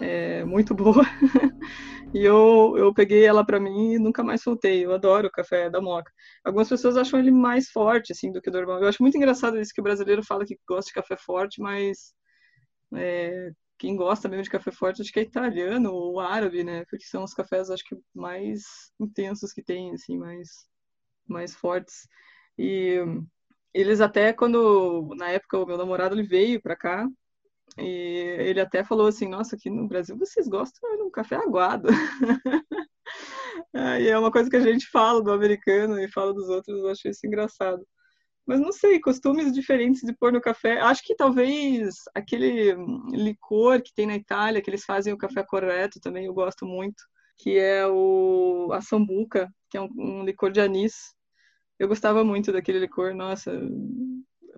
é 0.00 0.44
muito 0.44 0.74
boa. 0.74 1.04
e 2.14 2.22
eu, 2.24 2.74
eu 2.76 2.92
peguei 2.94 3.24
ela 3.24 3.44
para 3.44 3.60
mim 3.60 3.94
e 3.94 3.98
nunca 3.98 4.22
mais 4.22 4.42
soltei. 4.42 4.84
Eu 4.84 4.94
adoro 4.94 5.28
o 5.28 5.30
café 5.30 5.70
da 5.70 5.80
moca. 5.80 6.10
Algumas 6.44 6.68
pessoas 6.68 6.96
acham 6.96 7.18
ele 7.18 7.30
mais 7.30 7.68
forte, 7.68 8.12
assim, 8.12 8.30
do 8.32 8.40
que 8.40 8.50
o 8.50 8.52
normal. 8.52 8.80
Eu 8.80 8.88
acho 8.88 9.02
muito 9.02 9.16
engraçado 9.16 9.58
isso 9.58 9.72
que 9.74 9.80
o 9.80 9.84
brasileiro 9.84 10.22
fala 10.24 10.44
que 10.44 10.58
gosta 10.68 10.88
de 10.88 10.94
café 10.94 11.16
forte, 11.16 11.60
mas 11.60 12.14
é, 12.94 13.50
quem 13.78 13.96
gosta 13.96 14.28
mesmo 14.28 14.44
de 14.44 14.50
café 14.50 14.70
forte 14.70 15.02
acho 15.02 15.12
que 15.12 15.20
é 15.20 15.22
italiano 15.22 15.92
ou 15.92 16.20
árabe, 16.20 16.64
né? 16.64 16.84
Porque 16.90 17.04
são 17.04 17.24
os 17.24 17.34
cafés 17.34 17.70
acho 17.70 17.84
que 17.84 17.96
mais 18.14 18.62
intensos 19.00 19.52
que 19.52 19.62
tem, 19.62 19.92
assim, 19.92 20.18
mais 20.18 20.48
mais 21.28 21.54
fortes. 21.54 22.08
E 22.58 22.98
eles 23.74 24.00
até 24.00 24.32
quando 24.32 25.14
na 25.16 25.30
época 25.30 25.58
o 25.58 25.66
meu 25.66 25.76
namorado 25.76 26.14
ele 26.14 26.22
veio 26.26 26.60
para 26.62 26.76
cá 26.76 27.06
e 27.78 28.36
ele 28.40 28.60
até 28.60 28.84
falou 28.84 29.06
assim, 29.06 29.28
nossa, 29.28 29.56
aqui 29.56 29.68
no 29.70 29.88
Brasil 29.88 30.16
vocês 30.16 30.48
gostam 30.48 30.96
de 30.96 31.02
um 31.02 31.10
café 31.10 31.36
aguado. 31.36 31.88
e 34.00 34.08
é 34.08 34.18
uma 34.18 34.30
coisa 34.30 34.48
que 34.48 34.56
a 34.56 34.60
gente 34.60 34.88
fala 34.88 35.22
do 35.22 35.32
americano 35.32 35.98
e 36.00 36.10
fala 36.10 36.32
dos 36.32 36.48
outros, 36.48 36.78
eu 36.78 36.88
acho 36.90 37.08
isso 37.08 37.26
engraçado. 37.26 37.86
Mas 38.46 38.60
não 38.60 38.72
sei, 38.72 39.00
costumes 39.00 39.52
diferentes 39.52 40.02
de 40.02 40.14
pôr 40.14 40.32
no 40.32 40.40
café. 40.40 40.78
Acho 40.80 41.02
que 41.02 41.16
talvez 41.16 41.96
aquele 42.14 42.74
licor 43.10 43.82
que 43.82 43.92
tem 43.92 44.06
na 44.06 44.14
Itália, 44.14 44.62
que 44.62 44.70
eles 44.70 44.84
fazem 44.84 45.12
o 45.12 45.18
café 45.18 45.42
correto 45.44 45.98
também, 46.00 46.26
eu 46.26 46.34
gosto 46.34 46.64
muito, 46.64 47.02
que 47.36 47.58
é 47.58 47.86
o 47.86 48.70
a 48.72 48.80
sambuca, 48.80 49.52
que 49.68 49.76
é 49.76 49.80
um, 49.80 49.88
um 49.98 50.24
licor 50.24 50.52
de 50.52 50.60
anis. 50.60 50.94
Eu 51.78 51.88
gostava 51.88 52.24
muito 52.24 52.52
daquele 52.52 52.78
licor, 52.78 53.14
nossa, 53.14 53.52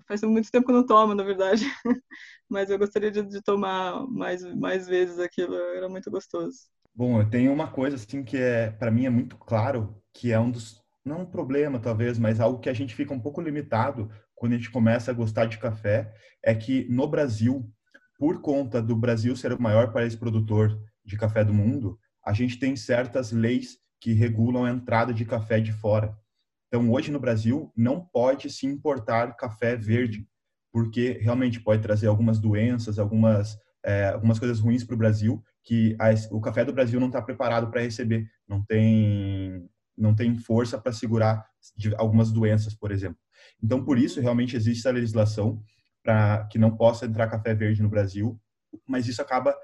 faz 0.06 0.22
muito 0.22 0.50
tempo 0.50 0.66
que 0.66 0.72
eu 0.72 0.76
não 0.76 0.86
tomo, 0.86 1.14
na 1.14 1.22
verdade. 1.22 1.64
Mas 2.48 2.70
eu 2.70 2.78
gostaria 2.78 3.10
de, 3.10 3.22
de 3.22 3.42
tomar 3.42 4.06
mais, 4.08 4.42
mais 4.54 4.86
vezes 4.86 5.18
aquilo, 5.18 5.54
era 5.54 5.88
muito 5.88 6.10
gostoso. 6.10 6.58
Bom, 6.94 7.20
eu 7.20 7.28
tenho 7.28 7.52
uma 7.52 7.70
coisa 7.70 7.96
assim 7.96 8.24
que 8.24 8.36
é 8.36 8.70
para 8.70 8.90
mim 8.90 9.06
é 9.06 9.10
muito 9.10 9.36
claro, 9.36 9.94
que 10.12 10.32
é 10.32 10.38
um 10.38 10.50
dos 10.50 10.77
não 11.08 11.22
um 11.22 11.26
problema 11.26 11.80
talvez, 11.80 12.18
mas 12.18 12.38
algo 12.38 12.60
que 12.60 12.68
a 12.68 12.74
gente 12.74 12.94
fica 12.94 13.12
um 13.12 13.20
pouco 13.20 13.40
limitado 13.40 14.10
quando 14.34 14.52
a 14.52 14.56
gente 14.56 14.70
começa 14.70 15.10
a 15.10 15.14
gostar 15.14 15.46
de 15.46 15.58
café, 15.58 16.14
é 16.44 16.54
que 16.54 16.86
no 16.88 17.08
Brasil, 17.08 17.68
por 18.18 18.40
conta 18.40 18.80
do 18.80 18.94
Brasil 18.94 19.34
ser 19.34 19.52
o 19.52 19.60
maior 19.60 19.92
país 19.92 20.14
produtor 20.14 20.78
de 21.04 21.16
café 21.16 21.44
do 21.44 21.52
mundo, 21.52 21.98
a 22.24 22.32
gente 22.32 22.58
tem 22.58 22.76
certas 22.76 23.32
leis 23.32 23.78
que 24.00 24.12
regulam 24.12 24.64
a 24.64 24.70
entrada 24.70 25.12
de 25.12 25.24
café 25.24 25.60
de 25.60 25.72
fora. 25.72 26.16
Então, 26.68 26.90
hoje 26.92 27.10
no 27.10 27.18
Brasil, 27.18 27.72
não 27.76 28.00
pode 28.00 28.50
se 28.50 28.66
importar 28.66 29.34
café 29.34 29.74
verde, 29.74 30.26
porque 30.72 31.18
realmente 31.20 31.60
pode 31.60 31.82
trazer 31.82 32.06
algumas 32.06 32.38
doenças, 32.38 32.98
algumas, 32.98 33.56
é, 33.84 34.08
algumas 34.08 34.38
coisas 34.38 34.60
ruins 34.60 34.84
para 34.84 34.94
o 34.94 34.98
Brasil, 34.98 35.42
que 35.64 35.96
a, 35.98 36.10
o 36.30 36.40
café 36.40 36.64
do 36.64 36.72
Brasil 36.72 37.00
não 37.00 37.08
está 37.08 37.20
preparado 37.22 37.70
para 37.70 37.80
receber. 37.80 38.28
Não 38.46 38.62
tem 38.64 39.68
não 39.98 40.14
tem 40.14 40.36
força 40.38 40.78
para 40.78 40.92
segurar 40.92 41.44
algumas 41.96 42.30
doenças, 42.30 42.74
por 42.74 42.90
exemplo. 42.90 43.18
Então, 43.62 43.84
por 43.84 43.98
isso, 43.98 44.20
realmente 44.20 44.56
existe 44.56 44.80
essa 44.80 44.90
legislação 44.90 45.62
para 46.02 46.46
que 46.50 46.58
não 46.58 46.76
possa 46.76 47.06
entrar 47.06 47.28
café 47.28 47.54
verde 47.54 47.82
no 47.82 47.88
Brasil, 47.88 48.40
mas 48.86 49.06
isso 49.06 49.20
acaba 49.20 49.54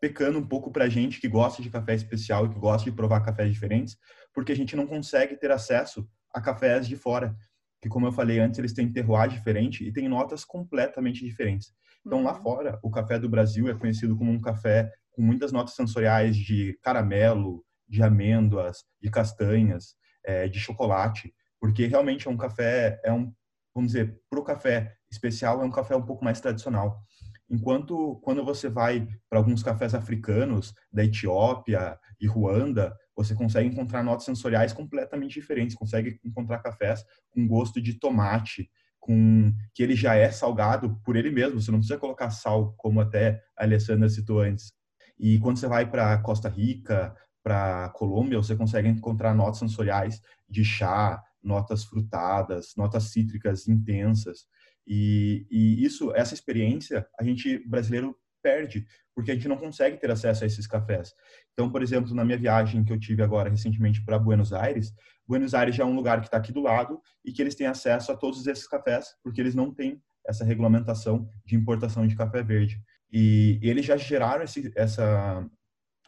pecando 0.00 0.38
um 0.38 0.46
pouco 0.46 0.70
para 0.70 0.84
a 0.84 0.88
gente 0.88 1.20
que 1.20 1.28
gosta 1.28 1.62
de 1.62 1.70
café 1.70 1.94
especial 1.94 2.46
e 2.46 2.48
que 2.48 2.58
gosta 2.58 2.88
de 2.88 2.96
provar 2.96 3.20
cafés 3.20 3.52
diferentes, 3.52 3.96
porque 4.32 4.52
a 4.52 4.56
gente 4.56 4.74
não 4.74 4.86
consegue 4.86 5.36
ter 5.36 5.50
acesso 5.50 6.08
a 6.32 6.40
cafés 6.40 6.86
de 6.86 6.96
fora, 6.96 7.36
que 7.82 7.88
como 7.88 8.06
eu 8.06 8.12
falei 8.12 8.38
antes, 8.38 8.58
eles 8.58 8.72
têm 8.72 8.90
terroir 8.90 9.28
diferente 9.28 9.86
e 9.86 9.92
têm 9.92 10.08
notas 10.08 10.44
completamente 10.44 11.24
diferentes. 11.24 11.72
Então, 12.06 12.22
lá 12.22 12.34
uhum. 12.34 12.42
fora, 12.42 12.78
o 12.82 12.90
café 12.90 13.18
do 13.18 13.28
Brasil 13.28 13.68
é 13.68 13.74
conhecido 13.74 14.16
como 14.16 14.30
um 14.30 14.40
café 14.40 14.90
com 15.10 15.22
muitas 15.22 15.52
notas 15.52 15.74
sensoriais 15.74 16.36
de 16.36 16.78
caramelo, 16.82 17.64
de 17.90 18.02
amêndoas, 18.02 18.84
de 19.02 19.10
castanhas, 19.10 19.96
é, 20.24 20.48
de 20.48 20.60
chocolate, 20.60 21.34
porque 21.60 21.86
realmente 21.86 22.28
é 22.28 22.30
um 22.30 22.36
café, 22.36 23.00
é 23.04 23.12
um, 23.12 23.32
vamos 23.74 23.92
dizer, 23.92 24.18
para 24.30 24.40
o 24.40 24.44
café 24.44 24.94
especial 25.10 25.60
é 25.60 25.64
um 25.64 25.70
café 25.70 25.96
um 25.96 26.06
pouco 26.06 26.24
mais 26.24 26.40
tradicional. 26.40 27.02
Enquanto 27.50 28.20
quando 28.22 28.44
você 28.44 28.68
vai 28.68 29.08
para 29.28 29.40
alguns 29.40 29.62
cafés 29.62 29.92
africanos, 29.92 30.72
da 30.92 31.04
Etiópia 31.04 31.98
e 32.20 32.26
Ruanda, 32.26 32.96
você 33.16 33.34
consegue 33.34 33.68
encontrar 33.68 34.04
notas 34.04 34.24
sensoriais 34.24 34.72
completamente 34.72 35.32
diferentes, 35.32 35.76
consegue 35.76 36.20
encontrar 36.24 36.60
cafés 36.60 37.04
com 37.30 37.46
gosto 37.46 37.82
de 37.82 37.98
tomate, 37.98 38.70
com 39.00 39.52
que 39.74 39.82
ele 39.82 39.96
já 39.96 40.14
é 40.14 40.30
salgado 40.30 41.00
por 41.04 41.16
ele 41.16 41.30
mesmo, 41.30 41.60
você 41.60 41.72
não 41.72 41.78
precisa 41.78 41.98
colocar 41.98 42.30
sal, 42.30 42.72
como 42.76 43.00
até 43.00 43.42
a 43.58 43.64
Alessandra 43.64 44.08
citou 44.08 44.40
antes. 44.40 44.72
E 45.18 45.38
quando 45.40 45.58
você 45.58 45.66
vai 45.66 45.90
para 45.90 46.16
Costa 46.18 46.48
Rica, 46.48 47.14
para 47.42 47.88
Colômbia, 47.90 48.38
você 48.38 48.54
consegue 48.54 48.88
encontrar 48.88 49.34
notas 49.34 49.58
sensoriais 49.58 50.20
de 50.48 50.64
chá, 50.64 51.22
notas 51.42 51.84
frutadas, 51.84 52.74
notas 52.76 53.04
cítricas 53.04 53.68
intensas. 53.68 54.46
E, 54.86 55.46
e 55.50 55.84
isso, 55.84 56.12
essa 56.14 56.34
experiência, 56.34 57.06
a 57.18 57.24
gente 57.24 57.58
brasileiro 57.66 58.16
perde, 58.42 58.86
porque 59.14 59.30
a 59.30 59.34
gente 59.34 59.48
não 59.48 59.56
consegue 59.56 59.98
ter 59.98 60.10
acesso 60.10 60.44
a 60.44 60.46
esses 60.46 60.66
cafés. 60.66 61.12
Então, 61.52 61.70
por 61.70 61.82
exemplo, 61.82 62.14
na 62.14 62.24
minha 62.24 62.38
viagem 62.38 62.84
que 62.84 62.92
eu 62.92 62.98
tive 62.98 63.22
agora 63.22 63.50
recentemente 63.50 64.02
para 64.04 64.18
Buenos 64.18 64.52
Aires, 64.52 64.92
Buenos 65.26 65.54
Aires 65.54 65.76
já 65.76 65.84
é 65.84 65.86
um 65.86 65.94
lugar 65.94 66.20
que 66.20 66.26
está 66.26 66.38
aqui 66.38 66.52
do 66.52 66.62
lado 66.62 67.00
e 67.24 67.32
que 67.32 67.42
eles 67.42 67.54
têm 67.54 67.66
acesso 67.66 68.10
a 68.10 68.16
todos 68.16 68.46
esses 68.46 68.66
cafés, 68.66 69.14
porque 69.22 69.40
eles 69.40 69.54
não 69.54 69.72
têm 69.72 70.02
essa 70.26 70.44
regulamentação 70.44 71.28
de 71.44 71.54
importação 71.56 72.06
de 72.06 72.16
café 72.16 72.42
verde. 72.42 72.80
E 73.12 73.58
eles 73.62 73.84
já 73.84 73.96
geraram 73.96 74.44
esse, 74.44 74.72
essa, 74.76 75.46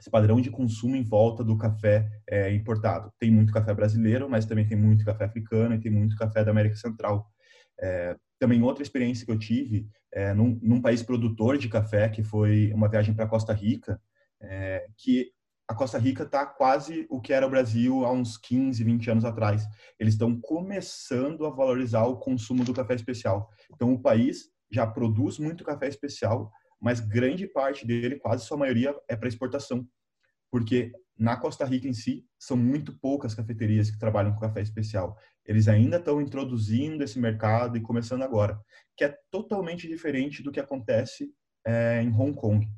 esse 0.03 0.11
padrão 0.11 0.41
de 0.41 0.51
consumo 0.51 0.97
em 0.97 1.03
volta 1.05 1.45
do 1.45 1.57
café 1.57 2.11
é, 2.29 2.53
importado. 2.53 3.13
Tem 3.21 3.31
muito 3.31 3.53
café 3.53 3.73
brasileiro, 3.73 4.29
mas 4.29 4.45
também 4.45 4.67
tem 4.67 4.77
muito 4.77 5.05
café 5.05 5.27
africano 5.27 5.77
e 5.77 5.79
tem 5.79 5.93
muito 5.93 6.17
café 6.17 6.45
da 6.45 6.51
América 6.51 6.75
Central. 6.75 7.25
É, 7.81 8.17
também 8.37 8.61
outra 8.63 8.83
experiência 8.83 9.25
que 9.25 9.31
eu 9.31 9.39
tive 9.39 9.87
é, 10.13 10.35
num, 10.35 10.59
num, 10.61 10.83
país 10.83 11.05
produtor 11.05 11.57
de 11.57 11.69
café, 11.69 12.09
que 12.09 12.25
foi 12.25 12.73
uma 12.75 12.89
viagem 12.89 13.15
para 13.15 13.29
Costa 13.29 13.53
Rica, 13.53 14.01
é, 14.41 14.85
que 14.99 15.31
a 15.69 15.75
Costa 15.75 15.99
Rica 15.99 16.25
está 16.25 16.45
quase 16.45 17.07
o 17.09 17.21
que 17.21 17.33
era 17.33 17.47
o 17.47 17.51
Brasil 17.51 18.05
há 18.05 18.11
uns 18.11 18.37
15, 18.37 18.83
20 18.83 19.09
anos 19.09 19.25
atrás. 19.25 19.65
Eles 20.01 20.15
estão 20.15 20.37
começando 20.41 21.47
a 21.47 21.51
valorizar 21.51 22.07
o 22.07 22.19
consumo 22.19 22.65
do 22.65 22.75
café 22.75 22.95
especial. 22.95 23.49
Então, 23.73 23.93
o 23.93 24.03
país 24.03 24.51
já 24.69 24.85
produz 24.85 25.39
muito 25.39 25.63
café 25.63 25.87
especial, 25.87 26.51
mas 26.83 26.99
grande 26.99 27.47
parte 27.47 27.87
dele, 27.87 28.17
quase 28.17 28.45
sua 28.45 28.57
maioria, 28.57 28.93
é 29.09 29.15
para 29.15 29.29
exportação. 29.29 29.89
Porque 30.51 30.93
na 31.17 31.37
Costa 31.37 31.65
Rica 31.65 31.87
em 31.87 31.93
si, 31.93 32.27
são 32.37 32.57
muito 32.57 32.99
poucas 32.99 33.35
cafeterias 33.35 33.89
que 33.89 33.99
trabalham 33.99 34.33
com 34.33 34.41
café 34.41 34.61
especial. 34.61 35.17
Eles 35.47 35.69
ainda 35.69 35.99
estão 35.99 36.21
introduzindo 36.21 37.05
esse 37.05 37.19
mercado 37.21 37.77
e 37.77 37.81
começando 37.81 38.23
agora, 38.23 38.61
que 38.97 39.05
é 39.05 39.17
totalmente 39.31 39.87
diferente 39.87 40.43
do 40.43 40.51
que 40.51 40.59
acontece 40.59 41.33
é, 41.65 42.03
em 42.03 42.09
Hong 42.09 42.35
Kong. 42.35 42.69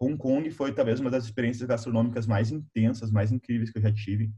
Hong 0.00 0.16
Kong 0.16 0.50
foi 0.50 0.72
talvez 0.72 0.98
uma 0.98 1.10
das 1.10 1.24
experiências 1.24 1.68
gastronômicas 1.68 2.26
mais 2.26 2.50
intensas, 2.50 3.10
mais 3.10 3.30
incríveis 3.30 3.70
que 3.70 3.76
eu 3.76 3.82
já 3.82 3.92
tive, 3.92 4.32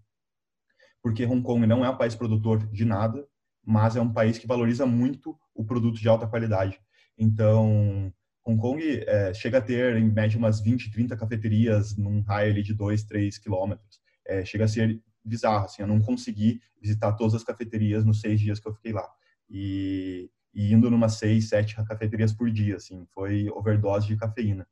porque 1.00 1.24
Hong 1.24 1.42
Kong 1.42 1.64
não 1.64 1.84
é 1.84 1.90
um 1.90 1.96
país 1.96 2.16
produtor 2.16 2.66
de 2.66 2.84
nada, 2.84 3.24
mas 3.64 3.94
é 3.94 4.00
um 4.00 4.12
país 4.12 4.38
que 4.38 4.46
valoriza 4.46 4.84
muito 4.84 5.38
o 5.54 5.64
produto 5.64 6.00
de 6.00 6.08
alta 6.08 6.26
qualidade. 6.26 6.80
Então, 7.16 8.12
Hong 8.44 8.60
Kong 8.60 8.82
é, 9.06 9.32
chega 9.34 9.58
a 9.58 9.62
ter, 9.62 9.96
em 9.96 10.10
média, 10.10 10.38
umas 10.38 10.60
20, 10.60 10.90
30 10.90 11.16
cafeterias 11.16 11.96
num 11.96 12.20
raio 12.22 12.62
de 12.62 12.74
2, 12.74 13.04
3 13.04 13.38
quilômetros. 13.38 14.00
É, 14.26 14.44
chega 14.44 14.64
a 14.64 14.68
ser 14.68 15.00
bizarro, 15.24 15.66
assim, 15.66 15.82
eu 15.82 15.88
não 15.88 16.00
consegui 16.00 16.60
visitar 16.80 17.12
todas 17.12 17.34
as 17.34 17.44
cafeterias 17.44 18.04
nos 18.04 18.20
seis 18.20 18.40
dias 18.40 18.58
que 18.58 18.68
eu 18.68 18.74
fiquei 18.74 18.92
lá. 18.92 19.08
E, 19.48 20.28
e 20.52 20.72
indo 20.72 20.90
numas 20.90 21.14
seis, 21.14 21.48
sete 21.48 21.76
cafeterias 21.76 22.32
por 22.32 22.50
dia, 22.50 22.76
assim, 22.76 23.06
foi 23.14 23.48
overdose 23.50 24.08
de 24.08 24.16
cafeína. 24.16 24.66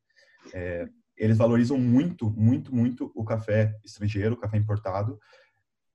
É, 0.53 0.89
eles 1.17 1.39
valorizam 1.39 1.79
muito, 1.79 2.31
muito, 2.31 2.75
muito 2.75 3.13
o 3.15 3.25
café 3.25 3.79
estrangeiro, 3.85 4.35
o 4.35 4.39
café 4.39 4.57
importado, 4.57 5.19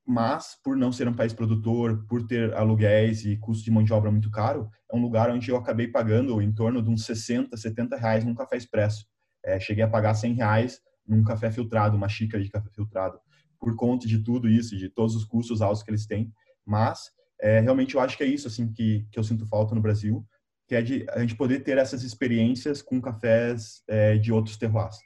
mas 0.06 0.56
por 0.64 0.78
não 0.78 0.92
ser 0.92 1.08
um 1.08 1.14
país 1.14 1.34
produtor, 1.34 2.06
por 2.08 2.26
ter 2.28 2.54
aluguéis 2.54 3.26
e 3.26 3.38
custo 3.38 3.64
de 3.64 3.72
mão 3.72 3.84
de 3.84 3.92
obra 3.92 4.12
muito 4.12 4.30
caro, 4.30 4.70
é 4.92 4.96
um 4.96 5.02
lugar 5.02 5.32
onde 5.32 5.50
eu 5.50 5.58
acabei 5.58 5.88
pagando 5.88 6.42
em 6.42 6.54
torno 6.54 6.82
de 6.82 6.90
uns 6.90 7.06
60, 7.06 7.58
70 7.58 7.98
reais 7.98 8.24
num 8.24 8.36
café 8.36 8.56
expresso. 8.56 9.06
É, 9.44 9.60
cheguei 9.60 9.84
a 9.84 9.88
pagar 9.88 10.14
100 10.14 10.34
reais 10.34 10.80
num 11.08 11.24
café 11.24 11.52
filtrado, 11.52 11.98
uma 11.98 12.10
xícara 12.10 12.44
de 12.44 12.50
café 12.50 12.70
filtrado, 12.70 13.20
por 13.60 13.76
conta 13.76 14.08
de 14.08 14.20
tudo 14.20 14.48
isso, 14.48 14.78
de 14.78 14.90
todos 14.90 15.16
os 15.16 15.26
custos 15.26 15.62
altos 15.62 15.82
que 15.82 15.90
eles 15.90 16.06
têm. 16.06 16.32
Mas 16.66 17.10
é, 17.42 17.60
realmente 17.60 17.96
eu 17.96 18.02
acho 18.02 18.16
que 18.16 18.24
é 18.24 18.28
isso 18.28 18.48
assim 18.48 18.72
que, 18.72 19.08
que 19.12 19.18
eu 19.18 19.24
sinto 19.24 19.48
falta 19.48 19.74
no 19.74 19.82
Brasil, 19.82 20.26
que 20.68 20.76
é 20.76 20.82
de 20.82 21.06
a 21.10 21.20
gente 21.20 21.36
poder 21.36 21.62
ter 21.62 21.78
essas 21.78 22.04
experiências 22.04 22.82
com 22.82 23.02
cafés 23.02 23.84
é, 23.88 24.18
de 24.18 24.32
outros 24.32 24.58
terroirs. 24.58 24.98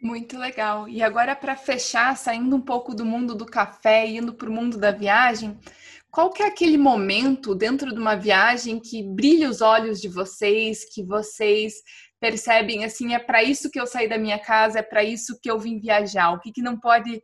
Muito 0.00 0.38
legal. 0.38 0.88
E 0.88 1.02
agora, 1.02 1.36
para 1.36 1.54
fechar, 1.54 2.16
saindo 2.16 2.56
um 2.56 2.60
pouco 2.60 2.94
do 2.94 3.04
mundo 3.04 3.34
do 3.34 3.44
café 3.44 4.06
e 4.06 4.16
indo 4.16 4.32
para 4.32 4.48
o 4.48 4.52
mundo 4.52 4.78
da 4.78 4.90
viagem, 4.90 5.58
qual 6.10 6.30
que 6.30 6.42
é 6.42 6.46
aquele 6.46 6.78
momento 6.78 7.54
dentro 7.54 7.92
de 7.92 8.00
uma 8.00 8.16
viagem 8.16 8.80
que 8.80 9.02
brilha 9.02 9.48
os 9.48 9.60
olhos 9.60 10.00
de 10.00 10.08
vocês, 10.08 10.86
que 10.92 11.04
vocês 11.04 11.74
percebem 12.18 12.84
assim, 12.84 13.14
é 13.14 13.18
para 13.18 13.42
isso 13.42 13.70
que 13.70 13.78
eu 13.78 13.86
saí 13.86 14.08
da 14.08 14.18
minha 14.18 14.38
casa, 14.38 14.78
é 14.78 14.82
para 14.82 15.04
isso 15.04 15.38
que 15.40 15.50
eu 15.50 15.58
vim 15.58 15.78
viajar? 15.78 16.32
O 16.32 16.40
que, 16.40 16.50
que 16.50 16.62
não 16.62 16.78
pode 16.78 17.22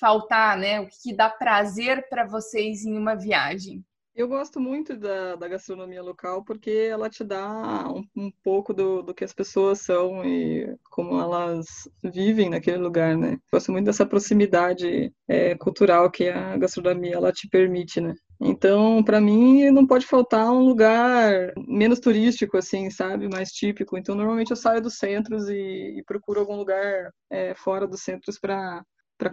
faltar, 0.00 0.56
né? 0.56 0.80
O 0.80 0.88
que, 0.88 0.96
que 1.02 1.16
dá 1.16 1.28
prazer 1.28 2.08
para 2.08 2.26
vocês 2.26 2.84
em 2.84 2.96
uma 2.96 3.14
viagem? 3.14 3.84
Eu 4.14 4.28
gosto 4.28 4.60
muito 4.60 4.96
da, 4.96 5.34
da 5.34 5.48
gastronomia 5.48 6.00
local 6.00 6.44
porque 6.44 6.70
ela 6.70 7.10
te 7.10 7.24
dá 7.24 7.88
um, 7.88 8.04
um, 8.16 8.30
pouco 8.44 8.72
do, 8.72 9.02
do 9.02 9.12
que 9.12 9.24
as 9.24 9.32
pessoas 9.32 9.80
são 9.80 10.24
e 10.24 10.72
como 10.84 11.20
elas 11.20 11.66
vivem 12.00 12.48
naquele 12.48 12.76
lugar, 12.76 13.16
né? 13.16 13.38
Gosto 13.52 13.72
muito 13.72 13.86
dessa 13.86 14.06
proximidade 14.06 15.12
é, 15.26 15.56
cultural 15.56 16.08
que 16.12 16.28
a 16.28 16.56
gastronomia 16.56 17.16
ela 17.16 17.32
te 17.32 17.48
permite, 17.48 18.00
né? 18.00 18.14
Então, 18.40 19.02
para 19.02 19.20
mim, 19.20 19.68
não 19.70 19.84
pode 19.84 20.06
faltar 20.06 20.48
um 20.52 20.64
lugar 20.64 21.52
menos 21.66 21.98
turístico, 21.98 22.56
assim, 22.56 22.90
sabe? 22.90 23.28
Mais 23.28 23.50
típico. 23.50 23.98
Então, 23.98 24.14
normalmente 24.14 24.50
eu 24.50 24.56
saio 24.56 24.80
dos 24.80 24.96
centros 24.96 25.48
e, 25.48 25.98
e 25.98 26.04
procuro 26.06 26.38
algum 26.38 26.56
lugar 26.56 27.10
é, 27.30 27.52
fora 27.56 27.84
dos 27.84 28.02
centros 28.02 28.38
para 28.38 28.84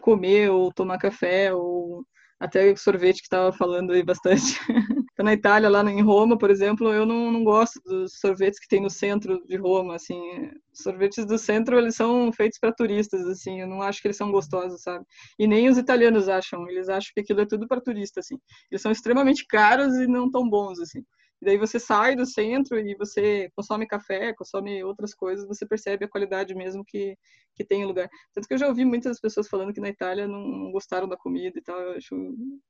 comer 0.02 0.50
ou 0.50 0.74
tomar 0.74 0.98
café 0.98 1.54
ou 1.54 2.04
até 2.42 2.72
o 2.72 2.76
sorvete 2.78 3.18
que 3.20 3.28
estava 3.28 3.54
falando 3.54 3.94
aí 3.94 4.02
bastante. 4.02 4.58
Na 5.20 5.34
Itália, 5.34 5.70
lá 5.70 5.84
em 5.92 6.02
Roma, 6.02 6.36
por 6.36 6.50
exemplo, 6.50 6.92
eu 6.92 7.06
não, 7.06 7.32
não 7.32 7.44
gosto 7.44 7.80
dos 7.86 8.18
sorvetes 8.20 8.60
que 8.60 8.68
tem 8.68 8.82
no 8.82 8.90
centro 8.90 9.40
de 9.46 9.56
Roma, 9.56 9.96
assim. 9.96 10.20
sorvetes 10.74 11.24
do 11.28 11.38
centro, 11.38 11.78
eles 11.78 11.96
são 11.96 12.34
feitos 12.34 12.58
para 12.58 12.74
turistas, 12.74 13.28
assim. 13.28 13.62
Eu 13.62 13.68
não 13.68 13.84
acho 13.84 14.02
que 14.02 14.08
eles 14.08 14.18
são 14.18 14.32
gostosos, 14.32 14.82
sabe? 14.82 15.06
E 15.38 15.46
nem 15.46 15.70
os 15.70 15.78
italianos 15.78 16.28
acham. 16.28 16.68
Eles 16.68 16.90
acham 16.90 17.12
que 17.14 17.22
aquilo 17.22 17.42
é 17.42 17.46
tudo 17.46 17.68
para 17.68 17.80
turista, 17.80 18.20
assim. 18.22 18.40
Eles 18.72 18.82
são 18.82 18.92
extremamente 18.92 19.46
caros 19.46 19.94
e 19.98 20.08
não 20.08 20.32
tão 20.32 20.50
bons, 20.50 20.80
assim. 20.80 21.04
E 21.42 21.46
daí 21.46 21.58
você 21.58 21.80
sai 21.80 22.16
do 22.16 22.26
centro 22.26 22.80
e 22.80 22.96
você 22.96 23.50
consome 23.56 23.88
café, 23.88 24.32
consome 24.34 24.84
outras 24.84 25.14
coisas, 25.14 25.48
você 25.48 25.66
percebe 25.66 26.06
a 26.06 26.10
qualidade 26.10 26.54
mesmo 26.54 26.84
que, 26.86 27.18
que 27.56 27.66
tem 27.66 27.84
o 27.84 27.88
lugar. 27.88 28.08
Tanto 28.34 28.48
que 28.48 28.54
eu 28.54 28.58
já 28.60 28.68
ouvi 28.68 28.86
muitas 28.86 29.20
pessoas 29.20 29.48
falando 29.48 29.74
que 29.74 29.82
na 29.82 29.90
Itália 29.90 30.28
não 30.28 30.72
gostaram 30.72 31.08
da 31.10 31.18
comida 31.18 31.58
e 31.58 31.62
tal, 31.62 31.80
eu 31.80 31.98
acho, 31.98 32.16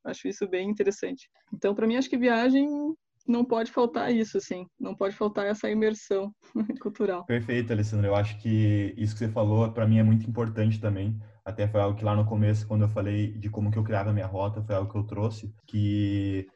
acho 0.05 0.27
isso 0.27 0.47
bem 0.47 0.69
interessante. 0.69 1.29
Então, 1.53 1.75
para 1.75 1.85
mim, 1.85 1.97
acho 1.97 2.09
que 2.09 2.17
viagem 2.17 2.67
não 3.27 3.45
pode 3.45 3.71
faltar 3.71 4.11
isso, 4.13 4.37
assim, 4.37 4.65
não 4.79 4.95
pode 4.95 5.15
faltar 5.15 5.45
essa 5.45 5.69
imersão 5.69 6.33
cultural. 6.81 7.25
Perfeito, 7.25 7.73
Alessandra. 7.73 8.07
Eu 8.07 8.15
acho 8.15 8.39
que 8.39 8.93
isso 8.97 9.13
que 9.13 9.19
você 9.19 9.29
falou, 9.29 9.69
para 9.71 9.87
mim, 9.87 9.99
é 9.99 10.03
muito 10.03 10.27
importante 10.27 10.79
também. 10.79 11.19
Até 11.43 11.67
foi 11.67 11.81
algo 11.81 11.97
que 11.97 12.05
lá 12.05 12.15
no 12.15 12.25
começo, 12.25 12.67
quando 12.67 12.83
eu 12.83 12.89
falei 12.89 13.33
de 13.33 13.49
como 13.49 13.71
que 13.71 13.77
eu 13.77 13.83
criava 13.83 14.11
a 14.11 14.13
minha 14.13 14.27
rota, 14.27 14.61
foi 14.61 14.75
algo 14.75 14.91
que 14.91 14.97
eu 14.97 15.03
trouxe, 15.03 15.53
que 15.67 16.47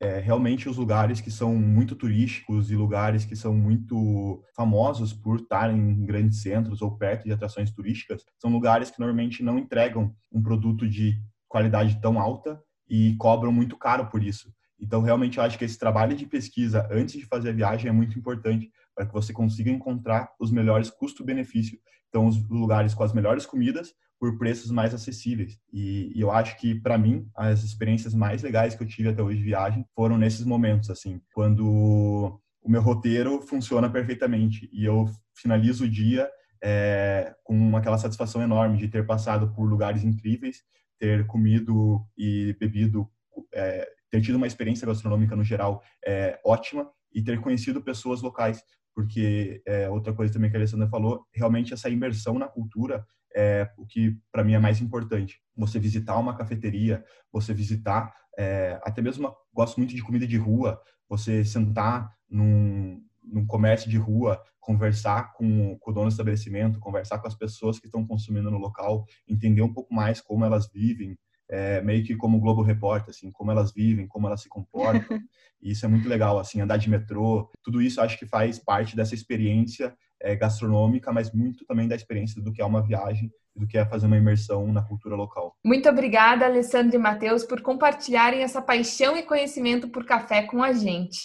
é, 0.00 0.18
realmente 0.18 0.68
os 0.68 0.78
lugares 0.78 1.20
que 1.20 1.30
são 1.30 1.54
muito 1.54 1.94
turísticos 1.94 2.70
e 2.70 2.76
lugares 2.76 3.26
que 3.26 3.36
são 3.36 3.54
muito 3.54 4.42
famosos 4.56 5.12
por 5.12 5.40
estar 5.40 5.70
em 5.70 6.06
grandes 6.06 6.40
centros 6.40 6.80
ou 6.80 6.96
perto 6.96 7.24
de 7.24 7.32
atrações 7.32 7.70
turísticas 7.70 8.24
são 8.38 8.50
lugares 8.50 8.90
que 8.90 8.98
normalmente 8.98 9.42
não 9.42 9.58
entregam 9.58 10.14
um 10.32 10.42
produto 10.42 10.88
de 10.88 11.22
qualidade 11.46 12.00
tão 12.00 12.18
alta 12.18 12.58
e 12.88 13.14
cobram 13.16 13.52
muito 13.52 13.76
caro 13.76 14.06
por 14.06 14.22
isso. 14.22 14.50
Então, 14.80 15.02
realmente, 15.02 15.36
eu 15.36 15.44
acho 15.44 15.58
que 15.58 15.64
esse 15.64 15.78
trabalho 15.78 16.16
de 16.16 16.24
pesquisa 16.24 16.88
antes 16.90 17.20
de 17.20 17.26
fazer 17.26 17.50
a 17.50 17.52
viagem 17.52 17.90
é 17.90 17.92
muito 17.92 18.18
importante 18.18 18.70
para 18.94 19.04
que 19.04 19.12
você 19.12 19.32
consiga 19.32 19.70
encontrar 19.70 20.30
os 20.40 20.50
melhores 20.50 20.88
custo-benefício. 20.88 21.78
Então, 22.08 22.26
os 22.26 22.42
lugares 22.48 22.94
com 22.94 23.02
as 23.02 23.12
melhores 23.12 23.44
comidas, 23.44 23.92
por 24.20 24.36
preços 24.36 24.70
mais 24.70 24.92
acessíveis. 24.92 25.58
E, 25.72 26.12
e 26.14 26.20
eu 26.20 26.30
acho 26.30 26.58
que, 26.58 26.74
para 26.74 26.98
mim, 26.98 27.26
as 27.34 27.64
experiências 27.64 28.12
mais 28.12 28.42
legais 28.42 28.74
que 28.74 28.82
eu 28.82 28.86
tive 28.86 29.08
até 29.08 29.22
hoje 29.22 29.38
de 29.38 29.44
viagem 29.44 29.82
foram 29.96 30.18
nesses 30.18 30.44
momentos, 30.44 30.90
assim, 30.90 31.22
quando 31.32 32.38
o 32.62 32.70
meu 32.70 32.82
roteiro 32.82 33.40
funciona 33.40 33.88
perfeitamente 33.88 34.68
e 34.70 34.84
eu 34.84 35.06
finalizo 35.34 35.84
o 35.84 35.88
dia 35.88 36.30
é, 36.62 37.34
com 37.42 37.74
aquela 37.74 37.96
satisfação 37.96 38.42
enorme 38.42 38.76
de 38.76 38.88
ter 38.88 39.06
passado 39.06 39.54
por 39.54 39.64
lugares 39.64 40.04
incríveis, 40.04 40.58
ter 40.98 41.26
comido 41.26 42.04
e 42.14 42.54
bebido, 42.60 43.08
é, 43.54 43.88
ter 44.10 44.20
tido 44.20 44.34
uma 44.34 44.46
experiência 44.46 44.86
gastronômica 44.86 45.34
no 45.34 45.42
geral 45.42 45.82
é, 46.04 46.38
ótima 46.44 46.86
e 47.10 47.22
ter 47.22 47.40
conhecido 47.40 47.82
pessoas 47.82 48.20
locais, 48.20 48.62
porque 48.94 49.62
outra 49.90 50.12
coisa 50.12 50.32
também 50.34 50.50
que 50.50 50.56
a 50.56 50.60
Alessandra 50.60 50.88
falou, 50.88 51.24
realmente 51.32 51.72
essa 51.72 51.88
imersão 51.88 52.38
na 52.38 52.46
cultura 52.46 53.06
é 53.34 53.70
o 53.76 53.86
que 53.86 54.16
para 54.32 54.44
mim 54.44 54.54
é 54.54 54.58
mais 54.58 54.80
importante. 54.80 55.40
Você 55.56 55.78
visitar 55.78 56.18
uma 56.18 56.36
cafeteria, 56.36 57.04
você 57.32 57.52
visitar, 57.52 58.14
é, 58.38 58.80
até 58.84 59.00
mesmo 59.02 59.34
gosto 59.52 59.78
muito 59.78 59.94
de 59.94 60.02
comida 60.02 60.26
de 60.26 60.36
rua, 60.36 60.80
você 61.08 61.44
sentar 61.44 62.10
num, 62.28 63.02
num 63.22 63.46
comércio 63.46 63.90
de 63.90 63.96
rua, 63.96 64.42
conversar 64.60 65.32
com, 65.34 65.76
com, 65.78 65.90
o 65.90 65.94
dono 65.94 66.06
do 66.06 66.12
estabelecimento, 66.12 66.78
conversar 66.78 67.18
com 67.18 67.26
as 67.26 67.34
pessoas 67.34 67.78
que 67.78 67.86
estão 67.86 68.06
consumindo 68.06 68.50
no 68.50 68.58
local, 68.58 69.04
entender 69.28 69.62
um 69.62 69.72
pouco 69.72 69.92
mais 69.92 70.20
como 70.20 70.44
elas 70.44 70.70
vivem, 70.72 71.18
é, 71.48 71.82
meio 71.82 72.04
que 72.04 72.14
como 72.14 72.38
o 72.38 72.40
Globo 72.40 72.62
Repórter, 72.62 73.10
assim, 73.10 73.30
como 73.32 73.50
elas 73.50 73.72
vivem, 73.72 74.06
como 74.06 74.26
elas 74.26 74.42
se 74.42 74.48
comportam. 74.48 75.18
E 75.62 75.72
isso 75.72 75.84
é 75.84 75.88
muito 75.90 76.08
legal, 76.08 76.38
assim, 76.38 76.58
andar 76.62 76.78
de 76.78 76.88
metrô, 76.88 77.50
tudo 77.62 77.82
isso 77.82 78.00
acho 78.00 78.18
que 78.18 78.24
faz 78.24 78.58
parte 78.58 78.96
dessa 78.96 79.14
experiência 79.14 79.94
é, 80.20 80.36
gastronômica, 80.36 81.12
mas 81.12 81.32
muito 81.32 81.64
também 81.64 81.88
da 81.88 81.96
experiência 81.96 82.42
do 82.42 82.52
que 82.52 82.60
é 82.60 82.64
uma 82.64 82.82
viagem, 82.82 83.32
do 83.54 83.66
que 83.66 83.78
é 83.78 83.84
fazer 83.84 84.06
uma 84.06 84.16
imersão 84.16 84.70
na 84.72 84.82
cultura 84.82 85.16
local. 85.16 85.56
Muito 85.64 85.88
obrigada, 85.88 86.46
Alessandro 86.46 86.94
e 86.94 86.98
Matheus, 86.98 87.44
por 87.44 87.62
compartilharem 87.62 88.42
essa 88.42 88.62
paixão 88.62 89.16
e 89.16 89.22
conhecimento 89.22 89.88
por 89.88 90.04
café 90.04 90.42
com 90.42 90.62
a 90.62 90.72
gente. 90.72 91.18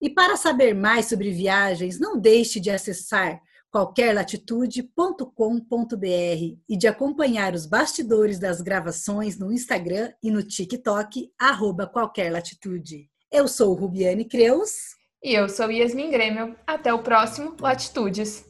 E 0.00 0.08
para 0.08 0.36
saber 0.36 0.74
mais 0.74 1.06
sobre 1.06 1.30
viagens, 1.30 2.00
não 2.00 2.18
deixe 2.18 2.58
de 2.58 2.70
acessar 2.70 3.40
qualquerlatitude.com.br 3.70 6.56
e 6.68 6.76
de 6.76 6.88
acompanhar 6.88 7.54
os 7.54 7.66
bastidores 7.66 8.38
das 8.38 8.60
gravações 8.60 9.38
no 9.38 9.52
Instagram 9.52 10.12
e 10.22 10.30
no 10.30 10.42
TikTok, 10.42 11.30
arroba 11.38 11.86
qualquerlatitude. 11.86 13.08
Eu 13.30 13.46
sou 13.46 13.74
Rubiane 13.74 14.24
Creus. 14.24 14.99
E 15.22 15.34
eu 15.34 15.48
sou 15.48 15.70
Yasmin 15.70 16.10
Grêmio. 16.10 16.56
Até 16.66 16.92
o 16.92 17.02
próximo 17.02 17.54
Latitudes. 17.60 18.49